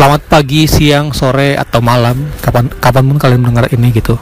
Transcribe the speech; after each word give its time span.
Selamat 0.00 0.24
pagi, 0.32 0.64
siang, 0.64 1.12
sore, 1.12 1.60
atau 1.60 1.84
malam. 1.84 2.32
Kapan 2.40 2.72
kapan 2.80 3.04
pun 3.04 3.20
kalian 3.20 3.44
mendengar 3.44 3.68
ini 3.68 3.92
gitu. 3.92 4.16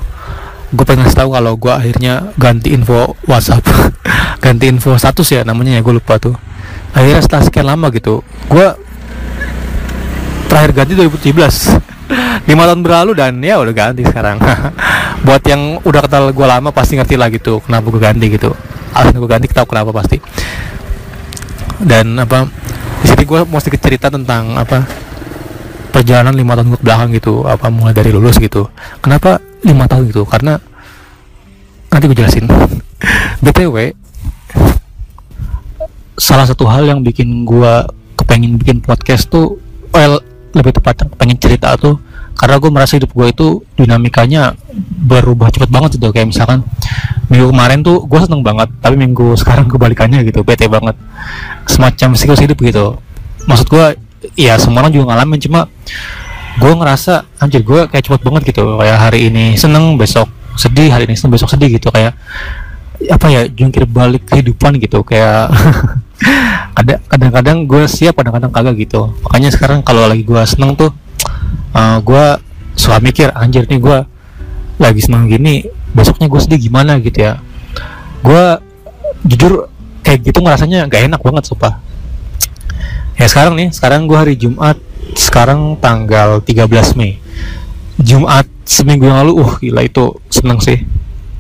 Gue 0.75 0.82
pengen 0.82 1.07
ngasih 1.07 1.23
tahu 1.23 1.30
kalau 1.30 1.54
gue 1.54 1.71
akhirnya 1.71 2.35
ganti 2.35 2.75
info 2.75 3.14
WhatsApp. 3.30 3.62
Ganti 4.43 4.66
info 4.66 4.98
status 4.98 5.30
ya 5.30 5.46
namanya 5.46 5.79
ya 5.79 5.80
gue 5.87 5.95
lupa 5.95 6.19
tuh. 6.19 6.34
Akhirnya 6.98 7.23
setelah 7.23 7.43
sekian 7.46 7.66
lama 7.70 7.95
gitu 7.95 8.27
Gue 8.51 8.75
terakhir 10.51 10.83
ganti 10.83 10.98
2017 10.98 11.30
lima 12.51 12.62
tahun 12.66 12.80
berlalu 12.83 13.12
dan 13.15 13.38
ya 13.38 13.62
udah 13.62 13.70
ganti 13.70 14.02
sekarang. 14.02 14.42
Buat 15.30 15.47
yang 15.47 15.79
udah 15.87 16.02
kenal 16.02 16.34
gue 16.34 16.47
lama 16.59 16.74
pasti 16.74 16.98
ngerti 16.98 17.15
lah 17.15 17.30
gitu 17.30 17.62
kenapa 17.62 17.87
gue 17.87 18.02
ganti 18.02 18.27
gitu. 18.27 18.51
Alasan 18.98 19.23
gue 19.23 19.30
ganti 19.30 19.47
tahu 19.47 19.70
kenapa 19.70 19.95
pasti. 19.95 20.19
Dan 21.79 22.19
apa 22.19 22.51
di 22.98 23.06
sini 23.06 23.23
gue 23.23 23.47
mau 23.47 23.62
sedikit 23.62 23.87
cerita 23.87 24.10
tentang 24.10 24.59
apa 24.59 25.06
perjalanan 25.91 26.34
lima 26.37 26.55
tahun 26.55 26.77
ke 26.77 26.84
belakang 26.84 27.10
gitu 27.16 27.45
apa 27.45 27.66
mulai 27.73 27.95
dari 27.97 28.10
lulus 28.12 28.37
gitu. 28.37 28.69
Kenapa 29.01 29.41
lima 29.65 29.88
tahun 29.88 30.09
gitu? 30.09 30.23
Karena 30.28 30.56
nanti 31.88 32.05
gue 32.06 32.16
jelasin. 32.16 32.45
Btw 33.45 33.95
salah 36.19 36.45
satu 36.51 36.66
hal 36.66 36.83
yang 36.84 37.01
bikin 37.01 37.47
gue 37.47 37.73
kepengen 38.19 38.59
bikin 38.59 38.83
podcast 38.83 39.30
tuh 39.30 39.62
well 39.95 40.19
lebih 40.51 40.74
tepatnya 40.74 41.06
pengen 41.14 41.38
cerita 41.38 41.78
tuh 41.78 42.02
karena 42.39 42.59
gue 42.62 42.70
merasa 42.70 42.98
hidup 42.98 43.11
gue 43.14 43.27
itu 43.34 43.47
dinamikanya 43.75 44.55
berubah 45.11 45.50
cepet 45.50 45.70
banget 45.75 45.98
gitu. 45.98 46.14
Kayak 46.14 46.30
misalkan 46.30 46.62
minggu 47.27 47.50
kemarin 47.50 47.83
tuh 47.83 48.06
gue 48.06 48.20
seneng 48.23 48.47
banget 48.47 48.70
tapi 48.78 48.95
minggu 48.95 49.34
sekarang 49.41 49.66
kebalikannya 49.66 50.23
gitu 50.27 50.47
bete 50.47 50.70
banget. 50.70 50.95
Semacam 51.66 52.14
siklus 52.14 52.42
hidup 52.42 52.59
gitu. 52.62 52.98
Maksud 53.50 53.66
gue 53.66 53.86
ya 54.34 54.58
semua 54.58 54.84
orang 54.84 54.92
juga 54.94 55.14
ngalamin 55.14 55.38
cuma 55.42 55.61
gue 56.58 56.72
ngerasa 56.74 57.27
anjir 57.38 57.62
gue 57.62 57.86
kayak 57.86 58.02
cepet 58.02 58.20
banget 58.27 58.42
gitu 58.50 58.62
kayak 58.78 58.98
hari 58.98 59.30
ini 59.30 59.55
seneng 59.55 59.94
besok 59.94 60.27
sedih 60.58 60.91
hari 60.91 61.06
ini 61.06 61.14
seneng 61.14 61.38
besok 61.38 61.55
sedih 61.55 61.78
gitu 61.78 61.94
kayak 61.94 62.19
apa 63.06 63.27
ya 63.30 63.47
jungkir 63.47 63.86
balik 63.86 64.27
kehidupan 64.27 64.83
gitu 64.83 65.06
kayak 65.06 65.55
ada 66.78 66.98
kadang-kadang 67.06 67.62
gue 67.62 67.86
siap 67.86 68.19
kadang-kadang 68.19 68.50
kagak 68.50 68.75
gitu. 68.83 69.14
Makanya 69.22 69.55
sekarang 69.55 69.86
kalau 69.86 70.10
lagi 70.10 70.27
gue 70.27 70.42
seneng 70.47 70.75
tuh 70.75 70.91
uh, 71.75 71.78
eh, 71.78 71.97
gue 72.03 72.25
suka 72.75 72.98
mikir 72.98 73.30
anjir 73.34 73.70
nih 73.70 73.78
gue 73.78 73.98
lagi 74.78 75.00
seneng 75.03 75.30
gini 75.30 75.66
besoknya 75.94 76.27
gue 76.27 76.41
sedih 76.42 76.58
gimana 76.58 76.98
gitu 76.98 77.19
ya. 77.22 77.38
Gue 78.22 78.58
jujur 79.27 79.70
kayak 80.03 80.27
gitu 80.27 80.38
ngerasanya 80.42 80.86
gak 80.91 81.10
enak 81.10 81.20
banget 81.22 81.44
sumpah 81.50 81.78
ya 83.19 83.27
sekarang 83.27 83.58
nih 83.58 83.69
sekarang 83.74 84.06
gue 84.06 84.14
hari 84.14 84.34
Jumat 84.38 84.78
sekarang 85.19 85.74
tanggal 85.83 86.38
13 86.42 86.94
Mei. 86.94 87.19
Jumat 87.98 88.47
seminggu 88.62 89.10
yang 89.10 89.27
lalu 89.27 89.42
uh 89.42 89.52
gila 89.58 89.83
itu 89.83 90.14
seneng 90.30 90.62
sih. 90.62 90.86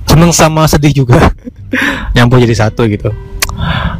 Seneng 0.08 0.34
sama 0.34 0.66
sedih 0.66 1.04
juga. 1.04 1.30
Nyambung 2.18 2.42
jadi 2.42 2.66
satu 2.66 2.82
gitu. 2.90 3.14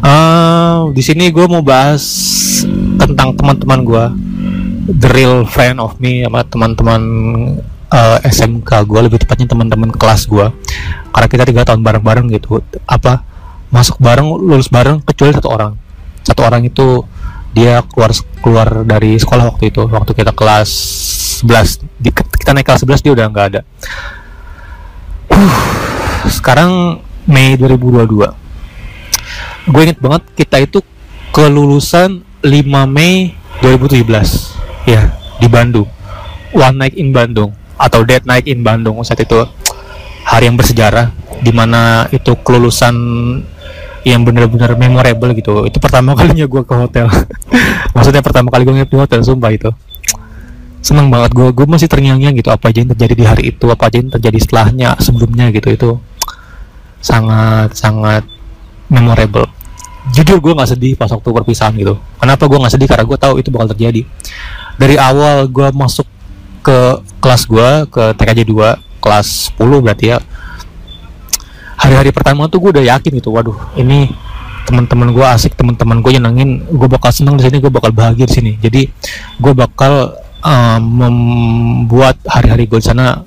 Uh, 0.02 0.90
di 0.94 1.02
sini 1.02 1.30
gue 1.30 1.46
mau 1.46 1.62
bahas 1.62 2.02
tentang 2.98 3.34
teman-teman 3.34 3.80
gue 3.82 4.04
the 4.98 5.08
real 5.10 5.42
friend 5.46 5.82
of 5.82 5.98
me 5.98 6.22
sama 6.22 6.46
teman-teman 6.46 7.02
uh, 7.90 8.18
eh, 8.22 8.30
SMK 8.30 8.70
gue 8.86 9.00
lebih 9.10 9.18
tepatnya 9.18 9.50
teman-teman 9.50 9.90
kelas 9.90 10.30
gue 10.30 10.46
karena 11.10 11.26
kita 11.26 11.44
tiga 11.46 11.62
tahun 11.66 11.82
bareng-bareng 11.82 12.26
gitu. 12.34 12.62
Apa? 12.86 13.22
Masuk 13.68 14.00
bareng 14.00 14.26
lulus 14.26 14.70
bareng 14.70 15.02
kecuali 15.04 15.34
satu 15.34 15.48
orang. 15.50 15.72
Satu 16.24 16.40
orang 16.46 16.64
itu 16.64 17.04
dia 17.52 17.80
keluar 17.86 18.12
keluar 18.41 18.68
dari 18.84 19.16
sekolah 19.16 19.54
waktu 19.54 19.72
itu. 19.72 19.84
Waktu 19.88 20.12
kita 20.14 20.32
kelas 20.32 20.70
11 21.44 21.84
di, 21.98 22.10
kita 22.12 22.53
naik 22.56 22.66
kelas 22.66 22.82
11 22.84 23.04
dia 23.04 23.12
udah 23.14 23.26
nggak 23.31 23.47
ada. 23.54 23.60
Uh, 25.28 25.60
sekarang 26.28 27.00
Mei 27.28 27.60
2022 27.60 28.48
gue 29.69 29.82
inget 29.84 30.00
banget 30.00 30.22
kita 30.32 30.56
itu 30.64 30.81
kelulusan 31.28 32.25
5 32.41 32.48
Mei 32.88 33.36
2017 33.60 34.88
ya 34.88 35.12
di 35.36 35.48
Bandung. 35.50 35.88
One 36.56 36.76
Night 36.80 36.97
in 36.97 37.12
Bandung 37.12 37.53
atau 37.76 38.00
Dead 38.03 38.25
Night 38.25 38.48
in 38.48 38.65
Bandung 38.65 38.97
saat 39.04 39.20
itu. 39.20 39.44
Hari 40.28 40.44
yang 40.44 40.60
bersejarah 40.60 41.09
di 41.41 41.53
mana 41.56 42.04
itu 42.12 42.36
kelulusan 42.44 42.92
yang 44.06 44.22
benar-benar 44.22 44.76
memorable 44.78 45.32
gitu. 45.34 45.66
Itu 45.66 45.78
pertama 45.82 46.14
kalinya 46.19 46.47
gue 46.47 46.62
ke 46.62 46.75
hotel. 46.75 47.06
Maksudnya 47.94 48.22
pertama 48.22 48.53
kali 48.53 48.62
gue 48.66 48.75
nginep 48.78 48.91
di 48.91 48.98
hotel 48.98 49.20
sumpah 49.25 49.50
itu. 49.50 49.70
Seneng 50.78 51.10
banget 51.10 51.34
gue 51.34 51.48
gue 51.50 51.66
masih 51.66 51.91
terngiang-ngiang 51.91 52.38
gitu 52.38 52.54
apa 52.54 52.70
aja 52.70 52.78
yang 52.86 52.91
terjadi 52.94 53.14
di 53.19 53.25
hari 53.26 53.42
itu 53.50 53.66
apa 53.66 53.91
aja 53.91 53.97
yang 53.98 54.10
terjadi 54.14 54.38
setelahnya 54.38 54.88
sebelumnya 55.03 55.50
gitu. 55.50 55.69
Itu 55.75 55.91
sangat 57.03 57.75
sangat 57.75 58.22
memorable. 58.86 59.50
Jujur 60.15 60.41
gue 60.41 60.53
nggak 60.54 60.70
sedih 60.78 60.94
pas 60.94 61.10
waktu 61.10 61.28
perpisahan 61.28 61.75
gitu. 61.76 61.98
Kenapa 62.16 62.47
gue 62.47 62.59
nggak 62.59 62.72
sedih? 62.72 62.88
Karena 62.88 63.04
gue 63.04 63.19
tahu 63.19 63.34
itu 63.42 63.48
bakal 63.50 63.75
terjadi. 63.75 64.06
Dari 64.78 64.97
awal 64.97 65.50
gue 65.50 65.69
masuk 65.75 66.06
ke 66.62 67.03
kelas 67.19 67.42
gue 67.50 67.69
ke 67.91 68.04
TKJ 68.15 68.41
2 68.47 69.03
kelas 69.03 69.54
10 69.56 69.84
berarti 69.84 70.04
ya 70.15 70.19
hari-hari 71.78 72.11
pertama 72.11 72.50
tuh 72.50 72.59
gue 72.59 72.71
udah 72.75 72.84
yakin 72.99 73.12
gitu 73.22 73.31
waduh 73.31 73.56
ini 73.78 74.11
teman-teman 74.69 75.16
gue 75.16 75.25
asik 75.25 75.56
teman-teman 75.56 76.05
gue 76.05 76.21
nyenengin 76.21 76.61
gue 76.69 76.89
bakal 76.93 77.09
seneng 77.09 77.41
di 77.41 77.49
sini 77.49 77.56
gue 77.56 77.72
bakal 77.72 77.89
bahagia 77.89 78.28
di 78.28 78.34
sini. 78.37 78.53
Jadi 78.61 78.84
gue 79.41 79.53
bakal 79.56 80.12
uh, 80.44 80.78
membuat 80.78 82.21
hari-hari 82.28 82.69
gue 82.69 82.77
di 82.77 82.84
sana 82.84 83.25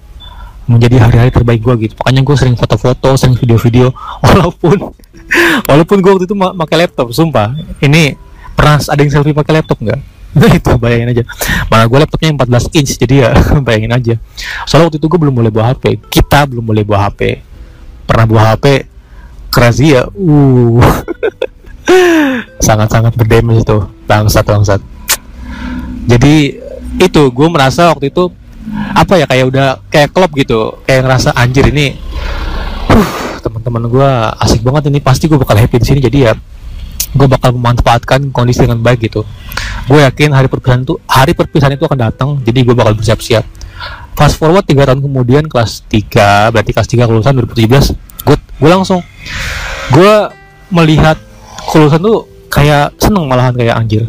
menjadi 0.69 1.01
hari-hari 1.01 1.33
terbaik 1.33 1.65
gue 1.65 1.89
gitu. 1.89 1.97
Makanya 1.97 2.21
gue 2.21 2.35
sering 2.37 2.53
foto-foto 2.53 3.17
sering 3.17 3.33
video-video 3.33 3.89
walaupun 4.29 4.93
walaupun 5.65 5.97
gue 5.97 6.11
waktu 6.13 6.25
itu 6.29 6.37
pakai 6.37 6.77
laptop 6.85 7.09
sumpah. 7.09 7.57
Ini 7.81 8.13
pernah 8.53 8.77
ada 8.77 9.01
yang 9.01 9.09
selfie 9.09 9.33
pakai 9.33 9.57
laptop 9.57 9.81
nggak? 9.81 9.99
Nah 10.31 10.51
itu 10.61 10.71
bayangin 10.77 11.09
aja. 11.09 11.23
Mana 11.73 11.89
gue 11.89 11.97
laptopnya 11.97 12.37
14 12.37 12.77
inch 12.77 13.01
jadi 13.01 13.15
ya 13.17 13.29
bayangin 13.65 13.97
aja. 13.97 14.13
Soalnya 14.69 14.93
waktu 14.93 15.01
itu 15.01 15.09
gue 15.09 15.19
belum 15.25 15.33
boleh 15.33 15.49
bawa 15.49 15.73
HP 15.73 15.97
kita 16.05 16.45
belum 16.45 16.69
boleh 16.69 16.85
bawa 16.85 17.09
HP 17.09 17.49
pernah 18.05 18.25
bawa 18.27 18.43
HP 18.55 18.85
crazy 19.51 19.93
ya. 19.93 20.07
Uh. 20.15 20.79
Sangat-sangat 22.67 23.13
berdemes 23.19 23.61
itu. 23.61 23.77
Bangsat 24.07 24.45
bangsat. 24.47 24.81
Jadi 26.07 26.57
itu 26.99 27.21
gue 27.31 27.47
merasa 27.47 27.91
waktu 27.91 28.11
itu 28.11 28.31
apa 28.93 29.17
ya 29.17 29.25
kayak 29.27 29.45
udah 29.51 29.67
kayak 29.91 30.09
klub 30.15 30.31
gitu. 30.39 30.79
Kayak 30.87 31.07
ngerasa 31.07 31.29
anjir 31.35 31.67
ini 31.67 31.97
uh, 32.89 33.07
teman-teman 33.43 33.91
gue 33.91 34.09
asik 34.39 34.63
banget 34.63 34.87
ini. 34.87 35.03
Pasti 35.03 35.27
gue 35.27 35.37
bakal 35.37 35.59
happy 35.59 35.77
di 35.83 35.87
sini. 35.87 35.99
Jadi 35.99 36.17
ya 36.23 36.33
gue 37.11 37.27
bakal 37.27 37.51
memanfaatkan 37.57 38.31
kondisi 38.31 38.63
dengan 38.63 38.79
baik 38.79 39.11
gitu. 39.11 39.27
Gue 39.89 39.99
yakin 40.05 40.31
hari 40.31 40.47
perpisahan 40.47 40.87
itu 40.87 40.95
hari 41.09 41.35
perpisahan 41.35 41.75
itu 41.75 41.83
akan 41.83 41.99
datang. 41.99 42.29
Jadi 42.39 42.59
gue 42.63 42.75
bakal 42.77 42.95
bersiap-siap 42.95 43.60
fast 44.21 44.37
forward 44.37 44.61
tiga 44.69 44.85
tahun 44.85 45.01
kemudian 45.01 45.49
kelas 45.49 45.81
3 45.89 46.53
berarti 46.53 46.71
kelas 46.77 46.89
3 46.93 47.09
kelulusan 47.09 47.33
2017 47.41 48.29
gue 48.29 48.37
gue 48.37 48.69
langsung 48.69 49.01
gue 49.89 50.13
melihat 50.69 51.17
kelulusan 51.73 51.99
tuh 51.99 52.29
kayak 52.51 52.95
seneng 52.99 53.25
malahan 53.31 53.55
kayak 53.55 53.75
anjir. 53.79 54.03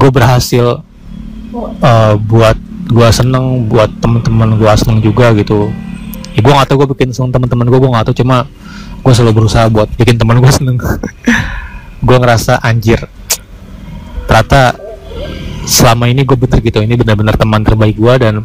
Gue 0.00 0.08
berhasil 0.08 0.80
uh, 1.54 2.14
buat 2.16 2.56
gue 2.86 3.08
seneng 3.10 3.66
buat 3.66 3.92
temen-temen 4.00 4.56
gue 4.56 4.72
seneng 4.80 4.98
juga 5.04 5.36
gitu. 5.36 5.72
Ya 6.36 6.40
gue 6.44 6.52
gak 6.52 6.68
tau 6.68 6.76
gue 6.84 6.88
bikin 6.96 7.12
seneng 7.12 7.32
temen-temen 7.32 7.68
gue 7.68 7.78
gue 7.80 7.90
gak 7.92 8.12
tau 8.12 8.16
cuma 8.16 8.48
gue 9.04 9.12
selalu 9.12 9.44
berusaha 9.44 9.68
buat 9.72 9.88
bikin 9.96 10.16
temen 10.16 10.40
gue 10.40 10.52
seneng. 10.58 10.76
Gue 12.00 12.16
ngerasa 12.16 12.64
anjir 12.64 13.00
ternyata 14.26 14.74
selama 15.66 16.10
ini 16.10 16.24
gue 16.24 16.36
bener 16.36 16.60
gitu. 16.64 16.78
Ini 16.80 16.94
benar-benar 16.96 17.36
teman 17.36 17.60
terbaik 17.64 17.96
gue 17.96 18.14
dan 18.20 18.44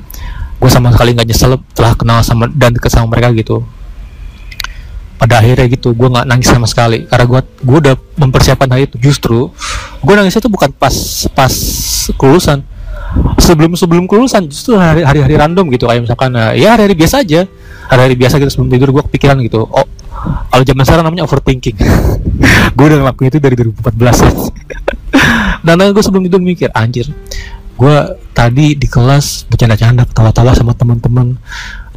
gue 0.62 0.70
sama 0.70 0.94
sekali 0.94 1.18
nggak 1.18 1.28
nyesel 1.34 1.58
telah 1.74 1.98
kenal 1.98 2.22
sama 2.22 2.46
dan 2.54 2.78
deket 2.78 2.94
sama 2.94 3.10
mereka 3.10 3.34
gitu. 3.34 3.66
Pada 5.18 5.42
akhirnya 5.42 5.66
gitu 5.74 5.98
gue 5.98 6.06
nggak 6.06 6.26
nangis 6.30 6.54
sama 6.54 6.70
sekali. 6.70 7.10
Karena 7.10 7.26
gue 7.26 7.42
gue 7.66 7.78
udah 7.90 7.96
mempersiapkan 8.22 8.70
hal 8.70 8.86
itu. 8.86 9.02
Justru 9.02 9.50
gue 10.06 10.14
nangisnya 10.14 10.46
tuh 10.46 10.54
bukan 10.54 10.70
pas 10.70 10.94
pas 11.34 11.54
kelulusan. 12.14 12.62
Sebelum 13.42 13.74
sebelum 13.74 14.06
kelulusan 14.06 14.46
justru 14.46 14.78
hari-hari 14.78 15.34
random 15.34 15.66
gitu. 15.74 15.90
Kayak 15.90 16.06
misalkan 16.06 16.32
uh, 16.38 16.54
ya 16.54 16.78
hari-hari 16.78 16.94
biasa 16.94 17.26
aja. 17.26 17.50
Hari-hari 17.90 18.14
biasa 18.14 18.38
gitu 18.38 18.54
sebelum 18.54 18.70
tidur 18.70 18.94
gue 18.94 19.04
kepikiran 19.10 19.42
gitu. 19.42 19.66
Oh 19.66 19.86
kalau 20.54 20.62
zaman 20.62 20.86
sekarang 20.86 21.06
namanya 21.10 21.26
overthinking. 21.26 21.74
Gue 22.78 22.86
udah 22.94 23.02
ngelakuin 23.02 23.34
itu 23.34 23.40
dari 23.42 23.56
2014 23.58 24.54
dan 25.66 25.78
gue 25.94 26.04
sebelum 26.04 26.26
tidur 26.26 26.42
mikir 26.42 26.70
anjir 26.74 27.06
gue 27.82 27.98
tadi 28.38 28.78
di 28.78 28.86
kelas 28.86 29.50
bercanda-canda 29.50 30.06
ketawa-tawa 30.06 30.54
sama 30.54 30.78
teman-teman. 30.78 31.34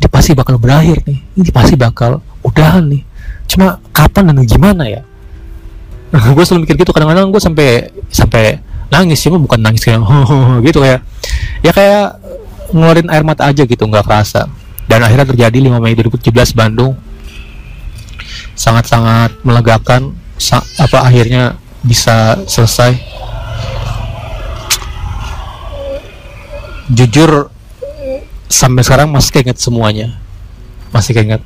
Ini 0.01 0.09
pasti 0.09 0.33
bakal 0.33 0.57
berakhir 0.57 1.05
nih. 1.05 1.21
Ini 1.37 1.51
pasti 1.53 1.77
bakal 1.77 2.25
udahan 2.41 2.89
nih. 2.89 3.05
Cuma 3.45 3.77
kapan 3.93 4.33
dan 4.33 4.49
gimana 4.49 4.89
ya? 4.89 5.05
Gue 6.09 6.41
selalu 6.41 6.65
mikir 6.65 6.81
gitu. 6.81 6.89
Kadang-kadang 6.97 7.29
gue 7.29 7.43
sampai 7.43 7.69
sampai 8.09 8.65
nangis 8.89 9.21
cuma 9.21 9.37
bukan 9.37 9.61
nangis 9.61 9.85
kayak 9.85 10.01
gitu 10.73 10.81
kayak 10.81 11.05
ya 11.61 11.73
kayak 11.77 12.17
ngeluarin 12.73 13.09
air 13.13 13.25
mata 13.27 13.45
aja 13.45 13.69
gitu 13.69 13.85
nggak 13.85 14.09
kerasa. 14.09 14.49
Dan 14.89 15.05
akhirnya 15.05 15.29
terjadi 15.29 15.59
5 15.69 15.85
Mei 15.85 15.93
2017 16.01 16.33
Bandung. 16.57 16.97
Sangat-sangat 18.57 19.37
melegakan. 19.45 20.17
Apa 20.81 21.09
akhirnya 21.09 21.61
bisa 21.85 22.41
selesai 22.49 22.97
jujur 26.93 27.49
sampai 28.51 28.83
sekarang 28.85 29.09
masih 29.13 29.31
keinget 29.41 29.57
semuanya. 29.61 30.17
Masih 30.93 31.17
keinget. 31.17 31.41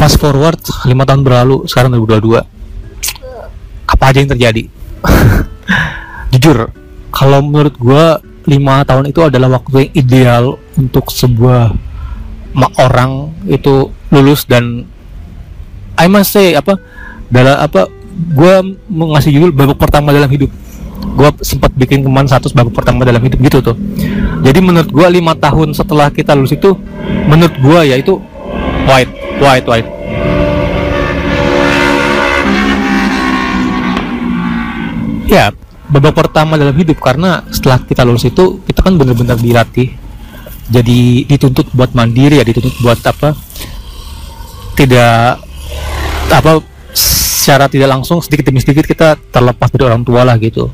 Fast 0.00 0.18
forward 0.18 0.58
lima 0.88 1.06
tahun 1.06 1.22
berlalu 1.22 1.64
sekarang 1.70 1.94
2022 1.94 2.42
apa 3.84 4.04
aja 4.10 4.18
yang 4.18 4.30
terjadi? 4.32 4.62
Jujur 6.34 6.72
kalau 7.14 7.38
menurut 7.46 7.78
gue 7.78 8.04
lima 8.50 8.82
tahun 8.82 9.08
itu 9.08 9.22
adalah 9.22 9.60
waktu 9.60 9.88
yang 9.88 9.92
ideal 9.94 10.44
untuk 10.74 11.08
sebuah 11.14 11.72
orang 12.76 13.32
itu 13.46 13.88
lulus 14.10 14.44
dan 14.44 14.84
I 15.94 16.10
must 16.10 16.34
say 16.34 16.58
apa 16.58 16.76
dalam 17.30 17.56
apa 17.56 17.86
gue 18.14 18.54
mengasih 18.90 19.30
judul 19.30 19.50
babak 19.54 19.78
pertama 19.78 20.10
dalam 20.14 20.30
hidup 20.30 20.50
gue 21.14 21.30
sempat 21.46 21.70
bikin 21.78 22.02
kemarin 22.02 22.26
satu 22.26 22.50
babak 22.50 22.74
pertama 22.74 23.06
dalam 23.06 23.22
hidup 23.22 23.38
gitu 23.38 23.58
tuh. 23.62 23.76
Jadi 24.42 24.58
menurut 24.58 24.90
gue 24.90 25.06
lima 25.14 25.38
tahun 25.38 25.70
setelah 25.70 26.10
kita 26.10 26.34
lulus 26.34 26.58
itu 26.58 26.74
menurut 27.30 27.54
gue 27.54 27.80
ya 27.94 27.96
itu 27.96 28.18
white 28.90 29.12
white 29.38 29.66
white. 29.70 29.88
Ya 35.30 35.54
babak 35.86 36.14
pertama 36.18 36.58
dalam 36.58 36.74
hidup 36.74 36.98
karena 36.98 37.46
setelah 37.54 37.78
kita 37.86 38.02
lulus 38.02 38.26
itu 38.26 38.58
kita 38.66 38.82
kan 38.82 38.98
benar-benar 38.98 39.38
dilatih. 39.38 39.94
Jadi 40.64 41.28
dituntut 41.30 41.70
buat 41.76 41.94
mandiri 41.94 42.42
ya 42.42 42.44
dituntut 42.44 42.74
buat 42.82 42.98
apa 43.06 43.36
tidak 44.74 45.38
apa 46.32 46.58
secara 46.90 47.68
tidak 47.68 47.92
langsung 47.92 48.18
sedikit 48.24 48.50
demi 48.50 48.58
sedikit 48.58 48.88
kita 48.88 49.14
terlepas 49.30 49.68
dari 49.70 49.84
orang 49.86 50.02
tua 50.02 50.24
lah 50.24 50.40
gitu 50.40 50.72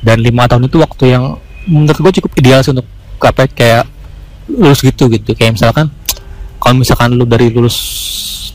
dan 0.00 0.20
lima 0.24 0.48
tahun 0.48 0.68
itu 0.68 0.80
waktu 0.80 1.04
yang 1.12 1.36
menurut 1.68 1.98
gue 2.00 2.12
cukup 2.20 2.32
ideal 2.40 2.60
sih 2.64 2.72
untuk 2.72 2.88
apa 3.20 3.44
kayak 3.50 3.84
lulus 4.48 4.80
gitu 4.80 5.06
gitu. 5.12 5.36
Kayak 5.36 5.60
misalkan 5.60 5.92
kalau 6.60 6.74
misalkan 6.80 7.14
lu 7.16 7.24
dari 7.28 7.52
lulus 7.52 7.76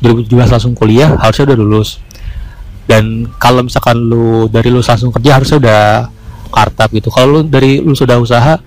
2017 0.01 0.51
langsung 0.51 0.73
kuliah 0.73 1.13
harusnya 1.15 1.53
udah 1.53 1.57
lulus. 1.57 2.01
Dan 2.85 3.29
kalau 3.41 3.65
misalkan 3.65 3.97
lu 3.97 4.45
dari 4.49 4.69
lulus 4.69 4.89
langsung 4.89 5.09
kerja 5.13 5.37
harusnya 5.37 5.57
udah 5.61 5.81
kartap 6.49 6.89
gitu. 6.93 7.09
Kalau 7.13 7.39
lu 7.39 7.39
dari 7.45 7.81
lu 7.81 7.93
sudah 7.93 8.17
usaha 8.17 8.57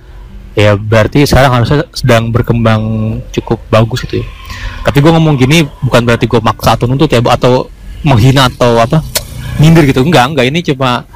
ya 0.59 0.75
berarti 0.75 1.23
sekarang 1.23 1.63
harusnya 1.63 1.87
sedang 1.95 2.35
berkembang 2.35 2.83
cukup 3.31 3.63
bagus 3.71 4.03
gitu 4.07 4.23
ya. 4.23 4.27
Tapi 4.87 4.99
gue 5.03 5.13
ngomong 5.13 5.39
gini 5.39 5.67
bukan 5.83 6.03
berarti 6.03 6.27
gue 6.27 6.41
maksa 6.43 6.75
atau 6.75 6.87
nuntut 6.91 7.11
ya 7.11 7.23
atau 7.23 7.71
menghina 8.03 8.47
atau 8.47 8.79
apa 8.79 9.03
nyindir 9.59 9.87
gitu. 9.87 10.03
Enggak 10.03 10.35
enggak. 10.35 10.47
Ini 10.51 10.59
cuma 10.75 11.07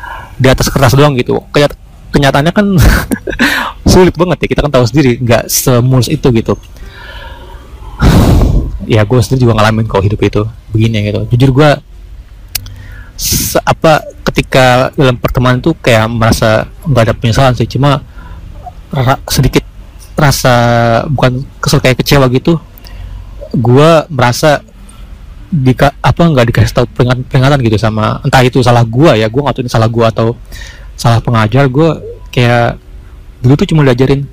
di 0.43 0.49
atas 0.51 0.67
kertas 0.67 0.99
doang 0.99 1.15
gitu. 1.15 1.39
Kayak 1.55 1.79
kenyataannya 2.11 2.53
kan 2.53 2.67
sulit 3.93 4.19
banget 4.19 4.45
ya 4.45 4.47
kita 4.51 4.61
kan 4.67 4.73
tahu 4.75 4.85
sendiri 4.85 5.23
nggak 5.23 5.47
semulus 5.47 6.11
itu 6.11 6.27
gitu. 6.35 6.59
Ya 8.83 9.07
gue 9.07 9.15
sendiri 9.23 9.47
juga 9.47 9.63
ngalamin 9.63 9.87
kok 9.87 10.03
hidup 10.03 10.19
itu 10.27 10.43
begini 10.75 11.07
gitu. 11.07 11.23
Jujur 11.31 11.55
gue 11.55 11.71
apa 13.63 14.03
ketika 14.27 14.91
dalam 14.99 15.15
pertemanan 15.15 15.63
itu 15.63 15.71
kayak 15.79 16.11
merasa 16.11 16.67
nggak 16.83 17.03
ada 17.07 17.15
penyesalan 17.15 17.55
sih 17.55 17.69
cuma 17.71 18.03
ra 18.91 19.15
sedikit 19.31 19.63
rasa 20.19 20.55
bukan 21.09 21.47
kesel 21.63 21.79
kayak 21.79 22.03
kecewa 22.03 22.27
gitu 22.35 22.59
gue 23.53 23.91
merasa 24.09 24.65
di 25.53 25.77
apa 25.77 26.23
nggak 26.33 26.47
dikasih 26.49 26.73
tahu 26.73 26.87
peringatan, 26.97 27.29
peringatan 27.29 27.59
gitu 27.61 27.77
sama 27.77 28.25
entah 28.25 28.41
itu 28.41 28.65
salah 28.65 28.81
gua 28.89 29.13
ya 29.13 29.29
gua 29.29 29.49
nggak 29.49 29.61
tahu 29.61 29.65
ini 29.69 29.71
salah 29.71 29.89
gua 29.93 30.09
atau 30.09 30.33
salah 30.97 31.21
pengajar 31.21 31.69
gua 31.69 32.01
kayak 32.33 32.81
dulu 33.45 33.53
tuh 33.61 33.69
cuma 33.69 33.85
diajarin 33.85 34.25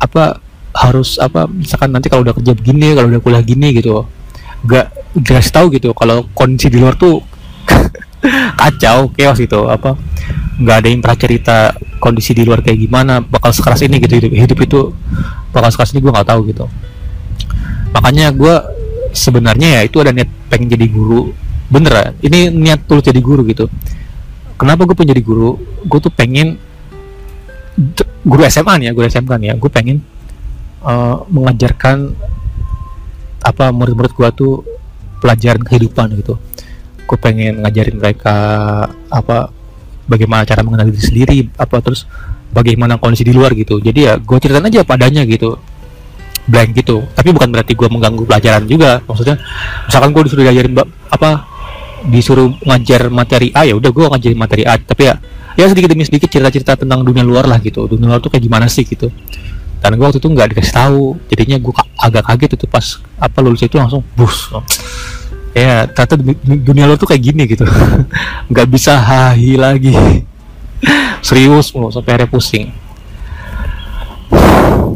apa 0.00 0.40
harus 0.72 1.20
apa 1.20 1.44
misalkan 1.44 1.92
nanti 1.92 2.08
kalau 2.08 2.24
udah 2.24 2.32
kerja 2.32 2.56
begini 2.56 2.96
kalau 2.96 3.12
udah 3.12 3.20
kuliah 3.20 3.44
gini 3.44 3.76
gitu 3.76 4.08
nggak 4.64 4.86
dikasih 5.20 5.52
tahu 5.52 5.66
gitu 5.76 5.92
kalau 5.92 6.24
kondisi 6.32 6.72
di 6.72 6.80
luar 6.80 6.96
tuh 6.96 7.20
kacau 8.60 9.12
chaos 9.12 9.36
gitu 9.36 9.68
apa 9.68 9.92
nggak 10.60 10.76
ada 10.76 10.88
yang 10.88 11.00
pernah 11.04 11.18
cerita 11.20 11.56
kondisi 12.00 12.32
di 12.32 12.44
luar 12.44 12.64
kayak 12.64 12.80
gimana 12.80 13.20
bakal 13.24 13.52
sekeras 13.52 13.80
ini 13.84 14.00
gitu 14.00 14.16
hidup, 14.20 14.32
hidup 14.32 14.58
itu 14.60 14.80
bakal 15.52 15.68
sekeras 15.72 15.92
ini 15.96 16.00
gue 16.04 16.12
nggak 16.12 16.28
tahu 16.28 16.40
gitu. 16.48 16.64
Makanya 17.96 18.32
gue 18.32 18.54
sebenarnya 19.12 19.78
ya 19.78 19.80
itu 19.86 19.98
ada 20.00 20.14
niat 20.14 20.30
pengen 20.50 20.70
jadi 20.70 20.86
guru. 20.90 21.32
Bener 21.70 22.16
ini 22.24 22.50
niat 22.50 22.86
tulus 22.86 23.06
jadi 23.06 23.20
guru 23.22 23.46
gitu. 23.46 23.70
Kenapa 24.58 24.84
gue 24.84 24.94
pengen 24.94 25.16
jadi 25.16 25.22
guru? 25.24 25.56
Gue 25.86 25.98
tuh 26.02 26.12
pengen 26.12 26.58
guru 28.26 28.42
SMA 28.50 28.74
nih 28.82 28.86
ya 28.90 28.92
guru 28.92 29.06
SMA 29.08 29.34
nih 29.40 29.48
ya. 29.50 29.54
Gue 29.56 29.70
pengen 29.70 30.02
uh, 30.84 31.24
mengajarkan 31.30 32.12
apa 33.40 33.72
murid-murid 33.72 34.12
gue 34.12 34.28
tuh 34.36 34.52
pelajaran 35.22 35.62
kehidupan 35.64 36.16
gitu. 36.20 36.36
Gue 37.08 37.18
pengen 37.18 37.64
ngajarin 37.64 37.96
mereka 37.96 38.36
apa 39.08 39.50
bagaimana 40.10 40.42
cara 40.42 40.66
mengenali 40.66 40.90
diri 40.90 41.04
sendiri 41.06 41.36
apa 41.54 41.78
terus 41.78 42.04
bagaimana 42.50 42.98
kondisi 42.98 43.24
di 43.24 43.32
luar 43.32 43.54
gitu. 43.54 43.78
Jadi 43.78 44.00
ya 44.10 44.18
gue 44.18 44.36
ceritain 44.42 44.66
aja 44.66 44.82
padanya 44.82 45.22
gitu 45.24 45.56
blank 46.50 46.70
gitu. 46.74 47.06
Tapi 47.14 47.30
bukan 47.30 47.48
berarti 47.54 47.72
gue 47.78 47.88
mengganggu 47.88 48.26
pelajaran 48.26 48.66
juga. 48.66 48.98
Maksudnya 49.06 49.38
misalkan 49.86 50.10
gue 50.10 50.22
disuruh 50.26 50.44
ngajarin 50.44 50.74
apa 51.10 51.30
disuruh 52.00 52.48
ngajar 52.66 53.12
materi 53.12 53.54
A 53.54 53.62
ya 53.68 53.78
udah 53.78 53.90
gue 53.94 54.04
ngajarin 54.10 54.38
materi 54.38 54.62
A. 54.66 54.74
Tapi 54.76 55.02
ya 55.06 55.14
ya 55.54 55.64
sedikit 55.70 55.94
demi 55.94 56.02
sedikit 56.02 56.26
cerita-cerita 56.26 56.74
tentang 56.82 57.06
dunia 57.06 57.22
luar 57.22 57.46
lah 57.46 57.62
gitu. 57.62 57.86
Dunia 57.86 58.10
luar 58.10 58.20
tuh 58.20 58.34
kayak 58.34 58.44
gimana 58.44 58.66
sih 58.66 58.82
gitu. 58.82 59.06
Dan 59.80 59.96
gue 59.96 60.04
waktu 60.04 60.18
itu 60.18 60.28
nggak 60.28 60.48
dikasih 60.52 60.74
tahu. 60.74 61.16
Jadinya 61.30 61.56
gue 61.62 61.72
agak 61.96 62.22
kaget 62.26 62.50
itu 62.58 62.66
pas 62.66 62.84
apa 63.16 63.38
lulus 63.40 63.62
itu 63.62 63.78
langsung 63.78 64.02
bus 64.18 64.50
ya 65.50 65.82
ternyata 65.90 66.14
dunia 66.46 66.86
luar 66.86 66.98
tuh 66.98 67.10
kayak 67.10 67.22
gini 67.22 67.42
gitu. 67.50 67.66
Nggak 68.50 68.66
bisa 68.70 68.98
hahi 68.98 69.58
lagi. 69.58 69.94
Serius 71.26 71.74
mau 71.76 71.90
sampai 71.90 72.16
akhirnya 72.16 72.30
pusing 72.30 72.70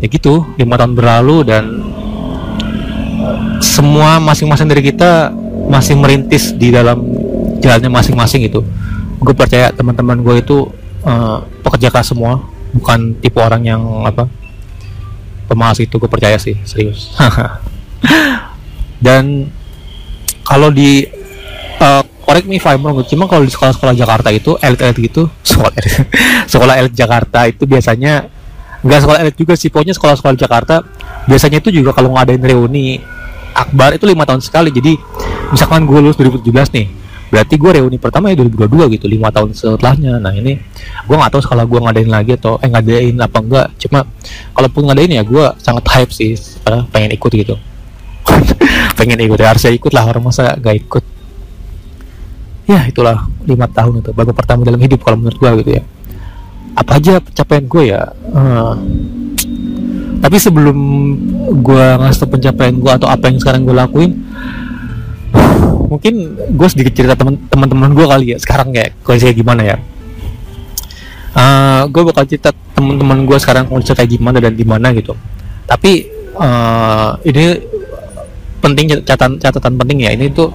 ya 0.04 0.06
gitu 0.12 0.44
lima 0.60 0.76
tahun 0.76 0.92
berlalu 0.92 1.36
dan 1.48 1.64
semua 3.64 4.20
masing-masing 4.20 4.68
dari 4.68 4.84
kita 4.84 5.32
masih 5.72 5.96
merintis 5.96 6.52
di 6.52 6.68
dalam 6.68 7.00
jalannya 7.64 7.88
masing-masing 7.88 8.44
gitu. 8.44 8.60
Gue 9.16 9.32
percaya 9.32 9.72
teman-teman 9.72 10.20
gue 10.20 10.44
itu 10.44 10.68
uh, 11.08 11.40
pekerja 11.64 11.88
keras 11.88 12.12
semua 12.12 12.44
bukan 12.76 13.16
tipe 13.24 13.40
orang 13.40 13.64
yang 13.64 13.80
apa 14.04 14.28
pemalas 15.48 15.80
itu 15.80 15.96
gue 15.96 16.10
percaya 16.10 16.36
sih 16.36 16.60
serius. 16.68 17.16
Dan 19.04 19.48
kalau 20.44 20.68
di 20.68 21.08
uh, 21.80 22.04
correct 22.24 22.44
me 22.44 22.60
if 22.60 22.66
I'm 22.68 22.84
wrong 22.84 23.00
cuma 23.08 23.24
kalau 23.24 23.44
di 23.44 23.52
sekolah-sekolah 23.52 23.96
Jakarta 23.96 24.28
itu 24.32 24.56
elit-elit 24.60 24.96
gitu 25.12 25.28
sekolah 25.48 25.72
elit, 25.76 25.94
sekolah 26.48 26.74
elit 26.80 26.94
Jakarta 26.96 27.48
itu 27.48 27.64
biasanya 27.64 28.28
nggak 28.84 29.00
sekolah 29.00 29.18
elit 29.24 29.36
juga 29.40 29.56
sih 29.56 29.72
pokoknya 29.72 29.96
sekolah-sekolah 29.96 30.36
Jakarta 30.36 30.84
biasanya 31.24 31.58
itu 31.64 31.72
juga 31.72 31.96
kalau 31.96 32.12
ngadain 32.12 32.40
reuni 32.44 33.00
akbar 33.54 33.96
itu 33.96 34.04
lima 34.04 34.26
tahun 34.26 34.42
sekali. 34.42 34.68
Jadi 34.74 34.98
misalkan 35.54 35.86
gue 35.86 35.98
lulus 36.02 36.18
2017 36.18 36.74
nih 36.74 36.86
berarti 37.32 37.58
gue 37.58 37.70
reuni 37.80 37.98
pertama 37.98 38.30
ya 38.30 38.38
2022 38.46 38.94
gitu 38.98 39.06
lima 39.08 39.32
tahun 39.32 39.56
setelahnya. 39.56 40.20
Nah 40.20 40.34
ini 40.34 40.58
gue 41.06 41.16
nggak 41.16 41.32
tahu 41.32 41.40
kalau 41.46 41.64
gue 41.64 41.80
ngadain 41.80 42.10
lagi 42.10 42.36
atau 42.36 42.60
eh 42.60 42.68
ngadain 42.68 43.16
apa 43.16 43.38
enggak. 43.40 43.66
Cuma 43.80 44.04
kalaupun 44.52 44.82
ngadain 44.90 45.10
ya 45.16 45.22
gue 45.24 45.44
sangat 45.62 45.84
hype 45.94 46.12
sih 46.12 46.36
pengen 46.92 47.14
ikut 47.14 47.30
gitu. 47.32 47.56
Pengen 48.98 49.20
ikut 49.20 49.36
ya 49.36 49.52
harusnya 49.52 49.72
ikut 49.72 49.92
lah 49.92 50.08
orang 50.08 50.24
masa 50.24 50.56
gak 50.56 50.76
ikut. 50.80 51.04
Ya 52.64 52.88
itulah 52.88 53.28
lima 53.44 53.68
tahun 53.68 54.00
itu 54.00 54.10
baru 54.16 54.32
pertama 54.32 54.64
dalam 54.64 54.80
hidup 54.80 55.04
kalau 55.04 55.20
menurut 55.20 55.36
gue 55.36 55.50
gitu 55.60 55.70
ya 55.76 55.84
apa 56.74 56.98
aja 56.98 57.22
pencapaian 57.22 57.64
gue 57.66 57.84
ya? 57.94 58.02
Uh, 58.34 58.74
tapi 60.24 60.36
sebelum 60.40 60.78
gue 61.60 61.86
ngasih 62.00 62.26
pencapaian 62.26 62.74
gue 62.74 62.92
atau 62.92 63.08
apa 63.12 63.28
yang 63.28 63.38
sekarang 63.38 63.68
gue 63.68 63.76
lakuin 63.76 64.24
mungkin 65.84 66.34
gue 66.34 66.68
sedikit 66.72 66.96
cerita 66.96 67.14
teman-teman 67.20 67.92
gue 67.92 68.06
kali 68.08 68.26
ya 68.34 68.38
sekarang 68.40 68.72
kayak 68.72 68.98
kondisi 69.04 69.30
kayak 69.30 69.38
gimana 69.38 69.62
ya. 69.62 69.76
Uh, 71.34 71.42
eh, 71.42 71.82
gue 71.90 72.02
bakal 72.08 72.24
cerita 72.26 72.50
teman-teman 72.74 73.26
gue 73.26 73.38
sekarang 73.38 73.68
kondisi 73.68 73.94
kayak 73.94 74.10
gimana 74.10 74.38
dan 74.40 74.54
gimana 74.56 74.90
gitu. 74.96 75.14
Tapi 75.68 76.08
uh, 76.34 77.20
ini 77.22 77.73
penting 78.64 79.04
catatan 79.04 79.36
catatan 79.36 79.72
penting 79.76 80.08
ya. 80.08 80.10
Ini 80.16 80.32
tuh 80.32 80.48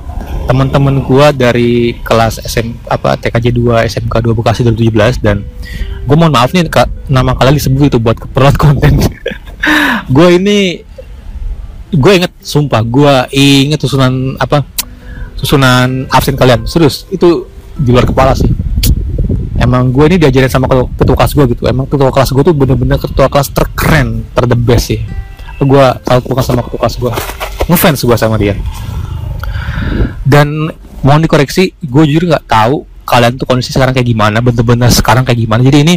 teman-teman 0.50 1.06
gua 1.06 1.30
dari 1.30 1.94
kelas 2.02 2.42
SM 2.42 2.90
apa 2.90 3.14
TKJ 3.22 3.54
2 3.54 3.86
SMK 3.86 4.16
2 4.26 4.34
Bekasi 4.34 4.66
2017 4.66 5.22
dan 5.22 5.46
gue 6.10 6.16
mohon 6.18 6.34
maaf 6.34 6.50
nih 6.50 6.66
kak, 6.66 6.90
nama 7.06 7.38
kalian 7.38 7.62
disebut 7.62 7.94
itu 7.94 8.02
buat 8.02 8.18
keperluan 8.18 8.58
konten. 8.66 8.98
Gue 10.10 10.42
ini 10.42 10.82
gue 11.94 12.12
inget 12.18 12.34
sumpah 12.42 12.82
gue 12.82 13.14
inget 13.34 13.78
susunan 13.78 14.34
apa 14.42 14.66
susunan 15.38 16.10
absen 16.10 16.34
kalian. 16.34 16.66
Serius 16.66 17.06
itu 17.14 17.46
di 17.78 17.94
luar 17.94 18.10
kepala 18.10 18.34
sih. 18.34 18.50
Emang 19.62 19.94
gue 19.94 20.02
ini 20.10 20.18
diajarin 20.18 20.50
sama 20.50 20.66
ketua 20.98 21.14
kelas 21.14 21.38
gue 21.38 21.46
gitu. 21.54 21.64
Emang 21.70 21.86
ketua 21.86 22.10
kelas 22.10 22.34
gue 22.34 22.42
tuh 22.42 22.56
bener-bener 22.58 22.98
ketua 22.98 23.30
kelas 23.30 23.54
terkeren 23.54 24.26
ter 24.34 24.50
the 24.50 24.58
best 24.58 24.90
sih 24.90 25.29
gue 25.60 25.86
selalu 26.08 26.42
sama 26.44 26.62
ketua 26.64 26.80
kelas 26.80 26.96
gue 26.96 27.14
ngefans 27.70 28.02
gue 28.02 28.18
sama 28.18 28.36
dia. 28.40 28.56
Dan 30.26 30.74
mohon 31.06 31.22
dikoreksi 31.24 31.76
gue 31.80 32.04
jujur 32.10 32.28
nggak 32.28 32.48
tahu 32.50 32.84
kalian 33.06 33.42
tuh 33.42 33.50
kondisi 33.50 33.74
sekarang 33.74 33.98
kayak 33.98 34.06
gimana 34.06 34.38
bener-bener 34.42 34.90
sekarang 34.90 35.26
kayak 35.26 35.40
gimana. 35.46 35.62
Jadi 35.66 35.78
ini 35.86 35.96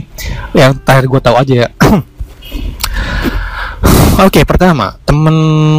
yang 0.57 0.77
terakhir 0.81 1.07
gue 1.09 1.21
tahu 1.21 1.37
aja 1.37 1.55
ya. 1.67 1.69
Oke, 4.23 4.39
okay, 4.41 4.45
pertama 4.45 5.01
temen 5.09 5.37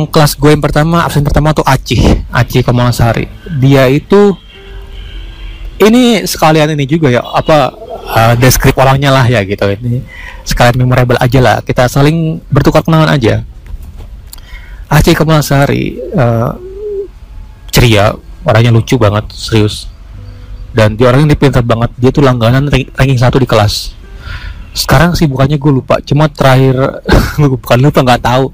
kelas 0.10 0.34
gue 0.38 0.50
yang 0.50 0.62
pertama 0.62 1.06
absen 1.06 1.22
pertama 1.22 1.54
tuh 1.54 1.66
Aci, 1.66 2.02
Aci 2.34 2.66
Komalasari. 2.66 3.30
Dia 3.62 3.86
itu 3.90 4.34
ini 5.82 6.25
sekalian 6.25 6.74
ini 6.74 6.86
juga 6.90 7.10
ya 7.13 7.22
apa 7.22 7.74
uh, 8.10 8.34
deskrip 8.38 8.74
orangnya 8.78 9.13
lah 9.13 9.25
ya 9.30 9.46
gitu. 9.46 9.70
Ini 9.70 10.02
sekalian 10.46 10.82
memorable 10.82 11.18
aja 11.22 11.40
lah. 11.42 11.58
Kita 11.62 11.86
saling 11.86 12.42
bertukar 12.50 12.82
kenangan 12.82 13.13
aja 13.13 13.46
Aceh 14.94 15.18
Komalasari 15.18 15.98
uh, 16.14 16.54
ceria 17.74 18.14
orangnya 18.46 18.70
lucu 18.70 19.02
banget 19.02 19.26
serius. 19.34 19.90
Dan 20.74 20.94
dia 20.94 21.10
orangnya 21.10 21.34
pintar 21.34 21.66
banget 21.66 21.90
dia 21.98 22.14
tuh 22.14 22.22
langganan 22.22 22.70
ranking 22.70 23.18
satu 23.18 23.42
di 23.42 23.50
kelas. 23.50 23.98
Sekarang 24.74 25.18
sih 25.18 25.26
bukannya 25.26 25.58
gue 25.58 25.72
lupa 25.74 25.98
cuma 26.02 26.30
terakhir 26.30 26.78
bukan 27.58 27.78
lupa 27.82 28.06
nggak 28.06 28.22
tahu. 28.22 28.54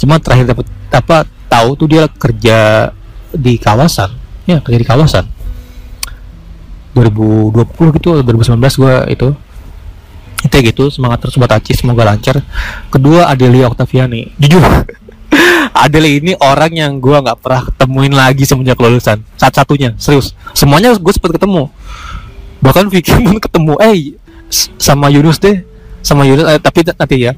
Cuma 0.00 0.16
terakhir 0.16 0.56
dapat 0.56 0.66
apa 0.88 1.28
tahu 1.52 1.68
tuh 1.76 1.88
dia 1.92 2.08
kerja 2.08 2.88
di 3.34 3.60
kawasan 3.60 4.08
ya 4.48 4.64
kerja 4.64 4.78
di 4.80 4.88
kawasan. 4.88 5.24
2020 6.96 7.96
gitu 8.00 8.08
2019 8.24 8.80
gue 8.80 8.94
itu. 9.12 9.28
Itu 10.44 10.56
gitu 10.60 10.84
semangat 10.92 11.24
terus 11.24 11.36
buat 11.40 11.52
Aci 11.52 11.72
semoga 11.76 12.08
lancar. 12.08 12.40
Kedua 12.92 13.28
Adelia 13.28 13.68
Octaviani 13.68 14.32
jujur 14.36 14.60
Adele 15.74 16.22
ini 16.22 16.32
orang 16.38 16.72
yang 16.72 16.92
gue 17.02 17.12
nggak 17.12 17.38
pernah 17.42 17.62
ketemuin 17.68 18.14
lagi 18.14 18.46
semenjak 18.46 18.78
lulusan. 18.78 19.20
Satu-satunya 19.36 19.98
serius. 19.98 20.32
Semuanya 20.54 20.94
gue 20.94 21.12
sempat 21.12 21.34
ketemu. 21.34 21.68
Bahkan 22.62 22.88
Vicky 22.88 23.14
pun 23.26 23.38
ketemu. 23.42 23.74
Eh 23.82 24.16
sama 24.78 25.10
Yunus 25.10 25.42
deh. 25.42 25.66
Sama 26.04 26.28
Yunus 26.28 26.44
eh, 26.46 26.60
tapi 26.60 26.84
nanti 26.84 27.16
ya. 27.26 27.32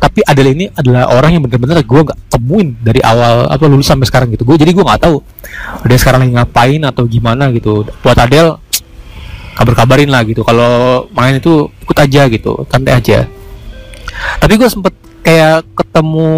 Tapi 0.00 0.24
Adele 0.24 0.50
ini 0.56 0.66
adalah 0.72 1.12
orang 1.12 1.36
yang 1.36 1.42
bener-bener 1.44 1.84
gue 1.84 2.00
nggak 2.10 2.18
temuin 2.32 2.74
dari 2.80 3.00
awal 3.04 3.46
apa 3.52 3.64
lulus 3.68 3.86
sampai 3.86 4.08
sekarang 4.08 4.32
gitu. 4.34 4.42
Gue 4.42 4.56
jadi 4.58 4.72
gue 4.72 4.84
nggak 4.84 5.06
tahu 5.06 5.22
dia 5.86 5.98
sekarang 6.00 6.26
lagi 6.26 6.32
ngapain 6.34 6.82
atau 6.82 7.04
gimana 7.06 7.52
gitu. 7.52 7.86
Buat 8.02 8.18
Adele 8.18 8.58
kabar-kabarin 9.56 10.10
lah 10.10 10.24
gitu. 10.26 10.42
Kalau 10.42 11.06
main 11.14 11.38
itu 11.38 11.68
ikut 11.84 11.96
aja 11.96 12.28
gitu 12.28 12.66
santai 12.68 12.98
aja. 12.98 13.28
Tapi 14.40 14.54
gue 14.56 14.68
sempet 14.68 15.05
kayak 15.26 15.66
ketemu 15.74 16.30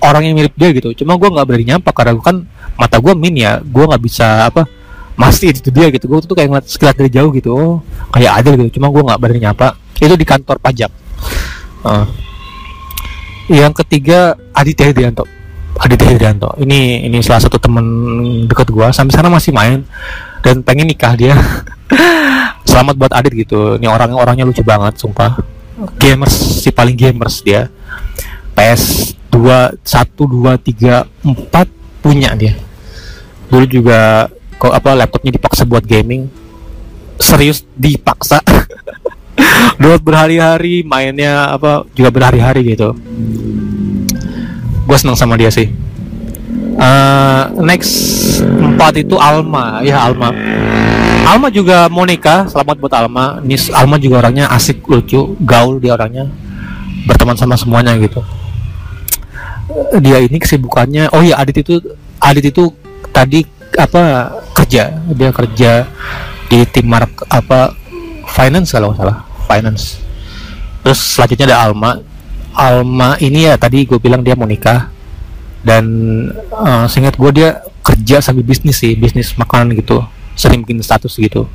orang 0.00 0.22
yang 0.24 0.34
mirip 0.40 0.54
dia 0.56 0.72
gitu. 0.72 1.04
Cuma 1.04 1.20
gue 1.20 1.28
nggak 1.28 1.44
berani 1.44 1.64
nyampe 1.68 1.92
karena 1.92 2.16
kan 2.16 2.48
mata 2.80 2.96
gue 2.96 3.12
min 3.12 3.36
ya. 3.36 3.60
Gue 3.60 3.84
nggak 3.84 4.00
bisa 4.00 4.48
apa 4.48 4.64
masih 5.20 5.52
itu 5.52 5.68
dia 5.68 5.92
gitu. 5.92 6.08
Gue 6.08 6.24
tuh 6.24 6.32
kayak 6.32 6.48
ngeliat 6.48 6.64
sekilas 6.64 6.96
dari 6.96 7.12
jauh 7.12 7.28
gitu. 7.36 7.52
Oh, 7.52 7.76
kayak 8.16 8.40
ada 8.40 8.56
gitu. 8.56 8.80
Cuma 8.80 8.88
gue 8.88 9.04
nggak 9.04 9.20
berani 9.20 9.40
nyapa. 9.44 9.76
Itu 10.00 10.16
di 10.16 10.24
kantor 10.24 10.56
pajak. 10.56 10.88
Uh. 11.84 12.08
yang 13.46 13.70
ketiga 13.70 14.34
Aditya 14.50 14.90
Hidrianto 14.90 15.22
Aditya 15.78 16.10
Hidrianto 16.10 16.50
ini 16.58 17.06
ini 17.06 17.22
salah 17.22 17.38
satu 17.46 17.62
temen 17.62 17.86
deket 18.50 18.74
gue 18.74 18.86
sampai 18.90 19.12
sana 19.12 19.28
masih 19.28 19.52
main. 19.52 19.84
Dan 20.40 20.64
pengen 20.64 20.88
nikah 20.88 21.12
dia. 21.14 21.36
Selamat 22.70 22.94
buat 22.96 23.12
Adit 23.12 23.34
gitu. 23.36 23.76
Ini 23.76 23.86
orang 23.86 24.14
orangnya 24.16 24.48
lucu 24.48 24.64
banget 24.64 24.98
sumpah 24.98 25.55
gamers 26.00 26.64
si 26.64 26.72
paling 26.72 26.96
gamers 26.96 27.44
dia 27.44 27.68
PS 28.56 29.12
2 29.28 29.76
1 29.84 30.16
2 30.16 30.56
3 30.56 31.04
4 31.52 32.00
punya 32.00 32.32
dia. 32.32 32.56
Dulu 33.52 33.66
juga 33.68 34.30
kok 34.56 34.72
apa 34.72 34.96
laptopnya 34.96 35.36
dipaksa 35.36 35.68
buat 35.68 35.84
gaming. 35.84 36.32
Serius 37.20 37.68
dipaksa. 37.76 38.40
buat 39.82 40.00
berhari-hari 40.00 40.80
mainnya 40.80 41.52
apa 41.52 41.84
juga 41.92 42.08
berhari-hari 42.08 42.72
gitu. 42.72 42.96
Gue 44.88 44.96
seneng 44.96 45.18
sama 45.18 45.36
dia 45.36 45.52
sih. 45.52 45.68
Uh, 46.76 47.52
next 47.64 47.92
4 48.40 49.02
itu 49.04 49.16
Alma, 49.16 49.80
ya 49.84 50.00
Alma. 50.08 50.32
Alma 51.26 51.50
juga 51.50 51.90
Monica, 51.90 52.46
selamat 52.46 52.78
buat 52.78 52.94
Alma. 52.94 53.42
Nis 53.42 53.66
Alma 53.74 53.98
juga 53.98 54.22
orangnya 54.22 54.46
asik, 54.46 54.86
lucu, 54.86 55.34
gaul 55.42 55.82
dia 55.82 55.98
orangnya. 55.98 56.30
Berteman 57.02 57.34
sama 57.34 57.58
semuanya 57.58 57.98
gitu. 57.98 58.22
Dia 59.98 60.22
ini 60.22 60.38
kesibukannya 60.38 61.10
oh 61.10 61.26
ya 61.26 61.42
Adit 61.42 61.66
itu 61.66 61.82
Adit 62.22 62.54
itu 62.54 62.70
tadi 63.10 63.42
apa 63.74 64.30
kerja. 64.54 65.02
Dia 65.02 65.30
kerja 65.34 65.70
di 66.46 66.62
tim 66.70 66.86
mark 66.86 67.26
apa 67.26 67.74
finance 68.30 68.70
kalau 68.70 68.94
salah. 68.94 69.26
Finance. 69.50 69.98
Terus 70.86 71.02
selanjutnya 71.02 71.50
ada 71.50 71.58
Alma. 71.66 71.98
Alma 72.54 73.18
ini 73.18 73.50
ya 73.50 73.58
tadi 73.58 73.82
gue 73.82 73.98
bilang 73.98 74.22
dia 74.22 74.38
mau 74.38 74.46
nikah 74.46 74.94
dan 75.66 75.84
uh, 76.54 76.86
seingat 76.86 77.18
gue 77.18 77.30
dia 77.34 77.66
kerja 77.82 78.22
sambil 78.22 78.46
bisnis 78.46 78.78
sih 78.78 78.94
bisnis 78.94 79.34
makanan 79.34 79.74
gitu 79.74 80.06
sering 80.36 80.62
bikin 80.62 80.84
status 80.84 81.16
gitu. 81.16 81.48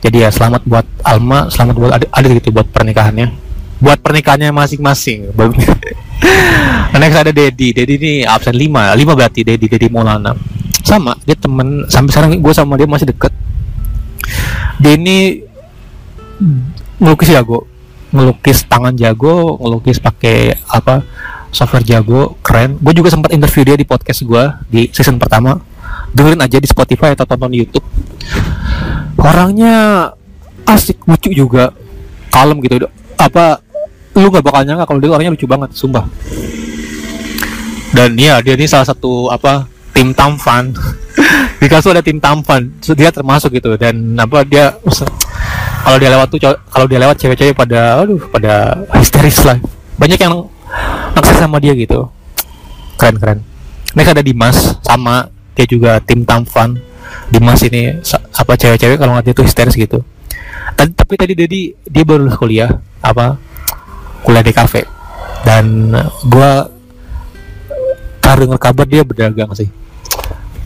Jadi 0.00 0.22
ya 0.22 0.30
selamat 0.30 0.62
buat 0.62 0.86
Alma 1.02 1.50
selamat 1.50 1.74
buat 1.74 1.92
Adit, 1.98 2.08
Adit 2.14 2.30
gitu 2.38 2.54
buat 2.54 2.70
pernikahannya. 2.70 3.34
Buat 3.82 4.00
pernikahannya 4.00 4.54
masing-masing 4.54 5.34
next 6.96 7.18
ada 7.18 7.34
Dedi. 7.34 7.74
Dedi 7.76 7.94
ini 8.00 8.12
absen 8.24 8.56
5 8.56 8.96
5 8.96 9.18
berarti 9.18 9.44
Dedi 9.44 9.66
Dedi 9.68 9.90
Maulana. 9.90 10.32
Sama 10.86 11.18
dia 11.26 11.34
temen 11.34 11.84
sampai 11.90 12.10
sekarang 12.14 12.30
gue 12.38 12.54
sama 12.54 12.78
dia 12.78 12.88
masih 12.88 13.10
deket. 13.10 13.34
Dia 14.80 14.94
ini 14.94 15.42
ngelukis 17.02 17.28
jago 17.34 17.66
ngelukis 18.14 18.64
tangan 18.64 18.94
jago 18.96 19.60
ngelukis 19.60 20.00
pakai 20.00 20.56
apa 20.70 21.02
software 21.50 21.84
jago 21.84 22.38
keren. 22.40 22.78
Gue 22.78 22.94
juga 22.94 23.10
sempat 23.10 23.34
interview 23.34 23.66
dia 23.66 23.76
di 23.76 23.84
podcast 23.84 24.22
gue 24.22 24.44
di 24.70 24.88
season 24.94 25.18
pertama 25.18 25.58
dengerin 26.16 26.40
aja 26.40 26.56
di 26.56 26.64
Spotify 26.64 27.12
atau 27.12 27.28
tonton 27.28 27.52
YouTube. 27.52 27.84
Orangnya 29.20 30.08
asik 30.64 31.04
lucu 31.04 31.28
juga. 31.36 31.76
Kalem 32.32 32.60
gitu 32.64 32.88
apa 33.16 33.64
lu 34.16 34.28
gak 34.28 34.44
bakal 34.44 34.64
nyangka 34.64 34.84
kalau 34.88 35.00
dia 35.00 35.12
orangnya 35.12 35.32
lucu 35.36 35.44
banget 35.44 35.76
sumpah. 35.76 36.08
Dan 37.92 38.16
ya 38.16 38.40
dia 38.40 38.56
ini 38.56 38.64
salah 38.64 38.88
satu 38.88 39.28
apa 39.28 39.68
tim 39.92 40.16
tamfan. 40.16 40.72
Di 41.60 41.68
kasus 41.68 41.92
ada 41.92 42.04
tim 42.04 42.20
tamfan 42.20 42.72
dia 42.80 43.12
termasuk 43.12 43.52
gitu. 43.56 43.76
Dan 43.76 44.16
apa 44.16 44.44
dia 44.44 44.72
kalau 45.84 45.96
dia 46.00 46.10
lewat 46.12 46.28
tuh 46.32 46.40
kalau 46.72 46.86
dia 46.88 46.98
lewat 47.00 47.16
cewek-cewek 47.20 47.56
pada 47.56 48.04
aduh 48.04 48.20
pada 48.32 48.84
histeris 48.96 49.44
lah. 49.44 49.60
Banyak 49.96 50.20
yang 50.20 50.48
naksir 51.16 51.36
sama 51.36 51.60
dia 51.60 51.72
gitu. 51.76 52.08
Keren 52.96 53.16
keren. 53.20 53.38
Mereka 53.96 54.12
ada 54.12 54.24
Dimas 54.24 54.76
sama 54.84 55.28
dia 55.56 55.66
juga 55.66 55.98
tim 56.04 56.22
tamfan 56.22 56.76
Dimas 57.26 57.58
ini 57.66 57.90
apa 58.14 58.52
cewek-cewek 58.54 58.98
kalau 58.98 59.18
nggak 59.18 59.24
dia 59.30 59.34
tuh 59.34 59.46
histeris 59.46 59.74
gitu. 59.74 59.98
Tapi, 60.76 60.90
tapi 60.94 61.14
tadi 61.18 61.32
Dedi 61.34 61.60
dia 61.86 62.04
baru 62.06 62.30
kuliah 62.30 62.70
apa 63.02 63.38
kuliah 64.22 64.44
di 64.46 64.52
kafe. 64.54 64.86
Dan 65.42 65.94
gue 66.26 66.50
tar 68.22 68.36
denger 68.38 68.58
kabar 68.58 68.86
dia 68.86 69.02
berdagang 69.02 69.50
sih. 69.54 69.70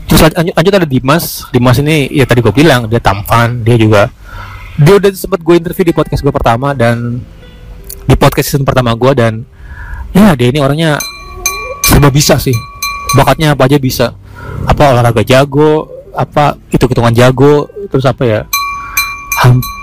Terus 0.09 0.21
lanjut, 0.33 0.53
lanjut 0.53 0.73
ada 0.73 0.87
Dimas. 0.87 1.25
Dimas 1.49 1.77
ini 1.81 2.09
ya 2.13 2.25
tadi 2.29 2.45
gue 2.45 2.53
bilang 2.53 2.85
dia 2.85 3.01
tampan 3.01 3.61
dia 3.65 3.77
juga 3.77 4.09
dia 4.77 4.97
udah 4.97 5.09
sempat 5.13 5.41
gue 5.41 5.55
interview 5.57 5.85
di 5.85 5.93
podcast 5.93 6.21
gue 6.25 6.33
pertama 6.33 6.73
dan 6.73 7.21
di 8.05 8.15
podcast 8.17 8.53
season 8.53 8.65
pertama 8.65 8.97
gue 8.97 9.11
dan 9.13 9.45
ya 10.13 10.33
dia 10.33 10.49
ini 10.49 10.61
orangnya 10.61 10.97
serba 11.85 12.13
bisa 12.13 12.37
sih. 12.37 12.55
Bakatnya 13.17 13.57
apa 13.57 13.65
aja 13.65 13.81
bisa 13.81 14.20
apa 14.67 14.83
olahraga 14.93 15.23
jago 15.25 15.89
apa 16.11 16.59
itu 16.69 16.83
hitungan 16.85 17.15
jago 17.15 17.71
terus 17.87 18.03
apa 18.03 18.23
ya 18.27 18.39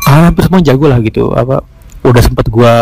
hampir 0.07 0.47
semua 0.47 0.61
jago 0.63 0.87
lah 0.87 0.99
gitu 1.03 1.33
apa 1.35 1.65
udah 2.05 2.23
sempat 2.23 2.47
gue 2.47 2.73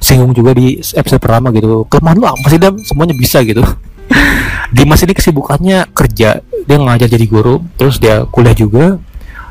singgung 0.00 0.32
juga 0.36 0.52
di 0.52 0.76
episode 0.78 1.22
pertama 1.22 1.48
gitu 1.54 1.88
kelemahan 1.88 2.16
lu 2.20 2.26
apa 2.28 2.46
sih 2.52 2.60
dam? 2.60 2.76
Semuanya 2.84 3.16
bisa 3.16 3.40
gitu. 3.42 3.64
Dimas 4.76 5.02
ini 5.02 5.14
kesibukannya 5.16 5.88
kerja 5.94 6.42
dia 6.42 6.76
ngajar 6.76 7.06
jadi 7.06 7.26
guru 7.26 7.62
terus 7.78 8.02
dia 8.02 8.26
kuliah 8.28 8.54
juga 8.54 8.98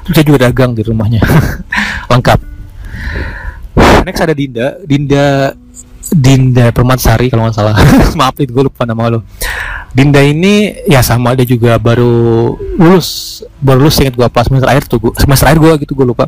terus 0.05 0.15
dia 0.21 0.25
juga 0.25 0.47
dagang 0.49 0.75
di 0.77 0.83
rumahnya. 0.85 1.23
Lengkap. 2.11 2.39
Next 4.05 4.21
ada 4.21 4.35
Dinda. 4.37 4.77
Dinda 4.85 5.55
Dinda 6.13 6.69
Permatasari 6.69 7.33
kalau 7.33 7.47
nggak 7.47 7.55
salah. 7.57 7.75
Maaf 8.19 8.37
itu 8.37 8.51
gue 8.53 8.65
lupa 8.69 8.85
nama 8.85 9.09
lo 9.09 9.25
Dinda 9.95 10.19
ini 10.19 10.75
ya 10.91 10.99
sama 10.99 11.31
dia 11.39 11.47
juga 11.47 11.79
baru 11.79 12.51
lulus 12.75 13.39
baru 13.63 13.87
lulus 13.87 13.95
ingat 14.03 14.19
gue 14.19 14.27
pas 14.27 14.43
semester 14.43 14.67
akhir 14.67 14.91
tuh 14.91 14.99
gua, 14.99 15.15
semester 15.15 15.47
akhir 15.47 15.59
gue 15.63 15.71
gitu 15.87 15.95
gue 15.95 16.03
lupa. 16.03 16.27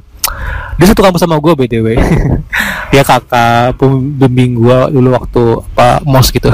Dia 0.79 0.87
satu 0.87 1.03
kampus 1.03 1.19
sama 1.19 1.35
gue 1.35 1.51
btw 1.51 1.99
dia 2.95 3.03
kakak 3.03 3.75
pembimbing 3.75 4.55
gue 4.55 4.77
dulu 4.95 5.11
waktu 5.11 5.43
apa 5.75 5.99
mos 6.07 6.31
gitu. 6.31 6.47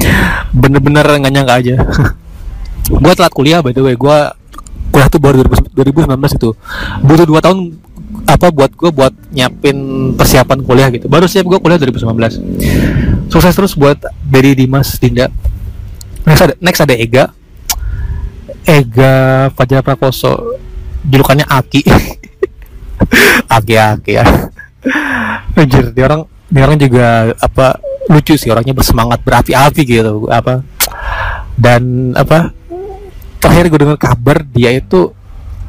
Bener-bener 0.60 1.06
nggak 1.08 1.32
nyangka 1.32 1.54
aja. 1.64 1.74
Gue 2.92 3.12
telat 3.16 3.32
kuliah 3.32 3.64
way. 3.64 3.72
Gue 3.72 4.18
kuliah 4.92 5.08
tuh 5.08 5.20
baru 5.22 5.40
2019 5.46 6.12
itu. 6.36 6.50
Butuh 7.08 7.24
dua 7.24 7.40
tahun 7.40 7.72
apa 8.26 8.52
buat 8.52 8.72
gue 8.72 8.90
buat 8.92 9.14
nyiapin 9.32 9.76
persiapan 10.16 10.58
kuliah 10.64 10.88
gitu. 10.92 11.06
Baru 11.06 11.28
siap 11.28 11.46
gue 11.46 11.58
kuliah 11.60 11.78
2019 11.78 13.30
sukses 13.30 13.54
terus 13.54 13.72
buat 13.78 13.96
dari 14.26 14.58
Dimas 14.58 14.98
Dinda. 14.98 15.30
Next 16.26 16.42
ada 16.42 16.54
next 16.58 16.80
ada 16.82 16.94
Ega. 16.98 17.24
Ega 18.66 19.48
Fajar 19.54 19.80
Prakoso. 19.86 20.58
Julukannya 21.06 21.46
Aki. 21.48 21.80
Aki 23.56 23.74
Aki 23.78 24.12
ya. 24.12 24.24
Anjir 25.56 25.94
dia 25.94 26.04
orang 26.10 26.22
dia 26.50 26.62
orang 26.66 26.78
juga 26.80 27.30
apa 27.38 27.78
lucu 28.10 28.34
sih 28.34 28.50
orangnya 28.50 28.74
bersemangat 28.74 29.22
berapi-api 29.22 29.82
gitu 29.86 30.28
apa. 30.28 30.60
Dan 31.54 32.12
apa 32.16 32.52
terakhir 33.40 33.64
gue 33.72 33.80
dengar 33.80 33.98
kabar 34.00 34.44
dia 34.44 34.74
itu 34.76 35.12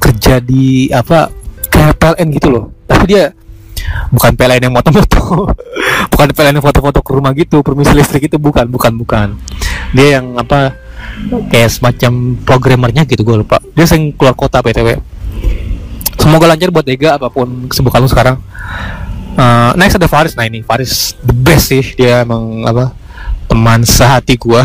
kerja 0.01 0.41
di 0.41 0.89
apa 0.89 1.40
kayak 1.81 1.97
PLN 1.97 2.27
gitu 2.37 2.47
loh. 2.53 2.63
Tapi 2.85 3.03
dia 3.09 3.33
bukan 4.13 4.37
PLN 4.37 4.69
yang 4.69 4.73
moto-moto 4.77 5.49
bukan 6.13 6.27
PLN 6.37 6.61
yang 6.61 6.65
foto-foto 6.65 7.01
ke 7.01 7.11
rumah 7.17 7.33
gitu 7.33 7.65
permisi 7.65 7.97
listrik 7.97 8.29
itu 8.29 8.37
bukan 8.37 8.69
bukan 8.69 8.93
bukan. 8.93 9.27
Dia 9.97 10.21
yang 10.21 10.37
apa 10.37 10.77
kayak 11.49 11.69
semacam 11.73 12.37
programmernya 12.45 13.09
gitu 13.09 13.25
gue 13.25 13.41
lupa. 13.41 13.57
Dia 13.73 13.89
sering 13.89 14.13
keluar 14.13 14.37
kota 14.37 14.61
PTW 14.61 15.01
semoga 16.21 16.45
lancar 16.45 16.69
buat 16.69 16.85
Ega 16.85 17.17
apa 17.17 17.33
pun 17.33 17.65
kesibukan 17.65 18.05
lu 18.05 18.09
sekarang. 18.09 18.37
Uh, 19.33 19.73
next 19.73 19.97
ada 19.97 20.05
Faris. 20.05 20.37
Nah 20.37 20.45
ini 20.45 20.61
Faris 20.61 21.17
the 21.25 21.33
best 21.33 21.73
sih. 21.73 21.81
Dia 21.97 22.21
emang 22.21 22.61
apa 22.67 22.93
teman 23.49 23.81
sehati 23.81 24.37
gua. 24.37 24.61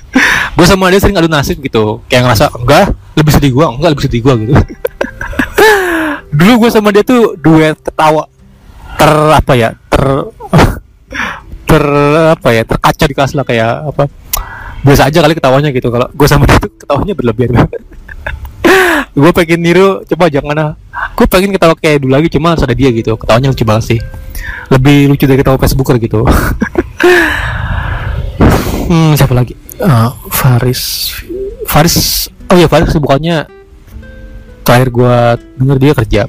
Gue 0.56 0.66
sama 0.66 0.90
dia 0.92 1.00
sering 1.00 1.16
adu 1.16 1.30
nasib 1.30 1.58
gitu. 1.62 2.04
Kayak 2.06 2.30
ngerasa 2.30 2.52
enggak 2.54 2.94
lebih 3.20 3.32
sedih 3.36 3.52
gua 3.52 3.66
enggak 3.74 3.90
lebih 3.92 4.04
sedih 4.08 4.20
gua 4.24 4.34
gitu 4.40 4.52
dulu 6.30 6.66
gue 6.66 6.70
sama 6.70 6.94
dia 6.94 7.02
tuh 7.02 7.34
duet 7.38 7.76
ketawa 7.78 8.26
ter 8.98 9.12
apa 9.34 9.52
ya? 9.54 9.68
Ter 9.90 10.04
ter 11.68 11.84
apa 12.34 12.48
ya? 12.54 12.62
Terkaca 12.66 13.04
di 13.06 13.14
kelas 13.14 13.32
lah 13.34 13.44
kayak 13.46 13.72
apa? 13.94 14.04
Biasa 14.80 15.12
aja 15.12 15.18
kali 15.20 15.34
ketawanya 15.36 15.70
gitu. 15.74 15.88
Kalau 15.92 16.08
gue 16.08 16.26
sama 16.28 16.48
dia 16.48 16.56
tuh 16.58 16.72
ketawanya 16.72 17.14
berlebihan. 17.14 17.68
Gue 19.10 19.34
pengen 19.34 19.58
niru 19.58 20.06
coba 20.06 20.30
jangan 20.30 20.54
ah. 20.54 20.72
Gue 21.18 21.26
pengen 21.26 21.50
ketawa 21.50 21.74
kayak 21.74 22.06
dulu 22.06 22.14
lagi 22.14 22.30
cuma 22.30 22.54
harus 22.54 22.62
ada 22.62 22.78
dia 22.78 22.94
gitu. 22.94 23.18
Ketawanya 23.18 23.50
lucu 23.50 23.66
banget 23.66 23.84
sih. 23.96 23.98
Lebih 24.70 25.10
lucu 25.10 25.26
dari 25.26 25.42
ketawa 25.42 25.58
Facebooker 25.58 25.98
gitu. 25.98 26.22
Hmm 28.90 29.14
siapa 29.14 29.38
lagi? 29.38 29.54
Uh, 29.78 30.10
Faris. 30.34 31.14
Faris 31.62 32.26
oh 32.50 32.58
ya 32.58 32.66
Faris 32.66 32.90
bukannya 32.98 33.46
terakhir 34.62 34.88
gue 34.92 35.16
denger 35.60 35.76
dia 35.78 35.92
kerja. 35.96 36.22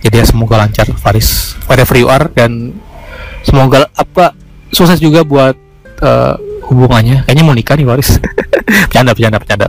Jadi 0.00 0.16
ya 0.16 0.24
semoga 0.24 0.56
lancar 0.56 0.88
Faris. 0.96 1.54
Whatever 1.68 1.94
you 2.00 2.08
are 2.08 2.26
dan 2.32 2.72
semoga 3.44 3.88
apa 3.92 4.32
sukses 4.72 4.96
juga 4.96 5.20
buat 5.24 5.56
uh, 6.00 6.34
hubungannya. 6.72 7.28
Kayaknya 7.28 7.44
mau 7.44 7.56
nikah 7.56 7.76
nih 7.76 7.86
Faris. 7.88 8.10
Bercanda 8.88 9.12
bercanda 9.12 9.38
bercanda. 9.38 9.66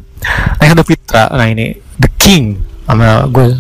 Nah 0.60 0.66
ada 0.66 0.84
Fitra. 0.88 1.24
Nah 1.36 1.48
ini 1.52 1.76
the 2.00 2.10
king. 2.16 2.56
Sama 2.88 3.28
gue 3.28 3.56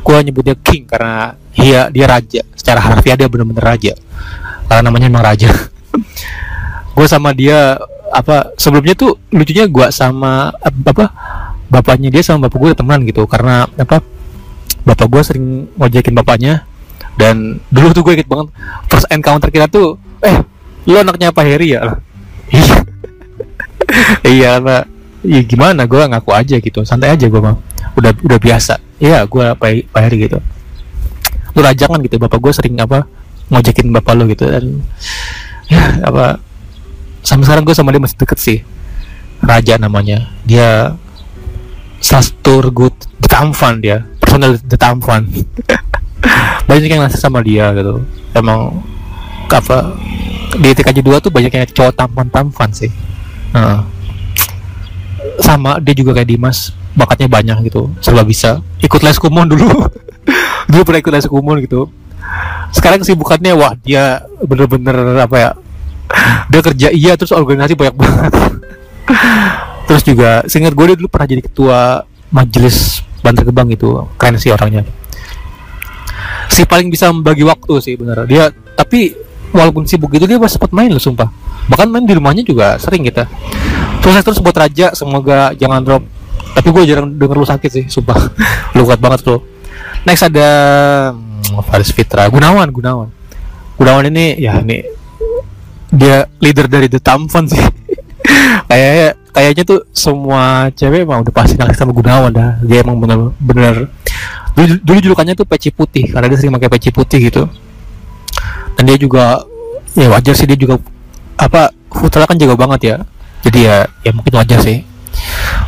gue 0.00 0.16
nyebut 0.24 0.44
dia 0.48 0.56
king 0.56 0.88
karena 0.88 1.36
dia 1.52 1.92
dia 1.92 2.06
raja. 2.08 2.42
Secara 2.56 2.80
harfiah 2.80 3.20
dia 3.20 3.28
benar-benar 3.28 3.76
raja. 3.76 3.92
Karena 4.64 4.80
namanya 4.88 5.12
memang 5.12 5.26
raja. 5.28 5.52
Gue 6.96 7.10
sama 7.10 7.34
dia 7.34 7.74
apa 8.14 8.54
sebelumnya 8.54 8.94
tuh 8.94 9.18
lucunya 9.34 9.66
gue 9.66 9.86
sama 9.90 10.54
apa 10.62 11.10
bapaknya 11.74 12.14
dia 12.14 12.22
sama 12.22 12.46
bapak 12.46 12.58
gue 12.62 12.70
teman 12.78 13.02
gitu. 13.02 13.26
Karena 13.26 13.66
apa 13.66 13.98
bapak 14.86 15.06
gue 15.10 15.22
sering 15.26 15.46
ngojekin 15.74 16.14
bapaknya. 16.14 16.62
Dan 17.18 17.58
dulu 17.70 17.90
tuh 17.90 18.02
gue 18.06 18.14
inget 18.18 18.30
banget 18.30 18.50
first 18.90 19.06
encounter 19.10 19.46
kita 19.50 19.70
tuh 19.70 19.98
eh 20.18 20.42
lu 20.90 20.98
anaknya 20.98 21.30
apa 21.30 21.46
Heri 21.46 21.78
ya 21.78 21.94
iya 24.34 24.58
karena 24.58 24.82
ya 25.24 25.40
gimana 25.46 25.88
gue 25.88 26.02
ngaku 26.02 26.30
aja 26.34 26.56
gitu 26.60 26.82
santai 26.82 27.14
aja 27.14 27.26
gue 27.26 27.40
mah. 27.40 27.56
Udah 27.94 28.12
udah 28.22 28.38
biasa. 28.38 28.78
Iya 28.98 29.26
gue 29.26 29.46
Pak 29.54 29.90
Pak 29.90 30.00
Heri 30.06 30.26
gitu. 30.30 30.38
Lu 31.54 31.60
rajangan 31.62 31.98
gitu 32.02 32.18
bapak 32.18 32.38
gue 32.42 32.52
sering 32.52 32.74
apa 32.82 33.06
ngojekin 33.50 33.94
bapak 33.94 34.12
lu 34.18 34.26
gitu. 34.30 34.50
Dan 34.50 34.82
ya 35.70 36.02
apa 36.02 36.42
sampai 37.24 37.44
sekarang 37.46 37.64
gue 37.64 37.74
sama 37.74 37.94
dia 37.94 38.02
masih 38.02 38.18
deket 38.18 38.38
sih. 38.42 38.58
Raja 39.44 39.78
namanya. 39.78 40.34
Dia 40.42 40.98
the 43.24 43.28
Tamfan 43.32 43.80
dia. 43.80 44.04
Personal 44.20 44.60
the 44.60 44.76
Tamfan 44.76 45.24
banyak 46.68 46.88
yang 46.88 47.02
ngasih 47.04 47.20
sama 47.20 47.40
dia 47.40 47.72
gitu. 47.76 48.04
Emang 48.36 48.82
apa 49.48 49.94
di 50.58 50.74
TKJ 50.74 50.98
2 51.06 51.24
tuh 51.24 51.30
banyak 51.30 51.52
yang 51.52 51.64
cowok 51.70 51.94
tampan 51.94 52.26
tampan 52.28 52.70
sih. 52.74 52.90
Uh. 53.54 53.80
sama 55.40 55.80
dia 55.80 55.94
juga 55.96 56.12
kayak 56.20 56.28
Dimas. 56.28 56.74
Bakatnya 56.94 57.26
banyak 57.26 57.58
gitu. 57.70 57.90
Serba 57.98 58.22
bisa. 58.22 58.60
Ikut 58.82 59.00
les 59.02 59.18
kumon 59.18 59.48
dulu. 59.48 59.66
Dulu 60.70 60.80
pernah 60.88 61.00
ikut 61.04 61.12
les 61.12 61.28
kumon 61.28 61.60
gitu. 61.60 61.90
Sekarang 62.72 63.02
kesibukannya 63.02 63.52
wah 63.52 63.76
dia 63.76 64.24
bener-bener 64.40 65.20
apa 65.20 65.36
ya 65.36 65.50
dia 66.48 66.60
kerja. 66.60 66.88
Iya 66.92 67.12
terus 67.18 67.34
organisasi 67.34 67.76
banyak 67.76 67.96
banget 67.96 68.32
terus 69.84 70.02
juga 70.02 70.44
seingat 70.48 70.72
gue 70.72 70.84
dia 70.92 70.96
dulu 70.96 71.08
pernah 71.08 71.28
jadi 71.28 71.42
ketua 71.44 72.04
majelis 72.32 73.04
Bantar 73.24 73.48
Gebang 73.48 73.72
gitu 73.72 74.04
keren 74.20 74.36
sih 74.36 74.52
orangnya. 74.52 74.84
Si 76.52 76.68
paling 76.68 76.92
bisa 76.92 77.08
membagi 77.08 77.40
waktu 77.40 77.72
sih 77.80 77.96
bener. 77.96 78.28
Dia 78.28 78.52
tapi 78.76 79.16
walaupun 79.54 79.88
sibuk 79.88 80.12
gitu 80.12 80.28
dia 80.28 80.36
masih 80.36 80.60
sempat 80.60 80.76
main 80.76 80.92
loh 80.92 81.00
sumpah. 81.00 81.32
Bahkan 81.72 81.88
main 81.88 82.04
di 82.04 82.12
rumahnya 82.12 82.44
juga 82.44 82.76
sering 82.76 83.08
kita. 83.08 83.24
Terus 84.04 84.20
terus 84.20 84.38
buat 84.44 84.52
Raja 84.52 84.92
semoga 84.92 85.56
jangan 85.56 85.80
drop. 85.80 86.04
Tapi 86.54 86.68
gue 86.68 86.82
jarang 86.84 87.08
denger 87.16 87.36
lu 87.40 87.48
sakit 87.48 87.70
sih 87.72 87.84
sumpah. 87.88 88.18
Lu 88.76 88.84
kuat 88.84 89.00
banget 89.00 89.24
lo 89.24 89.54
next 90.04 90.28
ada 90.28 90.48
hmm, 91.16 91.64
Faris 91.64 91.90
Fitra. 91.90 92.28
Gunawan 92.28 92.68
Gunawan. 92.68 93.08
Gunawan 93.74 94.04
ini 94.12 94.38
ya 94.38 94.60
ini 94.60 94.84
dia 95.90 96.28
leader 96.38 96.68
dari 96.68 96.86
The 96.92 97.00
Tamfon 97.00 97.48
sih. 97.48 97.58
Kayaknya 98.68 99.23
kayaknya 99.34 99.66
tuh 99.66 99.82
semua 99.90 100.70
cewek 100.70 101.02
emang 101.02 101.26
udah 101.26 101.34
pasti 101.34 101.58
naksir 101.58 101.82
sama 101.82 101.90
Gunawan 101.90 102.30
dah. 102.30 102.50
Dia 102.62 102.86
emang 102.86 103.02
bener 103.02 103.34
bener. 103.42 103.74
Dulu, 104.54 104.78
dulu 104.86 104.98
julukannya 105.10 105.34
tuh 105.34 105.42
peci 105.42 105.74
putih 105.74 106.14
karena 106.14 106.30
dia 106.30 106.38
sering 106.38 106.54
pakai 106.54 106.70
peci 106.70 106.94
putih 106.94 107.18
gitu. 107.18 107.50
Dan 108.78 108.86
dia 108.86 108.94
juga 108.94 109.42
ya 109.98 110.06
wajar 110.14 110.38
sih 110.38 110.46
dia 110.46 110.54
juga 110.54 110.78
apa 111.34 111.74
futsal 111.90 112.30
kan 112.30 112.38
jago 112.38 112.54
banget 112.54 112.80
ya. 112.94 112.96
Jadi 113.42 113.58
ya 113.66 113.90
ya 114.06 114.14
mungkin 114.14 114.38
wajar 114.38 114.62
sih. 114.62 114.86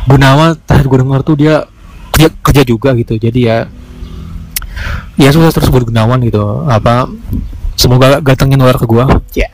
Gunawan 0.07 0.55
terakhir 0.63 0.87
gue 0.87 0.99
denger 1.03 1.21
tuh 1.27 1.35
dia 1.35 1.55
kerja 2.15 2.27
kerja 2.39 2.63
juga 2.63 2.89
gitu. 2.95 3.19
Jadi 3.19 3.39
ya 3.51 3.67
ya 5.19 5.29
susah 5.35 5.51
terus 5.51 5.67
buat 5.67 5.83
Gunawan 5.83 6.23
gitu. 6.23 6.63
Apa 6.71 7.11
semoga 7.75 8.23
gantengnya 8.23 8.55
nular 8.63 8.79
ke 8.79 8.87
gua. 8.87 9.19
Ya. 9.35 9.43
Yeah. 9.43 9.51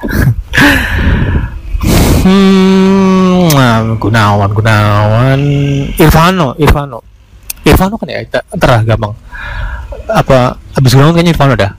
hmm 2.24 3.03
nah, 3.56 3.82
Gunawan 3.98 4.52
Gunawan. 4.52 5.40
Irfano 5.98 6.58
Irfano. 6.58 7.00
Irfano 7.64 7.96
kan 7.96 8.08
ya 8.10 8.20
terah 8.58 8.82
gampang. 8.84 9.14
Apa 10.10 10.60
abis 10.76 10.94
Gunawan 10.98 11.14
kayaknya 11.16 11.34
Irfano 11.38 11.54
dah. 11.56 11.72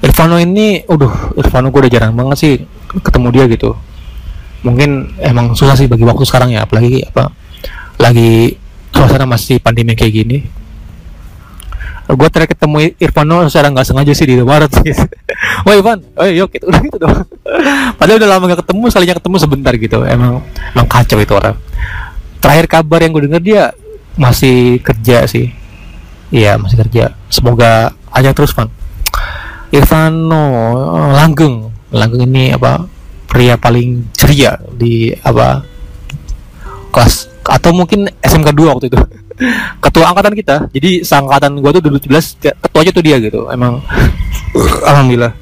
Irfano 0.00 0.36
ini 0.40 0.82
udah 0.88 1.36
Irfano 1.36 1.68
gue 1.68 1.80
udah 1.86 1.92
jarang 1.92 2.16
banget 2.16 2.36
sih 2.40 2.52
ketemu 2.90 3.28
dia 3.32 3.44
gitu. 3.46 3.76
Mungkin 4.64 5.16
emang 5.20 5.56
susah 5.56 5.76
sih 5.76 5.88
bagi 5.88 6.04
waktu 6.04 6.24
sekarang 6.28 6.52
ya 6.52 6.64
apalagi 6.68 7.04
apa 7.04 7.32
lagi 8.00 8.56
suasana 8.92 9.28
masih 9.28 9.60
pandemi 9.60 9.94
kayak 9.96 10.12
gini 10.24 10.59
gue 12.16 12.28
terakhir 12.30 12.58
ketemu 12.58 12.76
Irfano 12.98 13.46
secara 13.46 13.70
nggak 13.70 13.86
sengaja 13.86 14.12
sih 14.16 14.26
di 14.26 14.32
Indomaret 14.38 14.70
sih. 14.72 14.90
Wah 15.66 15.74
Ivan. 15.80 15.98
Oh 16.16 16.26
yuk 16.26 16.50
gitu. 16.54 16.66
Udah 16.66 16.80
gitu 16.86 16.96
dong 16.98 17.14
padahal 17.98 18.18
udah 18.22 18.30
lama 18.30 18.44
gak 18.54 18.60
ketemu 18.64 18.84
sekalinya 18.88 19.16
ketemu 19.18 19.36
sebentar 19.38 19.72
gitu. 19.76 19.98
Emang 20.04 20.42
emang 20.74 20.86
kacau 20.88 21.18
itu 21.20 21.32
orang. 21.34 21.56
Terakhir 22.40 22.66
kabar 22.66 22.98
yang 23.04 23.12
gue 23.12 23.22
denger 23.28 23.42
dia 23.42 23.62
masih 24.16 24.80
kerja 24.80 25.28
sih. 25.28 25.52
Iya 26.30 26.56
masih 26.56 26.80
kerja. 26.86 27.14
Semoga 27.28 27.94
aja 28.10 28.30
terus 28.34 28.54
Van. 28.54 28.70
Irfano 29.70 30.44
Langgeng. 31.14 31.70
Langgeng 31.90 32.22
ini 32.26 32.54
apa 32.54 32.86
pria 33.30 33.54
paling 33.54 34.10
ceria 34.14 34.58
di 34.74 35.14
apa 35.22 35.62
kelas 36.90 37.30
atau 37.46 37.70
mungkin 37.70 38.10
SMK 38.18 38.50
2 38.50 38.72
waktu 38.74 38.86
itu 38.90 38.98
ketua 39.80 40.04
angkatan 40.12 40.34
kita. 40.36 40.56
Jadi 40.70 41.02
seangkatan 41.02 41.58
gua 41.58 41.72
tuh 41.72 41.82
2017 41.88 42.40
ketua 42.60 42.80
aja 42.84 42.90
tuh 42.92 43.04
dia 43.04 43.16
gitu. 43.18 43.48
Emang 43.48 43.80
alhamdulillah. 44.84 45.32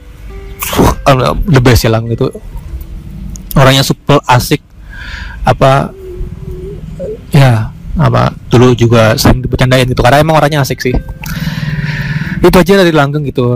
The 1.49 1.61
best 1.63 1.87
ya 1.87 1.91
lang 1.91 2.07
gitu. 2.09 2.31
Orangnya 3.59 3.83
super 3.83 4.23
asik. 4.29 4.63
Apa 5.43 5.91
ya 7.35 7.75
apa 7.99 8.31
dulu 8.47 8.79
juga 8.79 9.19
sering 9.19 9.43
dibercandain 9.43 9.89
gitu. 9.91 10.01
Karena 10.01 10.23
emang 10.23 10.39
orangnya 10.39 10.63
asik 10.63 10.79
sih. 10.79 10.95
Itu 12.39 12.55
aja 12.55 12.79
dari 12.79 12.95
langgeng 12.95 13.27
gitu. 13.27 13.51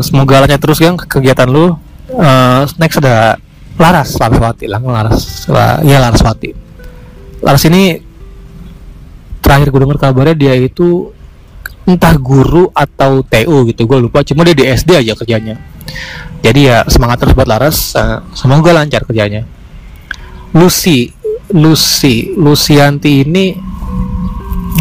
Semoga 0.00 0.40
lancar 0.44 0.56
terus 0.56 0.80
kan 0.80 0.96
kegiatan 0.96 1.48
lu. 1.48 1.76
Uh, 2.08 2.64
next 2.80 3.04
ada 3.04 3.36
Laras 3.78 4.18
Laraswati 4.18 4.66
lang 4.66 4.82
Laras 4.82 5.46
ya 5.84 6.00
Laraswati 6.02 6.50
Laras 7.44 7.62
ini 7.70 8.00
terakhir 9.38 9.70
gue 9.72 9.80
denger 9.86 9.98
kabarnya 9.98 10.36
dia 10.36 10.54
itu 10.58 11.10
entah 11.88 12.14
guru 12.20 12.68
atau 12.76 13.24
TU 13.24 13.56
gitu 13.68 13.88
gue 13.88 13.98
lupa. 14.08 14.20
Cuma 14.26 14.44
dia 14.44 14.56
di 14.56 14.68
SD 14.68 14.90
aja 14.98 15.12
kerjanya. 15.16 15.56
Jadi 16.44 16.60
ya 16.68 16.84
semangat 16.86 17.24
terus 17.24 17.34
buat 17.34 17.48
Laras 17.48 17.96
uh, 17.96 18.22
semoga 18.36 18.76
lancar 18.76 19.02
kerjanya. 19.08 19.48
Lucy 20.52 21.12
Lucy 21.52 22.36
Lucianti 22.36 23.24
ini 23.24 23.56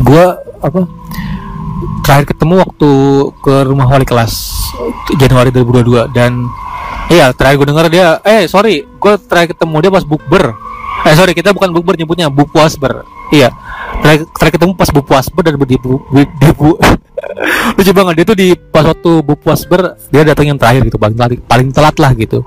gue 0.03 0.25
apa 0.59 0.81
terakhir 2.03 2.35
ketemu 2.35 2.53
waktu 2.63 2.91
ke 3.43 3.55
rumah 3.67 3.87
wali 3.87 4.07
kelas 4.07 4.33
Januari 5.19 5.51
2022 5.51 6.15
dan 6.15 6.47
iya 7.11 7.31
terakhir 7.35 7.63
gue 7.63 7.67
denger 7.71 7.87
dia 7.91 8.07
eh 8.23 8.47
sorry 8.47 8.83
gue 8.83 9.13
terakhir 9.27 9.55
ketemu 9.55 9.75
dia 9.83 9.91
pas 9.91 10.05
bukber 10.07 10.55
eh 11.07 11.15
sorry 11.15 11.31
kita 11.31 11.55
bukan 11.55 11.71
bukber 11.71 11.95
nyebutnya 11.95 12.27
bukpuasber 12.27 13.07
iya. 13.31 13.47
Terakhir, 13.97 14.59
ketemu 14.59 14.77
pas 14.77 14.89
bukpuasber 14.93 15.41
dan 15.41 15.57
di 15.57 15.77
bu, 15.79 15.99
di 16.13 16.49
bu. 16.53 16.77
Lucu 17.75 17.91
banget 17.91 18.13
dia 18.21 18.25
tuh 18.27 18.37
di 18.37 18.47
pas 18.53 18.85
waktu 18.85 19.11
bukpuasber 19.25 19.97
dia 20.13 20.21
datang 20.21 20.53
yang 20.53 20.59
terakhir 20.59 20.85
gitu 20.85 21.01
paling 21.01 21.17
telat 21.17 21.39
paling 21.49 21.69
telat 21.73 21.95
lah 21.97 22.11
gitu. 22.13 22.45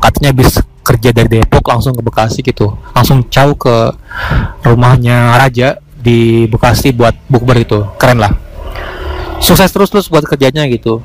Katanya 0.00 0.30
bis 0.32 0.58
kerja 0.80 1.12
dari 1.12 1.28
Depok 1.28 1.66
langsung 1.68 1.92
ke 1.92 2.00
Bekasi 2.00 2.40
gitu. 2.40 2.72
Langsung 2.96 3.26
jauh 3.28 3.54
ke 3.54 3.92
rumahnya 4.64 5.36
Raja 5.36 5.76
di 5.92 6.48
Bekasi 6.48 6.94
buat 6.96 7.12
bukber 7.28 7.60
itu 7.60 7.84
keren 8.00 8.22
lah. 8.22 8.32
Sukses 9.38 9.68
terus 9.70 9.92
terus 9.92 10.08
buat 10.08 10.24
kerjanya 10.24 10.64
gitu. 10.72 11.04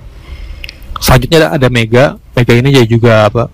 Selanjutnya 1.03 1.51
ada 1.51 1.67
Mega 1.67 2.15
Mega 2.33 2.53
ini 2.55 2.71
jadi 2.71 2.87
juga 2.87 3.27
apa 3.27 3.51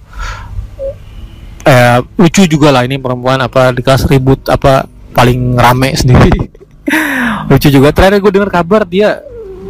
eh, 1.65 1.98
lucu 2.19 2.43
juga 2.48 2.69
lah 2.72 2.84
ini 2.86 3.00
perempuan 3.00 3.39
apa 3.41 3.74
di 3.76 3.82
kelas 3.84 4.08
ribut 4.08 4.45
apa 4.48 4.88
paling 5.12 5.58
rame 5.58 5.95
sendiri. 6.00 6.32
Lucu 7.50 7.67
juga. 7.69 7.89
Terakhir 7.91 8.22
gue 8.22 8.32
dengar 8.32 8.52
kabar 8.52 8.84
dia 8.86 9.22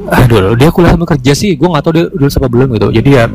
aduh 0.09 0.57
dia 0.57 0.73
kuliah 0.73 0.93
sama 0.95 1.05
kerja 1.05 1.33
sih. 1.33 1.55
Gue 1.55 1.69
nggak 1.69 1.83
tahu 1.83 1.93
dia 1.95 2.05
udah 2.09 2.29
sampai 2.29 2.51
belum 2.51 2.67
gitu. 2.75 2.87
Jadi 2.93 3.09
ya 3.09 3.25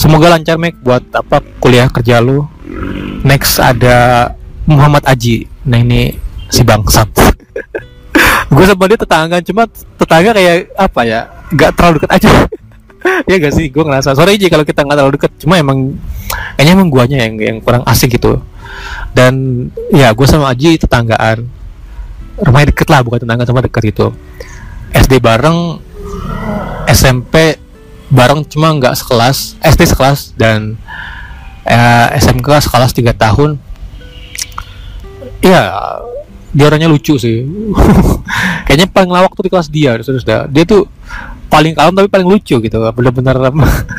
semoga 0.00 0.32
lancar 0.32 0.56
Mek 0.56 0.80
buat 0.82 1.04
apa 1.14 1.42
kuliah 1.62 1.88
kerja 1.90 2.20
lu. 2.22 2.46
Next 3.24 3.58
ada 3.58 4.30
Muhammad 4.68 5.04
Aji. 5.08 5.48
Nah 5.66 5.80
ini 5.80 6.14
si 6.48 6.62
bangsat. 6.64 7.08
Gue 8.54 8.64
sama 8.64 8.88
dia 8.88 8.96
tetangga 8.96 9.38
cuma 9.44 9.68
tetangga 9.68 10.32
kayak 10.32 10.72
apa 10.74 11.00
ya 11.04 11.20
nggak 11.52 11.70
terlalu 11.76 11.94
dekat 12.00 12.10
aja 12.16 12.30
ya 13.26 13.36
gak 13.38 13.54
sih? 13.54 13.70
Gue 13.70 13.84
ngerasa 13.86 14.14
sorry 14.14 14.36
aja 14.36 14.48
kalau 14.50 14.64
kita 14.66 14.82
nggak 14.84 14.96
terlalu 14.98 15.14
deket. 15.18 15.32
Cuma 15.42 15.54
emang 15.58 15.94
kayaknya 16.58 16.72
emang 16.74 16.88
guanya 16.90 17.18
yang 17.26 17.34
yang 17.38 17.56
kurang 17.62 17.82
asik 17.86 18.18
gitu. 18.18 18.42
Dan 19.14 19.66
ya 19.90 20.12
gue 20.12 20.26
sama 20.26 20.52
Aji 20.52 20.78
tetanggaan. 20.78 21.46
Rumahnya 22.38 22.70
deket 22.70 22.86
lah 22.90 23.02
bukan 23.02 23.26
tetangga 23.26 23.44
sama 23.46 23.64
deket 23.64 23.82
gitu. 23.94 24.14
SD 24.94 25.18
bareng 25.18 25.82
SMP 26.88 27.58
bareng 28.08 28.40
cuma 28.48 28.72
nggak 28.72 28.96
sekelas 28.96 29.60
SD 29.60 29.92
sekelas 29.92 30.32
dan 30.40 30.80
eh, 31.68 32.06
SMK 32.18 32.70
sekelas 32.70 32.94
tiga 32.94 33.12
tahun. 33.12 33.58
Ya 35.42 35.70
dia 36.48 36.64
orangnya 36.64 36.88
lucu 36.88 37.18
sih. 37.20 37.44
Kayaknya 38.66 38.86
paling 38.90 39.10
lawak 39.12 39.34
tuh 39.36 39.44
di 39.44 39.52
kelas 39.52 39.68
dia 39.68 39.98
terus 40.00 40.24
dia 40.24 40.64
tuh 40.64 40.88
paling 41.48 41.72
kalem 41.74 41.94
tapi 41.96 42.08
paling 42.08 42.28
lucu 42.28 42.56
gitu. 42.60 42.76
Bener-bener 42.92 43.36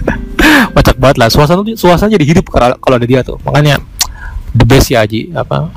macet 0.75 0.95
banget 0.97 1.17
lah. 1.19 1.27
Suasana 1.27 1.65
suasana 1.75 2.09
jadi 2.13 2.25
hidup 2.25 2.49
kalau 2.53 2.95
ada 2.95 3.07
dia 3.09 3.25
tuh. 3.25 3.41
Makanya 3.43 3.81
the 4.53 4.65
best 4.65 4.93
ya 4.93 5.03
Aji. 5.03 5.33
Apa 5.33 5.69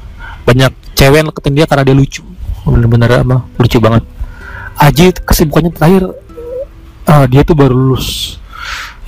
banyak 0.44 0.72
cewek 0.94 1.18
yang 1.24 1.28
deketin 1.32 1.54
dia 1.56 1.66
karena 1.66 1.82
dia 1.82 1.96
lucu. 1.96 2.22
Bener-bener 2.68 3.24
apa 3.24 3.44
lucu 3.58 3.78
banget. 3.80 4.04
Aji 4.78 5.12
kesibukannya 5.16 5.72
terakhir 5.74 6.02
uh, 7.08 7.24
dia 7.28 7.42
tuh 7.42 7.56
baru 7.56 7.74
lulus. 7.74 8.38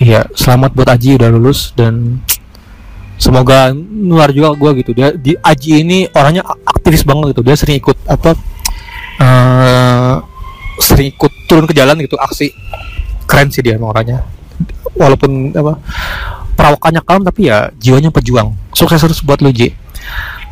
Iya 0.01 0.27
selamat 0.35 0.75
buat 0.75 0.89
Aji 0.91 1.21
udah 1.21 1.31
lulus. 1.31 1.71
Dan 1.77 2.25
semoga 3.21 3.71
nular 3.77 4.33
juga 4.35 4.57
gue 4.57 4.71
gitu. 4.83 4.91
Dia 4.97 5.15
di 5.15 5.37
Aji 5.39 5.85
ini 5.85 5.99
orangnya 6.11 6.43
aktivis 6.65 7.07
banget 7.07 7.37
gitu. 7.37 7.43
Dia 7.47 7.57
sering 7.57 7.79
ikut 7.79 7.97
apa 8.11 8.35
uh, 9.21 10.34
sering 10.95 11.11
ikut 11.11 11.33
turun 11.51 11.67
ke 11.67 11.75
jalan 11.75 11.99
gitu. 11.99 12.15
Aksi 12.23 12.55
keren 13.27 13.51
sih 13.51 13.67
dia 13.67 13.75
orangnya. 13.83 14.23
Walaupun 14.95 15.51
apa 15.51 15.83
perawakannya 16.55 17.03
kalem 17.03 17.23
tapi 17.27 17.51
ya 17.51 17.75
jiwanya 17.83 18.15
pejuang. 18.15 18.55
Sukses 18.71 19.03
terus 19.03 19.19
buat 19.27 19.43
lu 19.43 19.51
J 19.51 19.75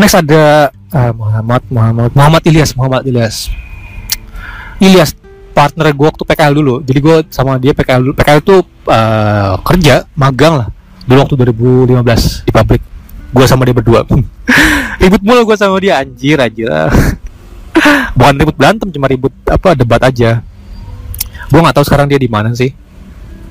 next 0.01 0.17
ada 0.17 0.73
uh, 0.73 1.13
Muhammad 1.13 1.63
Muhammad 1.69 2.11
Muhammad 2.17 2.43
Ilyas 2.49 2.75
Muhammad 2.75 3.03
Ilyas. 3.07 3.53
Ilyas 4.83 5.15
partner 5.53 5.93
gue 5.93 6.07
waktu 6.09 6.25
PKL 6.27 6.55
dulu. 6.59 6.75
Jadi 6.83 6.99
gue 6.99 7.17
sama 7.31 7.61
dia 7.61 7.77
PKL 7.77 8.03
dulu. 8.03 8.15
PKL 8.19 8.41
itu 8.43 8.57
uh, 8.89 9.55
kerja 9.63 10.09
magang 10.17 10.59
lah. 10.59 10.69
Dulu 11.07 11.19
waktu 11.23 11.35
2015 11.39 12.49
di 12.49 12.51
pabrik. 12.51 12.83
Gue 13.31 13.45
sama 13.47 13.63
dia 13.69 13.77
berdua. 13.77 14.03
Ribut 15.01 15.23
mulu 15.23 15.47
gue 15.47 15.57
sama 15.57 15.79
dia. 15.79 16.03
Anjir 16.03 16.41
anjir 16.41 16.67
bukan 18.13 18.35
ribut 18.37 18.57
berantem 18.57 18.89
cuma 18.93 19.07
ribut 19.09 19.33
apa 19.49 19.73
debat 19.77 20.01
aja. 20.05 20.45
Gue 21.49 21.61
nggak 21.61 21.77
tahu 21.77 21.85
sekarang 21.85 22.09
dia 22.09 22.21
di 22.21 22.29
mana 22.29 22.53
sih. 22.57 22.73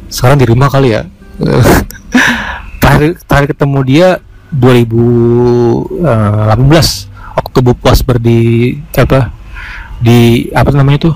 Sekarang 0.09 0.37
di 0.37 0.45
rumah 0.49 0.69
kali 0.69 0.93
ya. 0.93 1.05
Terakhir 2.81 3.21
terakhir 3.29 3.47
ketemu 3.53 3.79
dia 3.85 4.09
2018 4.51 6.03
waktu 7.37 7.57
bu 7.63 7.71
puas 7.77 8.03
berdi 8.03 8.75
apa 8.97 9.31
di 10.01 10.49
apa 10.51 10.73
namanya 10.73 11.07
tuh? 11.07 11.15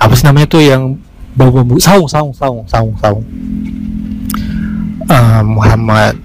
Apa 0.00 0.16
sih 0.18 0.24
namanya 0.26 0.48
tuh 0.50 0.64
yang 0.64 0.96
bau-bau? 1.36 1.78
Saung 1.78 2.08
saung 2.08 2.32
saung 2.34 2.64
saung 2.66 2.96
saung. 2.98 3.24
Uh, 5.06 5.42
Muhammad 5.44 6.16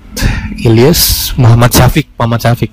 Ilyas 0.63 1.36
Muhammad 1.36 1.69
Syafiq 1.76 2.10
Muhammad 2.17 2.41
Syafiq. 2.41 2.71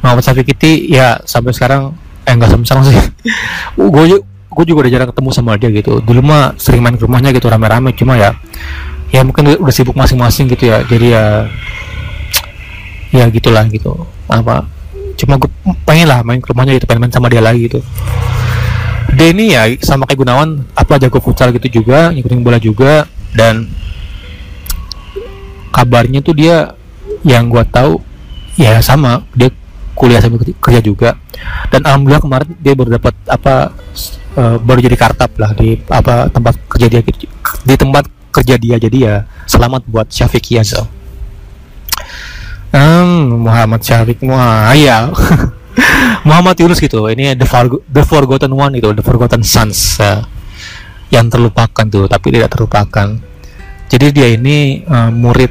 Muhammad 0.00 0.22
Syafiq 0.24 0.46
itu 0.54 0.96
ya 0.96 1.20
sampai 1.28 1.52
sekarang 1.52 1.92
eh 2.26 2.34
sampai 2.34 2.66
sekarang 2.66 2.84
sih. 2.88 2.96
Gue 3.94 4.04
gue 4.50 4.64
juga 4.66 4.78
udah 4.86 4.92
jarang 4.92 5.08
ketemu 5.14 5.30
sama 5.30 5.54
dia 5.56 5.70
gitu. 5.70 6.02
Dulu 6.02 6.20
mah 6.20 6.58
sering 6.58 6.82
main 6.82 6.98
ke 6.98 7.06
rumahnya 7.06 7.30
gitu 7.30 7.46
rame-rame. 7.46 7.94
Cuma 7.94 8.18
ya 8.18 8.34
ya 9.14 9.22
mungkin 9.22 9.46
udah 9.58 9.74
sibuk 9.74 9.94
masing-masing 9.94 10.50
gitu 10.50 10.68
ya. 10.68 10.82
Jadi 10.84 11.06
ya 11.14 11.46
ya 13.14 13.24
gitulah 13.30 13.64
gitu. 13.70 13.94
Apa 14.26 14.66
cuma 15.20 15.36
gue 15.36 15.50
pengen 15.84 16.08
lah 16.08 16.24
main 16.24 16.40
ke 16.40 16.48
rumahnya 16.48 16.80
gitu 16.80 16.88
pengen 16.88 17.06
main 17.06 17.14
sama 17.14 17.30
dia 17.30 17.42
lagi 17.44 17.70
gitu. 17.70 17.80
Denny 19.10 19.52
ya 19.52 19.66
sama 19.82 20.06
kayak 20.06 20.22
Gunawan 20.22 20.62
apa 20.78 21.02
jago 21.02 21.18
futsal 21.18 21.50
gitu 21.50 21.82
juga 21.82 22.14
ngikutin 22.14 22.42
bola 22.46 22.58
juga. 22.62 23.06
Dan 23.30 23.70
kabarnya 25.70 26.22
tuh 26.22 26.34
dia 26.34 26.74
yang 27.26 27.50
gua 27.50 27.66
tahu 27.66 27.98
ya 28.54 28.78
sama. 28.82 29.26
Dia 29.34 29.50
kuliah 30.00 30.24
sambil 30.24 30.40
kerja 30.40 30.80
juga. 30.80 31.20
Dan 31.68 31.84
alhamdulillah 31.84 32.24
kemarin 32.24 32.48
dia 32.56 32.72
baru 32.72 32.96
dapat 32.96 33.12
apa 33.28 33.76
uh, 34.40 34.56
baru 34.56 34.80
jadi 34.80 34.96
kartap 34.96 35.36
lah 35.36 35.52
di 35.52 35.76
apa 35.88 36.32
tempat 36.32 36.56
kerja 36.72 36.86
dia 36.88 37.00
gitu. 37.04 37.28
di 37.64 37.74
tempat 37.76 38.04
kerja 38.30 38.54
dia 38.56 38.76
jadi 38.78 38.98
ya 38.98 39.14
selamat 39.44 39.82
buat 39.90 40.06
Syafiq 40.06 40.54
Yazal 40.54 40.86
um, 42.70 43.42
Muhammad 43.46 43.82
Syafiq 43.82 44.22
wah 44.26 44.70
iya. 44.74 45.10
Muhammad 46.26 46.58
Yunus 46.60 46.82
gitu 46.82 47.08
ini 47.08 47.32
the, 47.34 47.46
for, 47.48 47.80
the 47.88 48.04
forgotten 48.04 48.52
one 48.52 48.76
itu 48.76 48.90
the 48.92 49.02
forgotten 49.02 49.40
sons 49.40 49.98
uh, 50.02 50.22
yang 51.10 51.26
terlupakan 51.26 51.84
tuh 51.90 52.06
tapi 52.06 52.30
tidak 52.30 52.54
terlupakan. 52.54 53.18
Jadi 53.90 54.06
dia 54.14 54.28
ini 54.30 54.86
uh, 54.86 55.10
murid 55.10 55.50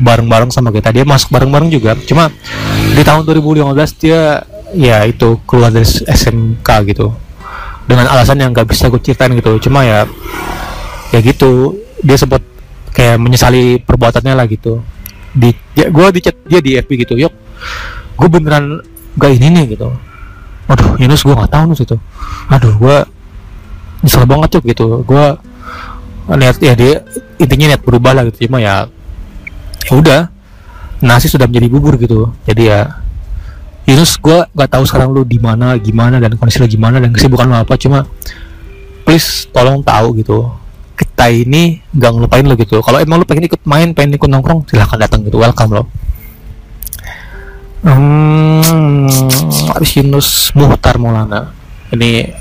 bareng-bareng 0.00 0.50
sama 0.50 0.74
kita. 0.74 0.90
Dia 0.90 1.06
masuk 1.06 1.30
bareng-bareng 1.34 1.70
juga. 1.70 1.94
Cuma 2.06 2.30
di 2.94 3.02
tahun 3.02 3.22
2015 3.26 4.02
dia 4.02 4.42
ya 4.74 5.06
itu 5.06 5.38
keluar 5.46 5.70
dari 5.70 5.86
SMK 5.86 6.68
gitu. 6.90 7.14
Dengan 7.84 8.08
alasan 8.08 8.40
yang 8.40 8.50
nggak 8.50 8.66
bisa 8.66 8.88
gue 8.90 9.00
ceritain 9.02 9.30
gitu. 9.36 9.58
Cuma 9.68 9.86
ya 9.86 10.08
ya 11.14 11.18
gitu. 11.22 11.78
Dia 12.04 12.18
sempat 12.18 12.42
kayak 12.94 13.18
menyesali 13.18 13.82
perbuatannya 13.82 14.34
lah 14.34 14.46
gitu. 14.46 14.82
Di 15.34 15.50
ya, 15.74 15.90
gue 15.90 16.06
di 16.14 16.20
chat 16.22 16.38
dia 16.46 16.62
di 16.62 16.78
FB 16.78 16.90
gitu 16.94 17.18
yuk 17.18 17.34
gue 18.14 18.28
beneran 18.30 18.78
gak 19.18 19.34
ini 19.34 19.50
nih 19.50 19.74
gitu. 19.74 19.90
Aduh 20.70 20.94
Yunus 21.02 21.26
gue 21.26 21.34
nggak 21.34 21.50
tahu 21.50 21.74
nus 21.74 21.82
itu 21.82 21.98
aduh 22.46 22.70
gue 22.78 22.96
nyesel 24.06 24.26
banget 24.30 24.58
cok 24.58 24.64
gitu. 24.70 25.02
Gue 25.02 25.26
lihat 26.30 26.56
ya 26.62 26.78
dia 26.78 27.02
intinya 27.42 27.74
niat 27.74 27.82
berubah 27.82 28.14
lah 28.14 28.22
gitu. 28.30 28.46
Cuma 28.46 28.62
ya 28.62 28.86
ya 29.84 29.92
udah 29.94 30.20
nasi 31.04 31.28
sudah 31.28 31.44
menjadi 31.44 31.68
bubur 31.68 31.94
gitu. 32.00 32.32
Jadi 32.48 32.72
ya 32.72 33.00
Yunus 33.84 34.16
gue 34.16 34.48
nggak 34.56 34.70
tahu 34.72 34.84
sekarang 34.88 35.12
lu 35.12 35.28
di 35.28 35.36
mana 35.36 35.76
gimana 35.76 36.16
dan 36.16 36.34
kondisi 36.40 36.60
lu 36.60 36.68
gimana 36.68 37.00
dan 37.00 37.12
kesibukan 37.12 37.44
lu 37.44 37.56
apa. 37.56 37.76
Cuma 37.76 38.08
please 39.04 39.44
tolong 39.52 39.84
tahu 39.84 40.16
gitu 40.20 40.48
kita 40.94 41.26
ini 41.26 41.82
nggak 41.90 42.10
ngelupain 42.14 42.46
lo 42.46 42.54
gitu. 42.54 42.78
Kalau 42.80 43.02
emang 43.02 43.20
lu 43.20 43.26
pengen 43.26 43.50
ikut 43.50 43.60
main 43.66 43.90
pengen 43.92 44.16
ikut 44.16 44.30
nongkrong 44.30 44.64
silahkan 44.70 44.96
datang 44.96 45.26
gitu. 45.26 45.36
Welcome 45.42 45.72
lo. 45.74 45.84
Hmm, 47.84 49.04
habis 49.76 50.00
Yunus 50.00 50.54
Muhtar 50.56 50.96
Maulana. 50.96 51.52
Ini 51.92 52.32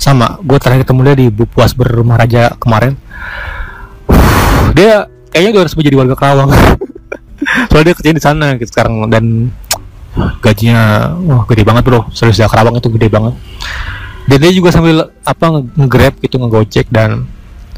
sama 0.00 0.40
gue 0.40 0.56
terakhir 0.56 0.88
ketemu 0.88 1.00
dia 1.12 1.16
di 1.18 1.26
Bupuas 1.28 1.76
Berumah 1.76 2.16
Raja 2.16 2.56
kemarin. 2.56 2.96
Dia 4.72 5.08
kayaknya 5.30 5.50
udah 5.56 5.62
harus 5.66 5.74
menjadi 5.76 5.96
warga 5.96 6.14
Kerawang. 6.18 6.50
Soalnya 7.70 7.86
dia 7.92 7.96
kerja 7.96 8.12
di 8.16 8.22
sana 8.22 8.46
gitu 8.56 8.70
sekarang 8.72 9.06
dan 9.12 9.52
gajinya 10.40 11.12
wah 11.26 11.44
gede 11.48 11.62
banget 11.62 11.82
bro. 11.84 12.08
Serius 12.12 12.40
ya 12.40 12.48
Kerawang 12.48 12.76
itu 12.78 12.88
gede 12.92 13.08
banget. 13.12 13.34
Dan 14.26 14.36
dia 14.42 14.50
juga 14.50 14.74
sambil 14.74 15.06
apa 15.22 15.46
nge-grab 15.78 16.18
gitu 16.18 16.36
ngegojek 16.42 16.90
dan 16.90 17.30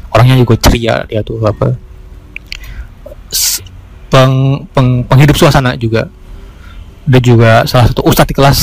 orangnya 0.09 0.41
juga 0.41 0.57
ceria 0.57 1.05
dia 1.05 1.21
tuh 1.21 1.37
apa 1.45 1.77
peng, 4.09 4.65
peng, 4.73 4.89
penghidup 5.05 5.37
suasana 5.37 5.77
juga. 5.77 6.09
Dia 7.05 7.21
juga 7.21 7.65
salah 7.65 7.89
satu 7.89 8.01
ustadz 8.05 8.29
di 8.29 8.35
kelas. 8.35 8.59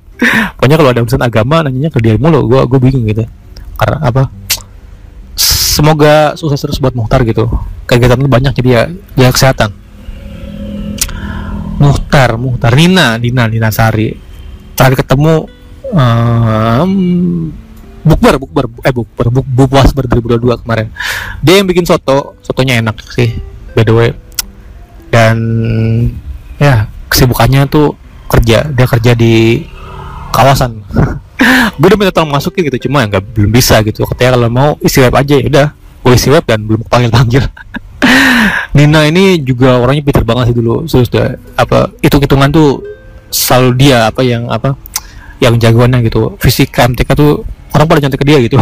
Pokoknya 0.56 0.76
kalau 0.78 0.90
ada 0.94 1.00
urusan 1.02 1.22
agama 1.24 1.66
nanyanya 1.66 1.90
ke 1.90 1.98
dia 1.98 2.14
mulu. 2.20 2.46
Gue 2.46 2.60
gue 2.68 2.78
bingung 2.78 3.04
gitu. 3.08 3.24
Karena 3.80 3.98
apa 4.04 4.28
semoga 5.72 6.36
sukses 6.36 6.60
terus 6.60 6.76
buat 6.76 6.92
Muhtar 6.92 7.24
gitu. 7.24 7.48
Kegiatan 7.88 8.20
lu 8.20 8.28
banyak 8.28 8.52
jadi 8.52 8.68
ya 8.68 8.82
ya 9.16 9.28
kesehatan. 9.32 9.72
Muhtar 11.80 12.36
Muhtar 12.36 12.76
Nina 12.76 13.16
Nina 13.16 13.48
Nina 13.48 13.72
Sari. 13.72 14.12
Terakhir 14.76 15.00
ketemu 15.00 15.48
um, 15.96 16.92
bukber 18.04 18.36
bukber 18.36 18.64
eh 18.84 18.92
bukber 18.92 19.26
buk, 19.32 19.46
bupuas 19.48 19.96
ber 19.96 20.04
2022 20.12 20.60
kemarin. 20.60 20.92
Dia 21.40 21.56
yang 21.56 21.66
bikin 21.66 21.88
soto 21.88 22.36
sotonya 22.44 22.84
enak 22.84 23.00
sih 23.08 23.32
by 23.72 23.82
the 23.88 23.94
way. 23.96 24.10
Dan 25.08 25.36
ya 26.60 26.88
kesibukannya 27.08 27.64
tuh 27.72 27.96
kerja 28.28 28.68
dia 28.68 28.86
kerja 28.88 29.12
di 29.12 29.64
kawasan 30.32 30.80
gue 31.78 31.86
udah 31.86 31.98
minta 31.98 32.12
tolong 32.14 32.32
masukin 32.32 32.68
gitu 32.70 32.88
cuma 32.88 33.04
nggak 33.06 33.22
belum 33.34 33.50
bisa 33.50 33.80
gitu. 33.82 34.06
Katanya 34.06 34.38
kalau 34.38 34.48
mau 34.50 34.70
isi 34.82 34.98
web 35.02 35.14
aja 35.14 35.34
ya 35.38 35.46
udah. 35.48 35.68
Gue 36.02 36.12
isi 36.18 36.28
web 36.30 36.44
dan 36.46 36.66
belum 36.66 36.82
panggil 36.86 37.10
panggil. 37.10 37.44
Nina 38.76 39.06
ini 39.06 39.38
juga 39.42 39.78
orangnya 39.78 40.02
pinter 40.02 40.24
banget 40.26 40.52
sih 40.52 40.56
dulu. 40.56 40.74
Terus 40.86 41.08
udah 41.10 41.26
apa 41.58 41.78
hitung 42.02 42.22
hitungan 42.22 42.50
tuh 42.50 42.82
selalu 43.32 43.70
dia 43.78 44.10
apa 44.10 44.20
yang 44.22 44.50
apa 44.50 44.74
yang 45.42 45.58
jagoannya 45.58 46.06
gitu. 46.06 46.34
Fisika 46.38 46.86
MTK 46.86 47.10
tuh 47.14 47.42
orang 47.72 47.86
pada 47.88 48.00
cantik 48.04 48.20
ke 48.22 48.26
dia 48.26 48.38
gitu. 48.42 48.58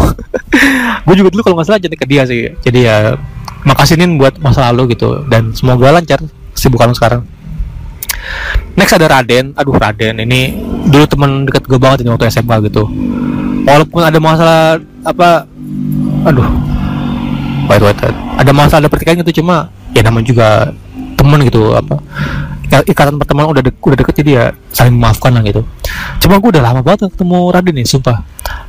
Gue 1.07 1.15
juga 1.17 1.29
dulu 1.33 1.43
kalau 1.45 1.57
nggak 1.61 1.69
salah 1.69 1.81
cantik 1.81 2.01
ke 2.01 2.09
dia 2.09 2.23
sih. 2.25 2.53
Jadi 2.63 2.79
ya 2.87 3.17
makasih 3.65 4.01
nih 4.01 4.09
buat 4.17 4.35
masa 4.41 4.71
lalu 4.73 4.97
gitu. 4.97 5.25
Dan 5.29 5.53
semoga 5.53 5.93
lancar 5.93 6.21
kesibukan 6.57 6.93
sekarang. 6.97 7.23
Next 8.77 8.95
ada 8.97 9.09
Raden. 9.09 9.57
Aduh 9.57 9.77
Raden 9.77 10.23
ini 10.25 10.70
dulu 10.91 11.05
teman 11.07 11.47
deket 11.47 11.63
gue 11.71 11.79
banget 11.79 12.03
ini 12.03 12.11
waktu 12.11 12.27
SMA 12.29 12.57
gitu. 12.67 12.91
Walaupun 13.65 14.03
ada 14.03 14.19
masalah 14.19 14.83
apa 15.07 15.47
aduh. 16.27 16.51
Wait 17.71 17.79
wait, 17.79 17.95
wait. 18.03 18.17
ada 18.35 18.51
masalah 18.51 18.83
ada 18.83 18.91
pertikaian 18.91 19.23
gitu 19.23 19.39
cuma 19.39 19.71
ya 19.95 20.03
namanya 20.03 20.27
juga 20.27 20.75
temen 21.15 21.39
gitu 21.47 21.79
apa. 21.79 22.03
Ya, 22.71 22.87
ikatan 22.87 23.19
pertemanan 23.19 23.51
udah 23.51 23.63
de 23.67 23.75
udah 23.75 23.99
deket 23.99 24.15
jadi 24.23 24.31
ya 24.31 24.55
saling 24.71 24.95
memaafkan 24.95 25.35
lah 25.35 25.43
gitu. 25.47 25.67
Cuma 26.23 26.39
gue 26.43 26.51
udah 26.55 26.63
lama 26.63 26.83
banget 26.83 27.11
ketemu 27.11 27.51
Raden 27.51 27.75
nih 27.79 27.87
sumpah. 27.87 28.23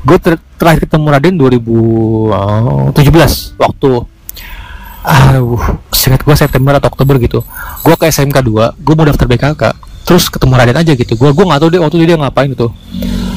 Gue 0.06 0.18
ter 0.18 0.38
terakhir 0.58 0.90
ketemu 0.90 1.06
Raden 1.10 1.38
2017 1.38 3.58
waktu. 3.58 3.92
Aduh 5.02 5.58
singkat 5.90 6.22
gue 6.26 6.36
September 6.38 6.78
atau 6.78 6.90
Oktober 6.94 7.18
gitu. 7.18 7.42
Gue 7.82 7.98
ke 7.98 8.06
SMK 8.10 8.38
2 8.42 8.78
gue 8.78 8.94
mau 8.94 9.06
daftar 9.06 9.26
BKK 9.26 9.64
terus 10.06 10.28
ketemu 10.28 10.54
Raden 10.58 10.78
aja 10.78 10.92
gitu. 10.98 11.14
Gue 11.16 11.30
gue 11.32 11.46
nggak 11.46 11.60
tahu 11.62 11.70
dia 11.72 11.80
waktu 11.82 11.96
itu 12.02 12.06
dia 12.10 12.18
ngapain 12.18 12.50
gitu. 12.52 12.68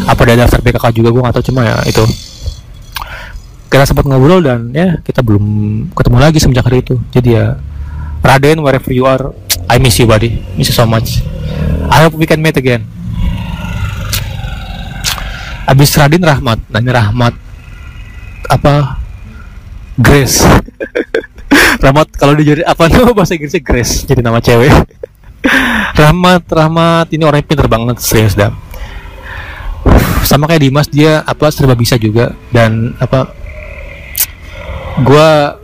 Apa 0.04 0.20
dia 0.28 0.36
daftar 0.40 0.60
BKK 0.60 0.84
juga 0.96 1.08
gue 1.12 1.22
nggak 1.22 1.34
tahu 1.40 1.44
cuma 1.52 1.60
ya 1.64 1.76
itu. 1.86 2.04
Kita 3.68 3.84
sempat 3.90 4.06
ngobrol 4.06 4.40
dan 4.44 4.70
ya 4.70 5.02
kita 5.02 5.20
belum 5.20 5.44
ketemu 5.92 6.18
lagi 6.20 6.38
semenjak 6.40 6.66
hari 6.66 6.82
itu. 6.82 6.96
Jadi 7.12 7.28
ya 7.36 7.58
Raden 8.24 8.64
wherever 8.64 8.90
you 8.90 9.04
are 9.04 9.32
I 9.68 9.76
miss 9.80 9.98
you 10.00 10.06
buddy. 10.08 10.40
Miss 10.56 10.70
you 10.72 10.76
so 10.76 10.88
much. 10.88 11.20
I 11.90 12.06
hope 12.06 12.16
we 12.16 12.24
can 12.24 12.40
meet 12.40 12.56
again. 12.56 12.86
Abis 15.64 15.96
Raden 15.96 16.20
Rahmat 16.20 16.60
ini 16.76 16.90
Rahmat 16.92 17.34
apa 18.52 19.00
Grace. 19.96 20.44
Rahmat 21.84 22.08
kalau 22.16 22.34
dijadi 22.34 22.64
apa 22.64 22.88
tuh 22.90 23.12
bahasa 23.14 23.36
Inggrisnya? 23.36 23.62
Grace 23.62 24.04
jadi 24.08 24.20
nama 24.24 24.40
cewek 24.40 24.72
Rahmat 26.00 26.48
Rahmat. 26.48 27.06
Ini 27.12 27.22
orangnya 27.24 27.46
pinter 27.46 27.68
banget 27.68 28.00
serius 28.00 28.34
dah 28.36 28.52
sama 30.24 30.48
kayak 30.48 30.62
Dimas 30.64 30.88
dia 30.88 31.20
apa 31.22 31.52
serba 31.52 31.76
bisa 31.76 32.00
juga. 32.00 32.32
Dan 32.48 32.96
apa 32.98 33.28
gua 35.04 35.60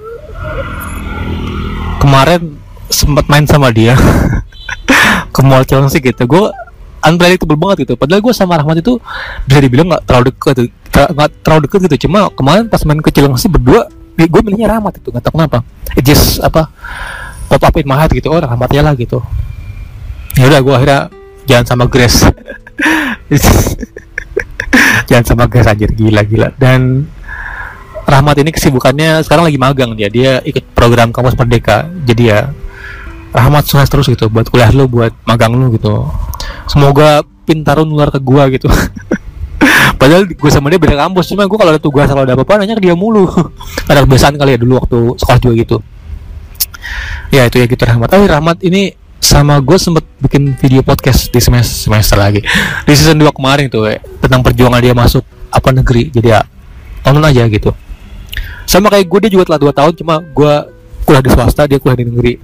kemarin 1.99 2.61
sempat 2.93 3.27
main 3.27 3.49
sama 3.49 3.73
dia. 3.73 3.97
Ke 5.35 5.41
mall 5.41 5.65
sih 5.65 6.03
gitu. 6.03 6.23
Gue 6.27 6.51
unpredictable 7.01 7.57
banget 7.57 7.89
gitu. 7.89 7.95
Padahal 7.97 8.21
gue 8.21 8.35
sama 8.35 8.59
Rahmat 8.59 8.83
itu 8.83 8.99
bisa 9.47 9.59
dibilang 9.63 9.89
nggak 9.95 10.05
terlalu 10.05 10.35
deket 10.35 10.57
nggak 10.91 11.29
terlalu 11.41 11.61
deket 11.71 11.81
gitu. 11.87 11.97
Cuma 12.07 12.29
kemarin 12.35 12.67
pas 12.67 12.83
main 12.85 13.01
ke 13.01 13.11
sih 13.15 13.51
berdua 13.51 13.89
gue 14.19 14.41
milihnya 14.45 14.69
Rahmat 14.69 15.01
itu. 15.01 15.09
Nggak 15.15 15.25
tahu 15.25 15.35
kenapa. 15.39 15.59
It 15.95 16.03
just 16.03 16.43
apa 16.43 16.69
pop 17.47 17.63
up 17.63 17.75
in 17.79 17.87
my 17.87 17.95
head 17.95 18.11
gitu. 18.11 18.29
Oh 18.29 18.43
Rahmatnya 18.43 18.83
lah 18.83 18.95
gitu 18.99 19.23
ya 20.39 20.45
udah 20.47 20.61
gue 20.61 20.75
akhirnya 20.75 21.01
jangan 21.49 21.65
sama 21.67 21.85
Grace. 21.91 22.27
Jangan 25.11 25.25
sama 25.27 25.45
Grace 25.51 25.67
anjir 25.67 25.91
gila 25.91 26.23
gila. 26.23 26.49
Dan 26.55 27.11
Rahmat 28.07 28.43
ini 28.43 28.51
kesibukannya 28.51 29.23
sekarang 29.23 29.47
lagi 29.51 29.59
magang 29.59 29.95
dia. 29.95 30.11
Dia 30.11 30.33
ikut 30.43 30.75
program 30.75 31.11
kampus 31.11 31.35
merdeka. 31.39 31.87
Jadi 32.07 32.23
ya 32.31 32.51
Rahmat 33.31 33.67
sukses 33.67 33.87
terus 33.87 34.07
gitu 34.11 34.27
buat 34.27 34.51
kuliah 34.51 34.71
lu 34.75 34.91
buat 34.91 35.15
magang 35.27 35.55
lu 35.55 35.75
gitu. 35.75 36.11
Semoga 36.67 37.23
pintar 37.47 37.79
lu 37.79 37.87
nular 37.87 38.11
ke 38.11 38.19
gua 38.19 38.51
gitu. 38.51 38.67
Padahal 40.01 40.27
gue 40.27 40.51
sama 40.51 40.73
dia 40.73 40.81
beda 40.81 40.97
kampus. 40.97 41.31
Cuma 41.31 41.47
gue 41.47 41.59
kalau 41.59 41.71
ada 41.71 41.83
tugas 41.83 42.09
kalau 42.11 42.25
ada 42.27 42.35
apa-apa 42.35 42.63
nanya 42.63 42.75
ke 42.79 42.83
dia 42.89 42.97
mulu. 42.97 43.29
Ada 43.91 44.07
kebiasaan 44.07 44.35
kali 44.41 44.57
ya 44.57 44.59
dulu 44.59 44.81
waktu 44.81 44.99
sekolah 45.21 45.39
juga 45.43 45.55
gitu. 45.61 45.77
Ya 47.31 47.47
itu 47.47 47.61
ya 47.61 47.67
gitu 47.69 47.83
Rahmat. 47.85 48.09
Oh 48.17 48.25
Rahmat 48.25 48.65
ini 48.65 48.97
sama 49.21 49.61
gue 49.61 49.77
sempet 49.77 50.03
bikin 50.17 50.57
video 50.57 50.81
podcast 50.81 51.29
di 51.29 51.39
semester 51.39 51.87
semester 51.87 52.17
lagi. 52.17 52.41
Di 52.89 52.93
season 52.97 53.21
2 53.21 53.31
kemarin 53.37 53.69
tuh 53.69 53.87
ya, 53.87 54.01
tentang 54.25 54.41
perjuangan 54.41 54.81
dia 54.81 54.97
masuk 54.97 55.23
apa 55.53 55.69
negeri. 55.71 56.09
Jadi 56.09 56.29
ya 56.33 56.41
tonton 57.05 57.23
aja 57.23 57.45
gitu. 57.47 57.71
Sama 58.65 58.89
kayak 58.89 59.07
gue 59.07 59.19
dia 59.29 59.31
juga 59.37 59.53
telah 59.53 59.61
dua 59.61 59.73
tahun 59.77 59.93
cuma 59.99 60.25
gue 60.25 60.55
kuliah 61.05 61.23
di 61.23 61.31
swasta 61.31 61.69
dia 61.69 61.77
kuliah 61.77 62.01
di 62.01 62.07
negeri. 62.09 62.35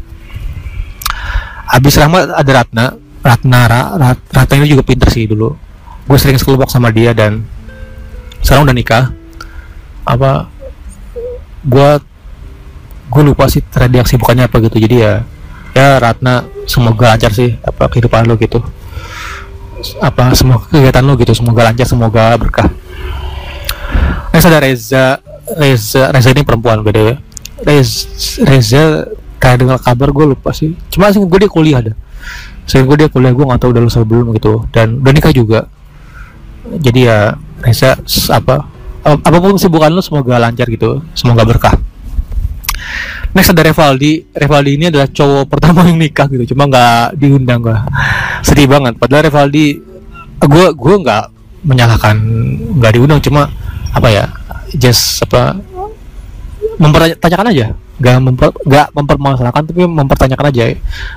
Habis 1.67 1.97
Rahmat 1.99 2.37
ada 2.37 2.53
Ratna. 2.63 2.87
Ratna 3.27 3.61
Rat, 3.67 4.23
Ratna 4.31 4.55
ini 4.63 4.71
juga 4.71 4.87
pinter 4.87 5.11
sih 5.11 5.27
dulu. 5.27 5.59
Gue 6.07 6.19
sering 6.21 6.39
sekelompok 6.39 6.71
sama 6.71 6.95
dia 6.95 7.11
dan 7.11 7.43
sekarang 8.45 8.69
udah 8.69 8.77
nikah. 8.77 9.05
Apa 10.07 10.47
gue 11.67 11.91
gue 13.07 13.23
lupa 13.23 13.51
sih 13.51 13.63
tadi 13.67 13.99
bukannya 13.99 14.47
apa 14.47 14.63
gitu. 14.63 14.79
Jadi 14.79 14.97
ya 15.03 15.27
ya 15.77 16.01
Ratna 16.01 16.49
semoga 16.65 17.13
lancar 17.13 17.37
sih 17.37 17.53
apa 17.61 17.93
kehidupan 17.93 18.25
lo 18.25 18.41
gitu. 18.41 18.65
Apa 20.01 20.33
semua 20.33 20.65
kegiatan 20.65 21.05
lo 21.05 21.21
gitu 21.21 21.37
semoga 21.37 21.69
lancar 21.69 21.85
semoga 21.85 22.33
berkah. 22.41 22.73
Next 24.33 24.49
ada 24.49 24.65
Reza 24.65 25.21
Reza 25.61 26.09
Reza 26.17 26.29
ini 26.33 26.49
perempuan 26.49 26.81
beda 26.81 27.01
ya 27.13 27.15
Reza 27.61 28.09
Reza 28.49 28.83
kayak 29.37 29.57
dengar 29.61 29.77
kabar 29.85 30.09
gue 30.17 30.33
lupa 30.33 30.57
sih. 30.57 30.73
Cuma 30.89 31.13
sih 31.13 31.21
gue 31.21 31.39
dia 31.45 31.53
kuliah 31.53 31.85
ada. 31.85 31.93
Sehingga 32.65 32.89
gue 32.89 32.97
dia 33.05 33.09
kuliah 33.13 33.37
gue 33.37 33.45
nggak 33.45 33.61
tahu 33.61 33.71
udah 33.77 33.83
lulus 33.85 34.01
belum 34.01 34.33
gitu. 34.33 34.65
Dan 34.73 35.05
udah 35.05 35.13
nikah 35.13 35.31
juga. 35.37 35.69
Jadi 36.67 37.05
ya 37.05 37.37
Reza 37.61 38.01
apa 38.33 38.65
ap- 39.05 39.23
apa 39.23 39.37
pun 39.39 39.61
kesibukan 39.61 39.93
lu 39.93 40.01
semoga 40.01 40.41
lancar 40.41 40.67
gitu. 40.73 41.05
Semoga 41.13 41.45
berkah 41.45 41.77
next 43.37 43.53
ada 43.53 43.69
Revaldi 43.69 44.25
Revaldi 44.33 44.71
ini 44.81 44.85
adalah 44.89 45.13
cowok 45.13 45.45
pertama 45.53 45.85
yang 45.85 46.01
nikah 46.01 46.25
gitu. 46.33 46.57
Cuma 46.57 46.65
nggak 46.65 47.21
diundang 47.21 47.61
gua 47.61 47.85
sedih 48.41 48.65
banget. 48.65 48.97
Padahal 48.97 49.29
Revaldi 49.29 49.77
gue 50.37 50.67
gue 50.73 50.95
nggak 51.05 51.25
menyalahkan 51.69 52.17
nggak 52.81 52.93
diundang. 52.97 53.21
Cuma 53.21 53.53
apa 53.93 54.09
ya 54.09 54.25
just 54.73 55.21
apa 55.29 55.61
mempertanyakan 56.81 57.53
aja. 57.53 57.67
Nggak 58.01 58.17
memper 58.25 58.49
nggak 58.65 58.87
mempermasalahkan 58.97 59.63
tapi 59.69 59.85
mempertanyakan 59.85 60.47
aja. 60.49 60.63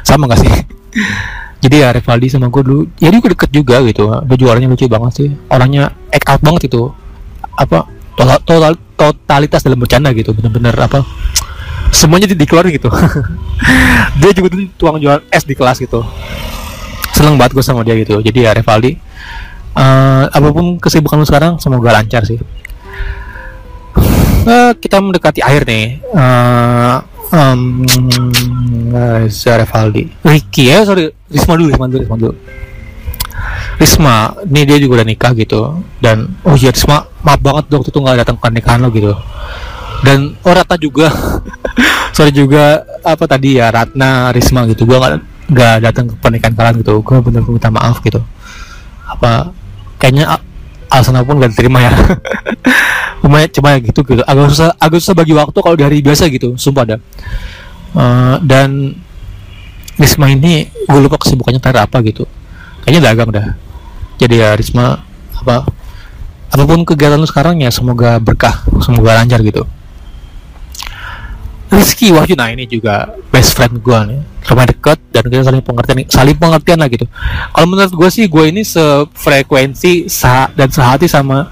Sama 0.03 0.27
gak 0.27 0.43
sih? 0.43 0.51
Jadi 1.63 1.75
ya 1.83 1.91
Revaldi 1.91 2.31
sama 2.31 2.47
gue 2.47 2.63
dulu 2.63 2.81
ya 2.99 3.11
dia 3.11 3.19
deket 3.19 3.51
juga 3.51 3.79
gitu. 3.87 4.11
Dia 4.27 4.35
juaranya 4.35 4.67
lucu 4.67 4.87
banget 4.91 5.11
sih. 5.23 5.29
Orangnya 5.47 5.91
act 6.11 6.27
out 6.27 6.41
banget 6.43 6.71
itu. 6.71 6.91
Apa 7.55 7.83
total, 8.15 8.39
total 8.43 8.73
totalitas 8.95 9.63
dalam 9.63 9.79
bercanda 9.79 10.11
gitu. 10.15 10.31
Bener-bener 10.31 10.71
apa 10.75 11.03
semuanya 11.91 12.27
di- 12.29 12.37
dikeluarin 12.37 12.73
gitu. 12.73 12.89
Dia 14.19 14.31
juga 14.33 14.47
tuh 14.53 14.67
tuang 14.77 14.97
jualan 15.01 15.21
es 15.29 15.43
di 15.45 15.53
kelas 15.57 15.77
gitu. 15.81 16.05
Seneng 17.13 17.35
banget 17.35 17.57
gue 17.57 17.65
sama 17.65 17.83
dia 17.83 17.97
gitu. 17.99 18.21
Jadi 18.23 18.47
ya 18.47 18.55
Revaldi 18.55 18.95
eh, 19.75 20.23
apa 20.29 20.47
pun 20.55 20.79
kesibukan 20.79 21.19
lu 21.19 21.27
sekarang 21.27 21.59
semoga 21.59 21.91
lancar 21.91 22.23
sih. 22.23 22.39
Eh, 24.47 24.71
kita 24.79 25.03
mendekati 25.03 25.43
akhir 25.43 25.67
nih. 25.67 25.99
Eh, 25.99 26.95
um, 27.35 27.83
Reza 28.89 29.59
Revaldi 29.59 30.07
Ricky 30.23 30.71
ya 30.71 30.87
sorry. 30.87 31.11
Risma 31.27 31.53
dulu 31.59 31.67
Risma 31.75 31.85
dulu 31.91 31.99
Risma 31.99 32.17
dulu. 32.17 32.33
Risma 33.79 34.15
ini 34.47 34.61
dia 34.67 34.77
juga 34.79 35.03
udah 35.03 35.07
nikah 35.07 35.31
gitu. 35.35 35.83
Dan 35.99 36.39
oh 36.47 36.55
iya 36.55 36.71
Risma 36.71 37.03
maaf 37.19 37.39
banget 37.43 37.67
waktu 37.67 37.89
itu 37.91 37.99
nggak 37.99 38.17
datang 38.23 38.37
ke 38.39 38.47
nikahan 38.47 38.79
lo 38.79 38.89
gitu 38.95 39.11
dan 40.05 40.35
oh 40.43 40.53
Ratna 40.53 40.75
juga. 40.79 41.07
Sorry 42.15 42.35
juga 42.35 42.83
apa 43.05 43.23
tadi 43.29 43.59
ya 43.59 43.71
Ratna 43.71 44.33
Risma 44.35 44.67
gitu. 44.67 44.83
Gua 44.83 44.97
nggak 44.99 45.13
nggak 45.49 45.75
datang 45.81 46.05
ke 46.11 46.15
pernikahan 46.19 46.53
kalian 46.53 46.75
gitu. 46.83 46.99
Gua 47.01 47.19
bener 47.23 47.41
minta 47.47 47.71
maaf 47.71 48.03
gitu. 48.03 48.19
Apa 49.07 49.51
kayaknya 49.97 50.39
alasan 50.89 51.17
apa 51.17 51.27
pun 51.27 51.37
gak 51.37 51.53
diterima 51.53 51.85
ya. 51.85 51.91
Cuma 53.21 53.45
cuma 53.45 53.67
ya 53.75 53.79
gitu 53.83 53.99
gitu. 54.03 54.23
Agak 54.25 54.51
susah 54.55 54.73
agak 54.79 54.99
susah 55.03 55.15
bagi 55.15 55.33
waktu 55.35 55.57
kalau 55.59 55.75
di 55.75 55.83
hari 55.83 55.99
biasa 56.01 56.31
gitu 56.31 56.55
sumpah 56.55 56.83
ada 56.87 56.97
Eh, 57.89 58.35
dan 58.45 58.93
Risma 59.99 60.31
ini 60.31 60.71
gue 60.87 60.99
lupa 61.01 61.19
kesibukannya 61.19 61.59
terakhir 61.59 61.89
apa 61.89 61.97
gitu. 62.05 62.23
Kayaknya 62.85 63.01
dagang 63.11 63.29
dah. 63.33 63.47
Jadi 64.21 64.35
ya 64.39 64.55
Risma 64.55 65.01
apa 65.39 65.67
apa 66.49 66.63
pun 66.65 66.81
kegiatan 66.87 67.19
lu 67.19 67.27
sekarang 67.29 67.61
ya 67.61 67.69
semoga 67.69 68.17
berkah 68.17 68.65
semoga 68.81 69.21
lancar 69.21 69.39
gitu 69.45 69.63
Rizky 71.69 72.09
Wahyu 72.09 72.33
nah 72.33 72.49
ini 72.49 72.65
juga 72.65 73.13
best 73.29 73.53
friend 73.53 73.77
gue 73.77 73.99
nih. 74.09 74.19
Lumayan 74.49 74.73
deket 74.73 74.97
dan 75.13 75.23
kita 75.29 75.43
saling 75.45 75.61
pengertian 75.61 75.97
saling 76.09 76.33
pengertian 76.33 76.81
lah 76.81 76.89
gitu. 76.89 77.05
Kalau 77.53 77.67
menurut 77.69 77.93
gue 77.93 78.09
sih 78.09 78.25
gue 78.25 78.43
ini 78.49 78.65
sefrekuensi 78.65 80.09
sa 80.09 80.49
dan 80.57 80.73
sehati 80.73 81.05
sama 81.05 81.45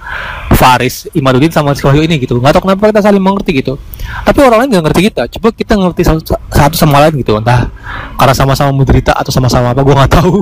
Faris 0.57 1.05
Imaduddin 1.13 1.53
sama 1.53 1.77
si 1.77 1.85
Wahyu 1.85 2.01
ini 2.01 2.17
gitu. 2.17 2.41
Nggak 2.41 2.57
tahu 2.57 2.65
kenapa 2.65 2.89
kita 2.89 3.05
saling 3.05 3.21
mengerti 3.21 3.61
gitu. 3.61 3.77
Tapi 4.25 4.39
orang 4.41 4.65
lain 4.65 4.69
nggak 4.73 4.85
ngerti 4.89 5.01
kita. 5.13 5.23
Coba 5.37 5.47
kita 5.53 5.73
ngerti 5.77 6.01
satu, 6.01 6.21
satu 6.49 6.73
sama 6.73 6.97
lain 7.05 7.21
gitu. 7.21 7.37
Entah 7.37 7.69
karena 8.17 8.33
sama-sama 8.33 8.73
menderita 8.73 9.13
atau 9.13 9.29
sama-sama 9.29 9.77
apa 9.77 9.85
gue 9.85 9.93
nggak 9.93 10.13
tahu. 10.17 10.33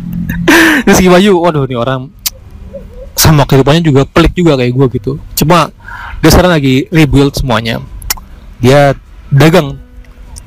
Rizky 0.86 1.10
Wahyu 1.10 1.34
waduh 1.42 1.66
nih 1.66 1.74
orang 1.74 2.06
sama 3.18 3.42
kehidupannya 3.42 3.82
juga 3.82 4.06
pelik 4.06 4.38
juga 4.38 4.54
kayak 4.54 4.70
gue 4.70 4.86
gitu. 5.02 5.12
Cuma 5.34 5.74
dia 6.22 6.30
sekarang 6.30 6.54
lagi 6.54 6.86
rebuild 6.94 7.34
semuanya 7.34 7.82
dia 8.60 8.94
dagang. 9.32 9.78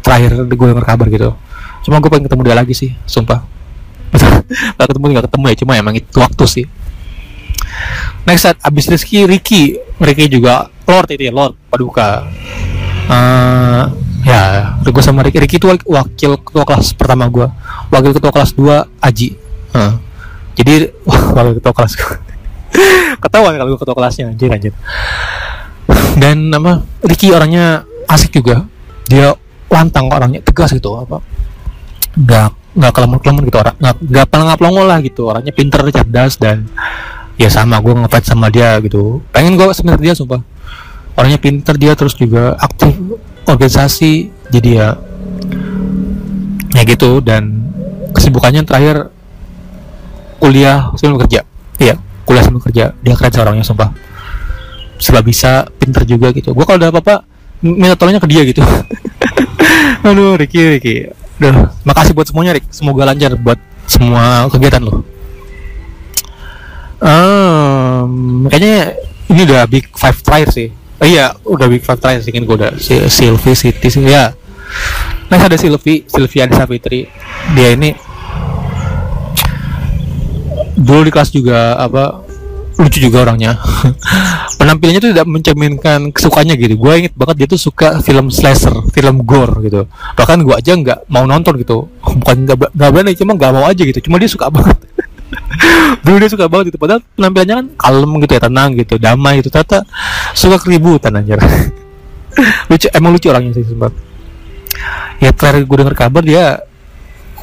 Terakhir 0.04 0.40
gue 0.48 0.68
denger 0.72 0.86
kabar 0.88 1.08
gitu. 1.12 1.36
Cuma 1.84 2.04
gue 2.04 2.10
pengen 2.12 2.28
ketemu 2.28 2.42
dia 2.48 2.56
lagi 2.56 2.74
sih 2.76 2.92
sumpah. 3.08 3.44
Kalau 4.76 4.88
ketemu 4.88 5.04
nggak 5.16 5.26
ketemu 5.32 5.44
ya 5.48 5.56
cuma 5.60 5.74
emang 5.76 5.96
itu 5.96 6.18
waktu 6.20 6.44
sih. 6.48 6.66
Next 8.28 8.44
set 8.44 8.58
abis 8.64 8.92
Rizky 8.92 9.24
Ricky. 9.24 9.80
Ricky 10.00 10.28
juga 10.28 10.68
Lord 10.88 11.12
itu 11.16 11.24
ya 11.28 11.34
Lord 11.36 11.56
Paduka. 11.72 12.28
Eh, 13.08 13.84
ya 14.28 14.76
gue 14.84 15.04
sama 15.04 15.24
Ricky. 15.24 15.40
Ricky 15.40 15.58
itu 15.60 15.68
wakil 15.72 16.32
ketua 16.44 16.64
kelas 16.68 16.92
pertama 16.96 17.28
gue. 17.32 17.48
Wakil 17.92 18.12
ketua 18.16 18.32
kelas 18.32 18.52
2 18.56 19.04
Aji. 19.04 19.30
Eh, 19.76 19.94
jadi 20.60 20.92
wakil 21.36 21.60
ketua 21.60 21.74
kelas 21.76 21.94
ketahuan 23.24 23.54
kalau 23.56 23.70
gue 23.76 23.80
ketua 23.80 23.96
kelasnya 23.96 24.32
anjir 24.32 24.50
anjir. 24.52 24.74
Dan 26.18 26.52
apa 26.52 26.84
Ricky 27.06 27.32
orangnya 27.32 27.88
asik 28.08 28.40
juga. 28.40 28.66
Dia 29.08 29.36
lantang 29.68 30.08
orangnya 30.08 30.40
tegas 30.44 30.72
gitu 30.72 30.96
apa. 30.96 31.20
Nggak 32.18 32.50
nggak 32.78 32.92
kelemot 32.94 33.20
kelemot 33.26 33.44
gitu 33.50 33.58
orang 33.58 33.74
nggak 33.82 33.96
nggak 34.06 34.26
pelangap 34.30 34.58
pelongo 34.58 34.84
lah 34.88 35.00
gitu. 35.04 35.28
Orangnya 35.28 35.54
pinter 35.54 35.82
cerdas 35.92 36.40
dan 36.40 36.66
ya 37.38 37.52
sama 37.52 37.78
gue 37.84 37.94
ngefans 37.94 38.26
sama 38.32 38.48
dia 38.50 38.80
gitu. 38.82 39.22
Pengen 39.30 39.60
gue 39.60 39.68
sebenarnya 39.76 40.12
dia 40.12 40.14
sumpah. 40.16 40.42
Orangnya 41.18 41.40
pinter 41.42 41.76
dia 41.76 41.94
terus 41.98 42.14
juga 42.14 42.58
aktif 42.58 42.94
organisasi 43.48 44.30
jadi 44.50 44.70
ya 44.70 44.90
ya 46.74 46.82
gitu. 46.88 47.20
Dan 47.22 47.72
kesibukannya 48.16 48.64
terakhir 48.66 49.12
kuliah 50.42 50.94
sambil 50.98 51.22
kerja. 51.26 51.46
Iya 51.78 51.96
kuliah 52.28 52.44
sambil 52.44 52.62
kerja. 52.62 52.94
Dia 53.02 53.14
keren 53.16 53.34
orangnya 53.42 53.66
sumpah. 53.66 53.90
Sebab 54.98 55.22
bisa 55.22 55.70
pinter 55.78 56.04
juga 56.10 56.34
gitu. 56.34 56.58
Gue 56.58 56.66
kalau 56.66 56.82
ada 56.82 56.90
apa-apa 56.90 57.37
minta 57.62 57.96
tolongnya 57.98 58.22
ke 58.22 58.30
dia 58.30 58.42
gitu. 58.46 58.62
Aduh 60.08 60.38
Ricky 60.38 60.78
Ricky. 60.78 60.96
Duh, 61.38 61.70
makasih 61.86 62.18
buat 62.18 62.28
semuanya 62.30 62.58
Rick. 62.58 62.70
Semoga 62.74 63.06
lancar 63.06 63.38
buat 63.38 63.60
semua 63.86 64.50
kegiatan 64.50 64.82
lo. 64.82 65.06
Um, 66.98 68.50
kayaknya 68.50 68.98
ini 69.30 69.42
udah 69.46 69.70
big 69.70 69.86
five 69.94 70.18
terakhir 70.26 70.50
sih. 70.50 70.68
Eh, 70.98 71.14
iya 71.14 71.38
udah 71.46 71.70
big 71.70 71.86
five 71.86 72.02
terakhir 72.02 72.26
sih. 72.26 72.34
Kan 72.34 72.50
gue 72.50 72.58
udah 72.58 72.74
si 72.82 72.98
Sylvie 73.06 73.54
Siti 73.54 73.88
sih. 73.94 74.02
Ya 74.02 74.34
next 75.30 75.46
ada 75.46 75.58
Sylvie 75.58 76.42
Anissa 76.42 76.66
Fitri. 76.66 77.06
Dia 77.54 77.78
ini 77.78 77.94
dulu 80.78 81.06
di 81.06 81.12
kelas 81.14 81.34
juga 81.34 81.78
apa 81.78 82.27
lucu 82.78 82.98
juga 83.02 83.26
orangnya. 83.26 83.58
Penampilannya 84.62 85.02
tuh 85.02 85.12
tidak 85.14 85.28
mencerminkan 85.28 86.00
kesukaannya 86.14 86.56
gitu. 86.62 86.78
Gue 86.78 87.06
inget 87.06 87.14
banget 87.18 87.36
dia 87.44 87.48
tuh 87.50 87.60
suka 87.60 88.00
film 88.06 88.30
slasher 88.30 88.74
film 88.94 89.26
gore 89.26 89.66
gitu. 89.66 89.90
Bahkan 89.90 90.46
gue 90.46 90.54
aja 90.54 90.72
nggak 90.78 91.00
mau 91.10 91.26
nonton 91.26 91.58
gitu. 91.58 91.90
Bukan 92.02 92.46
nggak 92.46 92.74
berani 92.78 93.18
cuma 93.18 93.34
nggak 93.34 93.52
mau 93.54 93.66
aja 93.66 93.82
gitu. 93.82 94.00
Cuma 94.06 94.22
dia 94.22 94.30
suka 94.30 94.52
banget. 94.56 94.78
Dulu 96.06 96.16
dia 96.22 96.30
suka 96.30 96.46
banget 96.46 96.74
gitu. 96.74 96.78
Padahal 96.78 97.02
penampilannya 97.18 97.56
kan 97.58 97.68
kalem 97.76 98.12
gitu 98.22 98.32
ya 98.38 98.42
tenang 98.46 98.70
gitu 98.78 98.96
damai 99.02 99.34
gitu. 99.42 99.50
Ternyata 99.50 99.82
suka 100.38 100.62
keributan 100.62 101.18
anjir. 101.18 101.42
Lucu 102.70 102.88
emang 102.94 103.18
lucu 103.18 103.28
orangnya 103.34 103.58
sih 103.58 103.66
sumpah. 103.66 103.90
Ya 105.18 105.34
terakhir 105.34 105.66
gue 105.66 105.78
denger 105.82 105.98
kabar 105.98 106.22
dia 106.22 106.62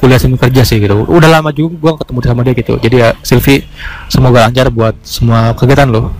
kuliah 0.05 0.21
sambil 0.21 0.37
kerja 0.37 0.61
sih 0.61 0.77
gitu. 0.77 1.01
Udah 1.09 1.41
lama 1.41 1.49
juga 1.49 1.81
gue 1.81 1.91
ketemu 2.05 2.19
sama 2.21 2.45
dia 2.45 2.53
gitu. 2.53 2.77
Jadi 2.77 2.95
ya 3.01 3.17
Silvi 3.25 3.65
semoga 4.05 4.45
lancar 4.45 4.69
buat 4.69 4.93
semua 5.01 5.57
kegiatan 5.57 5.89
lo. 5.89 6.13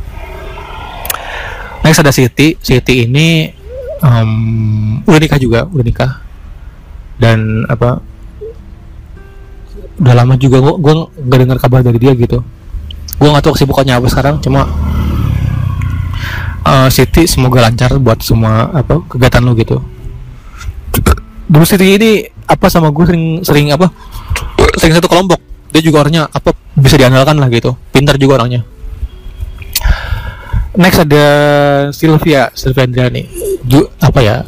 Next 1.86 2.02
ada 2.02 2.10
Siti. 2.10 2.58
Siti 2.66 3.06
ini 3.06 3.46
em, 4.02 4.32
udah 5.06 5.20
nikah 5.22 5.38
juga 5.38 5.70
udah 5.70 5.86
nikah. 5.86 6.12
Dan 7.22 7.62
apa 7.70 8.02
udah 10.02 10.16
lama 10.18 10.34
juga 10.42 10.66
gua 10.66 10.82
gua 10.82 10.94
nggak 11.14 11.40
dengar 11.46 11.58
kabar 11.62 11.86
dari 11.86 12.02
dia 12.02 12.18
gitu. 12.18 12.42
Gua 13.22 13.38
nggak 13.38 13.46
tahu 13.46 13.54
kesibukannya 13.54 14.02
apa 14.02 14.10
sekarang 14.10 14.42
cuma 14.42 14.66
Siti 16.90 17.30
semoga 17.30 17.62
lancar 17.62 17.94
buat 18.02 18.26
semua 18.26 18.74
apa 18.74 18.98
kegiatan 19.06 19.46
lo 19.46 19.54
gitu 19.54 19.78
dulu 21.46 21.66
Siti 21.66 21.86
ini 21.98 22.26
apa 22.46 22.70
sama 22.70 22.90
gue 22.90 23.06
sering 23.06 23.26
sering 23.46 23.68
apa? 23.74 23.90
Sering 24.78 24.94
satu 24.98 25.10
kelompok. 25.10 25.40
Dia 25.74 25.82
juga 25.84 26.08
orangnya 26.08 26.30
apa 26.32 26.56
bisa 26.78 26.96
diandalkan 26.96 27.38
lah 27.38 27.50
gitu. 27.52 27.76
Pintar 27.92 28.16
juga 28.16 28.42
orangnya. 28.42 28.64
Next 30.76 31.00
ada 31.08 31.26
Sylvia 31.96 32.52
Sylvia 32.52 32.84
Andrani 32.84 33.24
Ju, 33.64 33.88
apa 34.04 34.20
ya? 34.20 34.44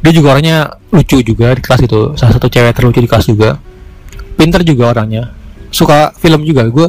Dia 0.00 0.12
juga 0.14 0.32
orangnya 0.36 0.78
lucu 0.88 1.20
juga 1.20 1.52
di 1.52 1.60
kelas 1.60 1.80
itu. 1.84 2.00
Salah 2.16 2.32
satu 2.38 2.48
cewek 2.48 2.72
terlucu 2.72 3.04
di 3.04 3.10
kelas 3.10 3.26
juga. 3.28 3.58
Pintar 4.38 4.64
juga 4.64 4.94
orangnya. 4.94 5.34
Suka 5.68 6.14
film 6.16 6.46
juga. 6.48 6.64
Gue 6.70 6.88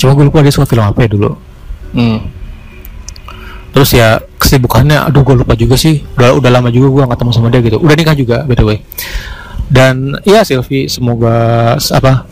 cuma 0.00 0.18
gue 0.18 0.24
lupa 0.26 0.42
dia 0.42 0.50
suka 0.50 0.66
film 0.66 0.82
apa 0.82 1.06
ya 1.06 1.08
dulu. 1.12 1.30
Hmm. 1.94 2.41
Terus 3.72 3.90
ya 3.96 4.20
kesibukannya 4.36 5.08
aduh 5.08 5.24
gue 5.24 5.42
lupa 5.42 5.56
juga 5.56 5.74
sih. 5.74 6.04
Udah 6.16 6.36
udah 6.36 6.50
lama 6.52 6.68
juga 6.68 6.92
gue 6.92 7.02
nggak 7.08 7.18
ketemu 7.18 7.32
sama 7.32 7.48
dia 7.48 7.60
gitu. 7.64 7.78
Udah 7.80 7.94
nikah 7.96 8.16
juga 8.16 8.36
by 8.44 8.54
the 8.54 8.64
way. 8.64 8.78
Dan 9.72 10.20
ya 10.28 10.44
Silvi 10.44 10.86
semoga 10.92 11.74
apa 11.80 12.28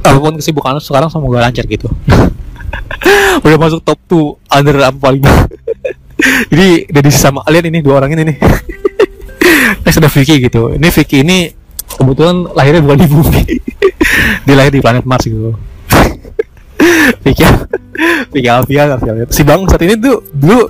apa 0.00 0.18
pun 0.18 0.34
kesibukan 0.36 0.82
sekarang 0.82 1.08
semoga 1.08 1.46
lancar 1.46 1.64
gitu. 1.70 1.86
Udah 3.46 3.56
masuk 3.56 3.80
top 3.86 3.98
2 4.10 4.58
under 4.58 4.76
apa 4.82 4.98
paling. 4.98 5.22
Jadi 6.52 6.90
dari 6.92 7.10
sama 7.14 7.40
kalian 7.48 7.72
ini 7.72 7.78
dua 7.80 8.02
orang 8.02 8.12
ini 8.12 8.22
nih. 8.28 8.36
Next 9.86 9.96
ada 10.02 10.12
Vicky 10.12 10.36
gitu. 10.44 10.76
Ini 10.76 10.88
Vicky 10.92 11.24
ini 11.24 11.48
kebetulan 11.96 12.44
lahirnya 12.52 12.84
bukan 12.84 12.98
di 13.00 13.08
bumi. 13.08 13.42
Dia 14.44 14.54
lahir 14.58 14.72
di 14.74 14.84
planet 14.84 15.08
Mars 15.08 15.24
gitu 15.24 15.69
Vicky 17.24 17.44
Vicky 18.32 18.48
Alvia 18.48 18.96
Alvia 18.96 19.28
si 19.28 19.42
bang 19.44 19.60
saat 19.68 19.82
ini 19.84 19.94
tuh 20.00 20.24
dulu 20.32 20.64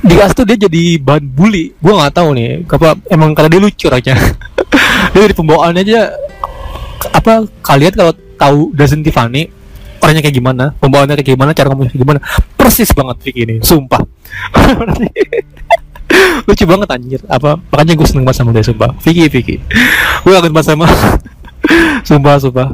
di 0.00 0.14
kelas 0.16 0.32
tuh 0.32 0.48
dia 0.48 0.56
jadi 0.56 0.96
bahan 0.96 1.24
bully. 1.28 1.76
Gue 1.76 1.92
nggak 1.92 2.14
tahu 2.16 2.32
nih 2.32 2.64
apa 2.64 2.96
emang 3.12 3.36
karena 3.36 3.52
dia 3.52 3.60
lucu 3.60 3.86
aja 3.92 4.14
dia 5.12 5.20
dari 5.20 5.36
pembawaannya 5.36 5.82
aja 5.84 6.00
apa 7.12 7.44
kalian 7.60 7.92
kalau 7.92 8.12
tahu 8.40 8.72
Dazen 8.72 9.04
Tiffany 9.04 9.52
orangnya 10.00 10.24
kayak 10.24 10.36
gimana 10.40 10.72
pembawaannya 10.80 11.20
kayak 11.20 11.36
gimana 11.36 11.52
cara 11.52 11.68
ngomongnya 11.68 11.92
kayak 11.92 12.02
gimana 12.08 12.20
persis 12.56 12.90
banget 12.96 13.16
Vicky 13.20 13.40
ini 13.44 13.54
sumpah. 13.60 14.00
Lucu 16.48 16.64
banget 16.66 16.88
anjir. 16.90 17.20
Apa 17.28 17.60
makanya 17.70 17.94
gue 18.00 18.06
seneng 18.08 18.24
banget 18.24 18.38
sama 18.40 18.50
dia 18.56 18.64
sumpah. 18.64 18.90
Vicky 19.04 19.28
Vicky. 19.28 19.56
Gue 20.24 20.32
kangen 20.32 20.52
banget 20.56 20.72
sama 20.72 20.88
sumpah 22.08 22.40
sumpah 22.40 22.68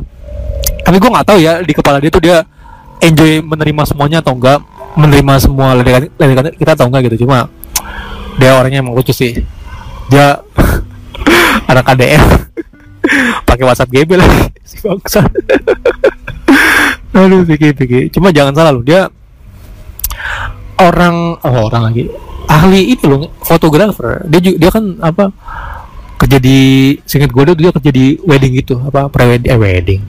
tapi 0.87 1.03
gue 1.03 1.11
nggak 1.11 1.27
tahu 1.27 1.39
ya 1.43 1.59
di 1.67 1.75
kepala 1.75 1.99
dia 1.99 2.15
tuh 2.15 2.23
dia 2.23 2.47
enjoy 3.03 3.43
menerima 3.43 3.83
semuanya 3.83 4.23
atau 4.23 4.39
enggak 4.39 4.63
menerima 4.95 5.35
semua 5.43 5.75
ledekan 5.75 6.07
ledekan 6.15 6.55
kita 6.55 6.79
atau 6.79 6.87
enggak 6.87 7.11
gitu. 7.11 7.27
Cuma 7.27 7.51
dia 8.39 8.55
orangnya 8.55 8.87
emang 8.87 8.95
lucu 8.95 9.11
sih. 9.11 9.35
Dia 10.07 10.39
anak 11.71 11.91
KDM 11.91 12.23
pakai 13.43 13.65
WhatsApp 13.67 13.91
GB 13.91 14.19
lagi 14.19 14.51
si 14.69 14.83
bangsa 14.83 15.23
aduh 17.17 17.47
Vicky 17.47 17.71
Vicky 17.71 18.11
cuma 18.11 18.35
jangan 18.35 18.51
salah 18.53 18.75
lu 18.75 18.83
dia 18.87 19.11
orang 20.79 21.35
oh 21.43 21.67
orang 21.67 21.91
lagi. 21.91 22.07
Ahli 22.47 22.95
itu 22.95 23.11
loh 23.11 23.35
fotografer. 23.43 24.23
Dia 24.31 24.39
juga 24.39 24.57
dia 24.63 24.71
kan 24.71 24.85
apa 25.03 25.35
kerja 26.17 26.39
di 26.39 26.95
singkat 27.03 27.35
gue 27.35 27.43
dia 27.59 27.75
kerja 27.75 27.91
di 27.91 28.17
wedding 28.23 28.55
gitu 28.57 28.81
apa 28.81 29.11
pre 29.13 29.27
wedding 29.29 29.51
eh 29.53 29.59
wedding 29.59 30.01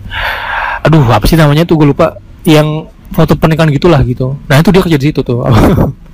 aduh 0.87 1.03
apa 1.11 1.27
sih 1.27 1.35
namanya 1.35 1.67
tuh? 1.67 1.75
Gue 1.75 1.91
lupa. 1.91 2.15
Yang 2.47 2.87
foto 3.11 3.35
pernikahan 3.35 3.67
gitulah 3.75 3.99
gitu. 4.07 4.39
Nah 4.47 4.63
itu 4.63 4.71
dia 4.71 4.81
kerja 4.81 4.97
di 4.99 5.05
situ 5.11 5.19
tuh. 5.19 5.43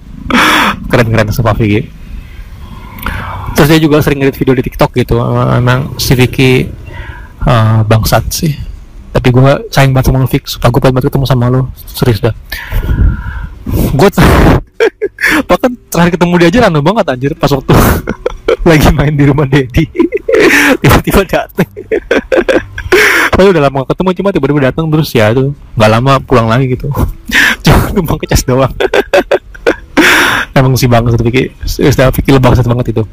Keren 0.89 1.07
keren 1.13 1.29
sama 1.29 1.53
Vicky. 1.53 1.85
Terus 3.53 3.67
dia 3.69 3.79
juga 3.81 4.01
sering 4.01 4.25
ngeliat 4.25 4.37
video 4.37 4.53
di 4.57 4.63
TikTok 4.65 4.91
gitu. 4.97 5.21
Emang 5.53 5.93
si 6.01 6.17
Vicky 6.17 6.65
eh, 7.45 7.79
bangsat 7.85 8.25
sih. 8.33 8.53
Tapi 9.13 9.29
gue 9.29 9.69
sayang 9.69 9.93
banget 9.93 10.09
sama 10.09 10.25
lu 10.25 10.29
Vick 10.29 10.45
sumpah 10.49 10.69
gue 10.73 10.81
banget 10.89 11.05
ketemu 11.09 11.25
sama 11.29 11.45
lu. 11.53 11.69
Serius 11.85 12.21
dah. 12.21 12.33
Gue 13.93 14.09
bahkan 15.49 15.71
terakhir 15.87 16.17
ketemu 16.17 16.33
dia 16.41 16.47
aja 16.49 16.59
random 16.67 16.83
banget 16.83 17.05
anjir 17.13 17.31
pas 17.37 17.47
waktu 17.53 17.73
lagi 18.69 18.89
main 18.93 19.13
di 19.13 19.23
rumah 19.29 19.45
Dedi. 19.45 19.85
Tiba-tiba 20.81 21.21
dateng 21.29 21.69
Padahal 23.33 23.51
udah 23.53 23.63
lama 23.69 23.79
ketemu 23.87 24.09
cuma 24.21 24.29
tiba-tiba 24.29 24.59
datang 24.69 24.85
terus 24.89 25.09
ya 25.13 25.33
tuh. 25.33 25.53
Nggak 25.77 25.89
lama 25.89 26.11
pulang 26.21 26.47
lagi 26.49 26.73
gitu. 26.73 26.89
Cuma 27.65 27.89
numpang 27.95 28.17
ke 28.21 28.29
cas 28.29 28.45
doang. 28.45 28.71
Emang 30.57 30.77
si 30.77 30.85
banget 30.85 31.17
satu 31.17 31.25
sudah 31.65 32.13
Vicky 32.13 32.29
lebih 32.29 32.45
bangsat 32.45 32.69
banget 32.69 32.93
itu. 32.93 33.03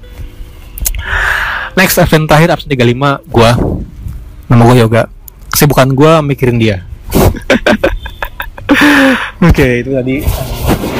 Next 1.72 1.96
event 1.96 2.28
terakhir 2.28 2.52
absen 2.52 2.68
35 2.68 3.32
gua. 3.32 3.56
Nama 4.52 4.60
gua 4.60 4.76
yoga. 4.76 5.02
Kesibukan 5.48 5.88
gua 5.96 6.20
mikirin 6.20 6.60
dia. 6.60 6.84
Oke 9.40 9.80
itu 9.80 9.90
tadi. 9.96 10.16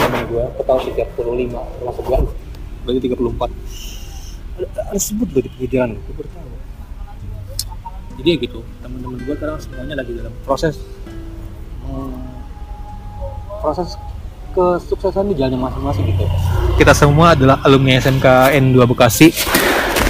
Nama 0.01 0.19
gua 0.33 0.49
total 0.57 0.77
35 0.81 1.21
termasuk 1.53 2.05
gua. 2.09 2.19
Berarti 2.89 3.01
34 3.05 3.81
ada, 4.61 4.93
ada 4.93 5.01
sebut 5.01 5.29
loh 5.33 5.41
di 5.41 5.49
pinggir 5.57 5.71
jalan 5.81 5.97
gua 5.97 6.15
baru 6.21 6.29
tahu 6.33 6.50
jadi 8.21 8.33
gitu. 8.37 8.61
Teman-teman 8.85 9.17
gua 9.25 9.35
sekarang 9.35 9.57
semuanya 9.59 9.95
lagi 9.97 10.13
dalam 10.13 10.33
proses 10.45 10.77
hmm, 11.89 12.21
proses 13.65 13.97
kesuksesan 14.53 15.31
di 15.33 15.35
jalannya 15.41 15.59
masing-masing 15.59 16.05
gitu. 16.13 16.25
Kita 16.77 16.93
semua 16.93 17.33
adalah 17.33 17.63
alumni 17.65 17.97
SMK 17.97 18.57
N2 18.61 18.79
Bekasi 18.85 19.33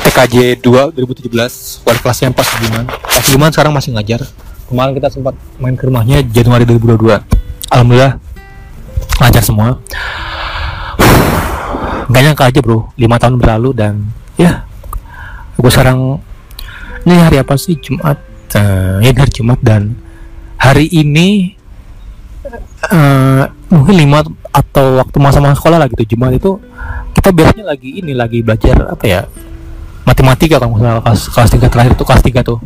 TKJ 0.01 0.65
2 0.65 0.97
2017 0.97 1.87
wali 1.87 1.99
kelasnya 2.01 2.33
Pak 2.33 2.45
Sugiman 2.49 2.85
Pak 2.89 3.23
Sugiman 3.23 3.51
sekarang 3.53 3.73
masih 3.77 3.95
ngajar. 3.95 4.25
Kemarin 4.71 4.95
kita 4.95 5.11
sempat 5.11 5.35
main 5.59 5.75
ke 5.75 5.83
rumahnya 5.87 6.23
Januari 6.23 6.63
2022 6.63 7.21
Alhamdulillah 7.71 8.19
lancar 9.21 9.43
semua. 9.45 9.79
Gak 12.11 12.23
nyangka 12.27 12.45
aja 12.51 12.59
bro. 12.65 12.91
5 12.97 13.23
tahun 13.23 13.35
berlalu 13.39 13.71
dan 13.77 14.09
ya 14.41 14.65
gue 15.61 15.69
sekarang 15.69 16.25
ini 17.07 17.15
hari 17.17 17.37
apa 17.41 17.55
sih? 17.57 17.77
Jumat. 17.79 18.19
Eh, 18.51 18.97
ya 19.07 19.11
hari 19.15 19.33
Jumat 19.33 19.59
dan 19.63 19.95
hari 20.59 20.91
ini 20.91 21.55
eh, 22.91 23.43
mungkin 23.71 23.95
lima 23.95 24.27
atau 24.51 24.99
waktu 24.99 25.17
masa-masa 25.23 25.57
sekolah 25.57 25.79
lah 25.79 25.89
gitu. 25.89 26.17
Jumat 26.17 26.35
itu 26.35 26.59
kita 27.15 27.31
biasanya 27.31 27.65
lagi 27.71 27.91
ini 28.03 28.13
lagi 28.13 28.43
belajar 28.43 28.91
apa 28.91 29.05
ya? 29.07 29.21
Matematika 30.05 30.59
kalau 30.59 30.81
salah 30.81 31.03
kelas 31.05 31.21
kelas 31.31 31.51
tiga 31.55 31.67
terakhir 31.71 31.93
itu 31.95 32.05
kelas 32.05 32.23
tiga 32.25 32.41
tuh. 32.43 32.59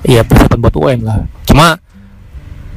Iya 0.00 0.24
persiapan 0.24 0.58
buat 0.58 0.74
UN 0.74 1.00
lah. 1.04 1.18
Cuma 1.44 1.78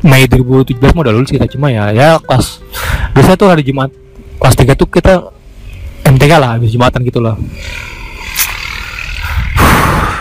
Mei 0.04 0.28
2017 0.28 0.84
mau 0.92 1.02
udah 1.08 1.16
lulus 1.16 1.32
kita 1.32 1.48
cuma 1.48 1.72
ya 1.72 1.88
ya 1.96 2.20
kelas 2.20 2.60
biasanya 3.16 3.38
tuh 3.40 3.48
hari 3.48 3.64
Jumat 3.64 3.88
kelas 4.36 4.56
tiga 4.60 4.76
tuh 4.76 4.92
kita 4.92 5.32
MTK 6.04 6.34
lah 6.36 6.60
habis 6.60 6.76
Jumatan 6.76 7.08
gitu 7.08 7.24
lah 7.24 7.40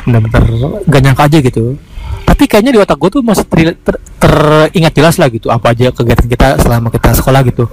bener-bener 0.06 0.42
gak 0.86 1.02
nyangka 1.02 1.22
aja 1.30 1.38
gitu. 1.38 1.78
Tapi 2.22 2.44
kayaknya 2.48 2.72
di 2.74 2.80
otak 2.82 2.98
gue 2.98 3.10
tuh 3.12 3.22
masih 3.22 3.46
ter- 3.46 3.78
ter- 3.78 4.02
teringat 4.18 4.92
jelas 4.94 5.14
lah 5.18 5.28
gitu 5.30 5.50
apa 5.50 5.74
aja 5.74 5.90
kegiatan 5.90 6.26
kita 6.26 6.46
selama 6.62 6.88
kita 6.90 7.14
sekolah 7.18 7.40
gitu. 7.46 7.66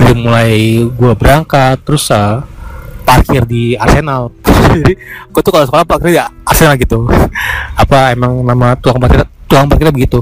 Dari 0.00 0.14
mulai 0.16 0.52
gue 0.84 1.12
berangkat 1.16 1.80
terus 1.84 2.08
uh, 2.12 2.44
parkir 3.04 3.44
di 3.48 3.76
Arsenal. 3.76 4.32
Jadi 4.80 4.94
gue 5.30 5.40
tuh 5.40 5.52
kalau 5.52 5.64
sekolah 5.64 5.84
parkir 5.84 6.16
di 6.16 6.20
Arsenal 6.20 6.74
gitu. 6.76 7.08
Apa 7.76 8.12
emang 8.12 8.44
nama 8.44 8.76
tukang 8.76 9.00
parkir 9.00 9.24
tukang 9.48 9.68
parkirnya 9.68 9.94
begitu. 9.94 10.20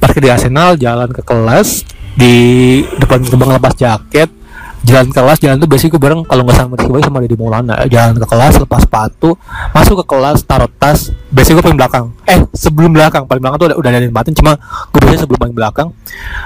Parkir 0.00 0.22
di 0.24 0.30
Arsenal 0.32 0.76
jalan 0.76 1.08
ke 1.08 1.22
kelas 1.24 1.88
di 2.12 2.34
depan 3.00 3.24
gerbang 3.24 3.56
lepas 3.56 3.72
jaket 3.72 4.28
jalan 4.82 5.06
ke 5.08 5.14
kelas 5.14 5.38
jalan 5.38 5.56
tuh 5.62 5.68
biasanya 5.70 5.90
gue 5.94 6.02
bareng 6.02 6.20
kalau 6.26 6.42
nggak 6.42 6.56
sama 6.58 6.74
Rizky 6.74 7.02
sama 7.06 7.18
Deddy 7.22 7.36
Maulana. 7.38 7.74
Jalan 7.86 8.18
ke 8.18 8.26
kelas 8.26 8.54
lepas 8.58 8.80
sepatu 8.82 9.38
masuk 9.70 10.02
ke 10.02 10.04
kelas 10.10 10.38
taruh 10.42 10.70
tas 10.78 11.14
biasanya 11.30 11.62
gue 11.62 11.64
paling 11.70 11.78
belakang. 11.78 12.04
Eh 12.26 12.40
sebelum 12.52 12.90
belakang 12.90 13.22
paling 13.30 13.42
belakang 13.42 13.58
tuh 13.62 13.66
udah 13.70 13.78
udah 13.78 13.90
ada 13.94 14.10
batin 14.10 14.34
cuma 14.34 14.58
gue 14.90 14.98
biasanya 14.98 15.22
sebelum 15.22 15.38
paling 15.38 15.56
belakang. 15.56 15.88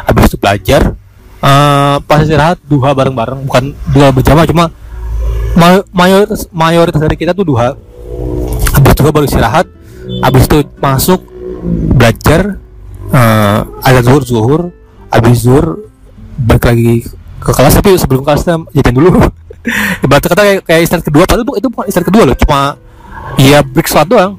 Habis 0.05 0.23
itu 0.29 0.37
belajar 0.37 0.83
eh 1.41 1.97
pas 2.05 2.21
istirahat 2.21 2.61
duha 2.65 2.91
bareng-bareng 2.93 3.41
bukan 3.45 3.73
duha 3.93 4.09
berjamaah 4.13 4.49
cuma 4.49 4.65
may- 5.57 5.87
mayoritas 5.93 6.49
mayoritas 6.53 7.01
dari 7.01 7.17
kita 7.17 7.33
tuh 7.33 7.49
duha. 7.49 7.73
Habis 8.77 8.93
duha 9.01 9.11
baru 9.13 9.25
istirahat 9.25 9.67
habis 10.23 10.45
itu 10.47 10.63
masuk 10.79 11.25
belajar 11.97 12.61
eh 13.07 13.61
ada 13.65 14.01
zuhur 14.05 14.23
zuhur 14.23 14.63
habis 15.09 15.47
zuhur 15.47 15.89
balik 16.37 16.65
lagi 16.69 16.95
ke 17.47 17.55
kelas 17.55 17.79
tapi 17.79 17.95
sebelum 17.95 18.27
kelasnya 18.27 18.55
jajan 18.75 18.95
dulu. 18.99 19.23
Ibarat 20.05 20.23
kata 20.27 20.43
kayak, 20.43 20.61
kayak 20.67 20.81
istirahat 20.83 21.07
kedua 21.07 21.25
padahal 21.27 21.47
itu 21.55 21.69
bukan 21.71 21.87
istirahat 21.87 22.09
kedua 22.11 22.23
loh 22.27 22.37
cuma 22.43 22.61
ya 23.39 23.63
break 23.63 23.87
sholat 23.87 24.09
doang. 24.11 24.33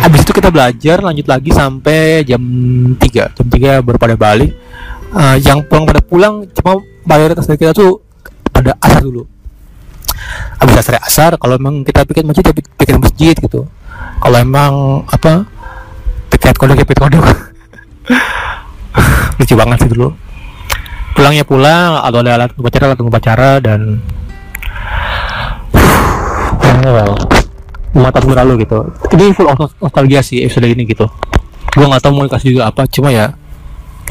Habis 0.00 0.24
itu 0.24 0.32
kita 0.32 0.48
belajar 0.48 1.04
lanjut 1.04 1.26
lagi 1.28 1.50
sampai 1.52 2.24
jam 2.24 2.40
3 2.96 3.36
jam 3.36 3.46
3 3.52 3.84
baru 3.84 4.00
pada 4.00 4.16
balik. 4.16 4.56
Eh, 5.10 5.36
yang 5.44 5.60
pulang 5.68 5.84
pada 5.84 6.00
pulang 6.00 6.48
cuma 6.56 6.80
mayoritas 7.04 7.44
dari 7.44 7.60
kita 7.60 7.76
tuh 7.76 8.00
pada 8.48 8.72
asar 8.80 9.04
dulu. 9.04 9.28
Habis 10.56 10.76
asar 10.80 10.96
asar 11.04 11.30
kalau 11.36 11.60
emang 11.60 11.84
kita 11.84 12.08
bikin 12.08 12.24
masjid 12.24 12.44
ya 12.48 12.54
bikin 12.56 12.96
masjid 12.96 13.36
gitu. 13.36 13.68
Kalau 14.20 14.36
emang 14.40 15.04
apa 15.04 15.44
piket 16.32 16.56
kodok 16.56 16.80
ya 16.80 16.84
piket 16.88 17.00
kodok. 17.04 17.20
Lucu 19.40 19.54
banget 19.56 19.84
sih 19.84 19.90
dulu 19.92 20.29
pulangnya 21.16 21.44
pulang 21.44 22.00
atau 22.00 22.18
ada 22.22 22.30
alat 22.38 22.50
upacara 22.54 22.84
alat 22.92 23.00
upacara 23.00 23.50
dan 23.58 24.00
well 26.80 27.12
lima 27.90 28.08
tahun 28.14 28.26
berlalu 28.30 28.52
gitu. 28.64 28.78
Ini 29.12 29.34
full 29.34 29.50
nostalgia 29.82 30.22
sih 30.22 30.46
episode 30.46 30.70
ini 30.70 30.86
gitu. 30.86 31.10
Gua 31.74 31.86
nggak 31.90 32.02
tahu 32.02 32.12
mau 32.14 32.24
dikasih 32.26 32.54
juga 32.54 32.70
apa 32.70 32.86
cuma 32.86 33.10
ya 33.10 33.34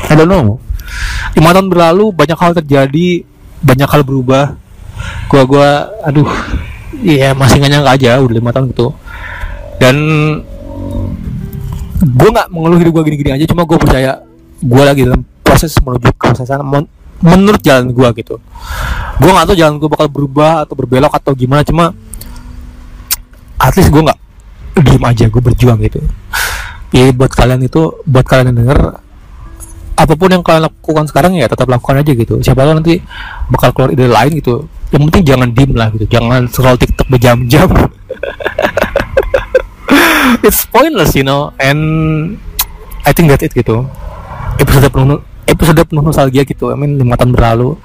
I 0.07 0.13
don't 0.15 0.27
know. 0.27 0.59
Lima 1.33 1.55
tahun 1.55 1.71
berlalu 1.71 2.11
banyak 2.11 2.37
hal 2.37 2.51
terjadi 2.59 3.23
banyak 3.63 3.89
hal 3.89 4.01
berubah. 4.03 4.59
Gua 5.31 5.43
gua 5.47 5.69
aduh 6.03 6.27
ya 6.99 7.31
masih 7.31 7.63
nggak 7.63 7.71
nyangka 7.71 7.91
aja 7.95 8.11
udah 8.19 8.35
lima 8.35 8.51
tahun 8.51 8.65
gitu. 8.75 8.91
Dan 9.79 9.95
gue 11.99 12.29
nggak 12.31 12.47
mengeluh 12.51 12.79
hidup 12.79 12.91
gue 12.99 13.03
gini-gini 13.11 13.31
aja 13.35 13.45
cuma 13.51 13.67
gue 13.67 13.75
percaya 13.75 14.23
gue 14.59 14.83
lagi 14.83 15.03
dalam 15.03 15.19
proses 15.59 15.75
menuju 15.83 16.15
ke 16.15 16.31
sana 16.39 16.63
men- 16.63 16.87
menurut 17.19 17.59
jalan 17.59 17.91
gue 17.91 18.23
gitu. 18.23 18.39
Gue 19.19 19.27
nggak 19.27 19.51
tahu 19.51 19.59
jalan 19.59 19.75
gue 19.75 19.91
bakal 19.91 20.07
berubah 20.07 20.63
atau 20.63 20.71
berbelok 20.71 21.11
atau 21.19 21.35
gimana 21.35 21.67
cuma 21.67 21.91
at 23.59 23.75
least 23.75 23.91
gue 23.91 23.99
nggak 23.99 24.15
diem 24.79 25.03
aja 25.03 25.27
gue 25.27 25.41
berjuang 25.43 25.83
gitu. 25.83 25.99
Ya 26.95 27.11
buat 27.11 27.35
kalian 27.35 27.67
itu 27.67 27.91
buat 28.07 28.23
kalian 28.23 28.55
yang 28.55 28.63
denger 28.63 29.03
apa 29.99 30.15
pun 30.15 30.31
yang 30.31 30.39
kalian 30.39 30.71
lakukan 30.71 31.11
sekarang 31.11 31.35
ya 31.35 31.51
tetap 31.51 31.67
lakukan 31.67 31.99
aja 31.99 32.15
gitu. 32.15 32.39
Siapa 32.39 32.63
tahu 32.63 32.79
nanti 32.79 33.03
bakal 33.51 33.75
keluar 33.75 33.91
ide 33.91 34.07
lain 34.07 34.39
gitu. 34.39 34.63
Yang 34.95 35.11
penting 35.11 35.23
jangan 35.27 35.51
diem 35.51 35.75
lah 35.75 35.91
gitu 35.91 36.07
jangan 36.07 36.47
scroll 36.47 36.79
tiktok 36.79 37.11
berjam-jam. 37.11 37.67
It's 40.47 40.63
pointless 40.71 41.19
you 41.19 41.27
know 41.27 41.51
and 41.59 42.39
I 43.03 43.11
think 43.11 43.27
that's 43.27 43.43
it 43.43 43.51
gitu. 43.51 43.83
Episode 44.55 44.87
penuh 44.87 45.19
episode 45.49 45.81
penuh 45.83 46.05
nostalgia 46.05 46.45
gitu 46.45 46.69
I 46.69 46.77
mean 46.77 47.01
lima 47.01 47.17
tahun 47.17 47.33
berlalu 47.33 47.75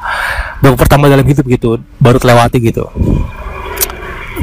baru 0.61 0.77
pertama 0.77 1.09
dalam 1.09 1.25
hidup 1.25 1.45
gitu 1.49 1.81
baru 1.99 2.21
terlewati 2.21 2.61
gitu. 2.61 2.85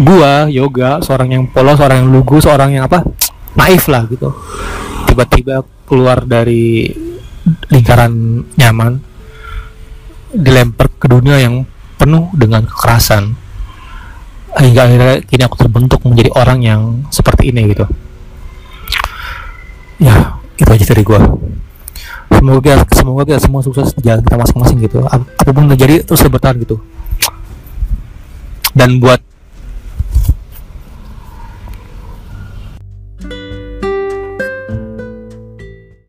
Gua 0.02 0.50
yoga 0.50 1.04
seorang 1.04 1.30
yang 1.36 1.44
polos 1.52 1.78
seorang 1.78 2.06
yang 2.06 2.10
lugu 2.10 2.42
seorang 2.42 2.74
yang 2.74 2.90
apa 2.90 3.06
naif 3.54 3.86
lah 3.86 4.08
gitu. 4.10 4.34
Tiba-tiba 5.06 5.62
keluar 5.86 6.24
dari 6.24 6.90
lingkaran 7.70 8.44
nyaman 8.56 9.02
dilempar 10.32 10.88
ke 10.96 11.06
dunia 11.12 11.38
yang 11.42 11.68
penuh 12.00 12.32
dengan 12.34 12.64
kekerasan 12.64 13.36
hingga 14.52 14.82
akhirnya 14.88 15.16
kini 15.28 15.44
aku 15.48 15.56
terbentuk 15.60 16.00
menjadi 16.04 16.32
orang 16.36 16.60
yang 16.64 16.82
seperti 17.12 17.52
ini 17.52 17.76
gitu. 17.76 17.86
Ya 20.02 20.40
itu 20.58 20.70
aja 20.70 20.86
dari 20.86 21.04
gua 21.04 21.22
semoga 22.42 22.74
semoga 22.90 23.22
kita 23.30 23.40
semua 23.40 23.62
sukses 23.62 23.94
di 23.94 24.02
jalan 24.02 24.26
kita 24.26 24.36
masing-masing 24.42 24.78
gitu. 24.82 25.06
Ap- 25.06 25.30
apa 25.30 25.50
pun 25.54 25.70
terjadi 25.70 26.02
terus 26.02 26.26
bertahan 26.26 26.58
gitu. 26.58 26.82
Dan 28.74 28.98
buat 28.98 29.22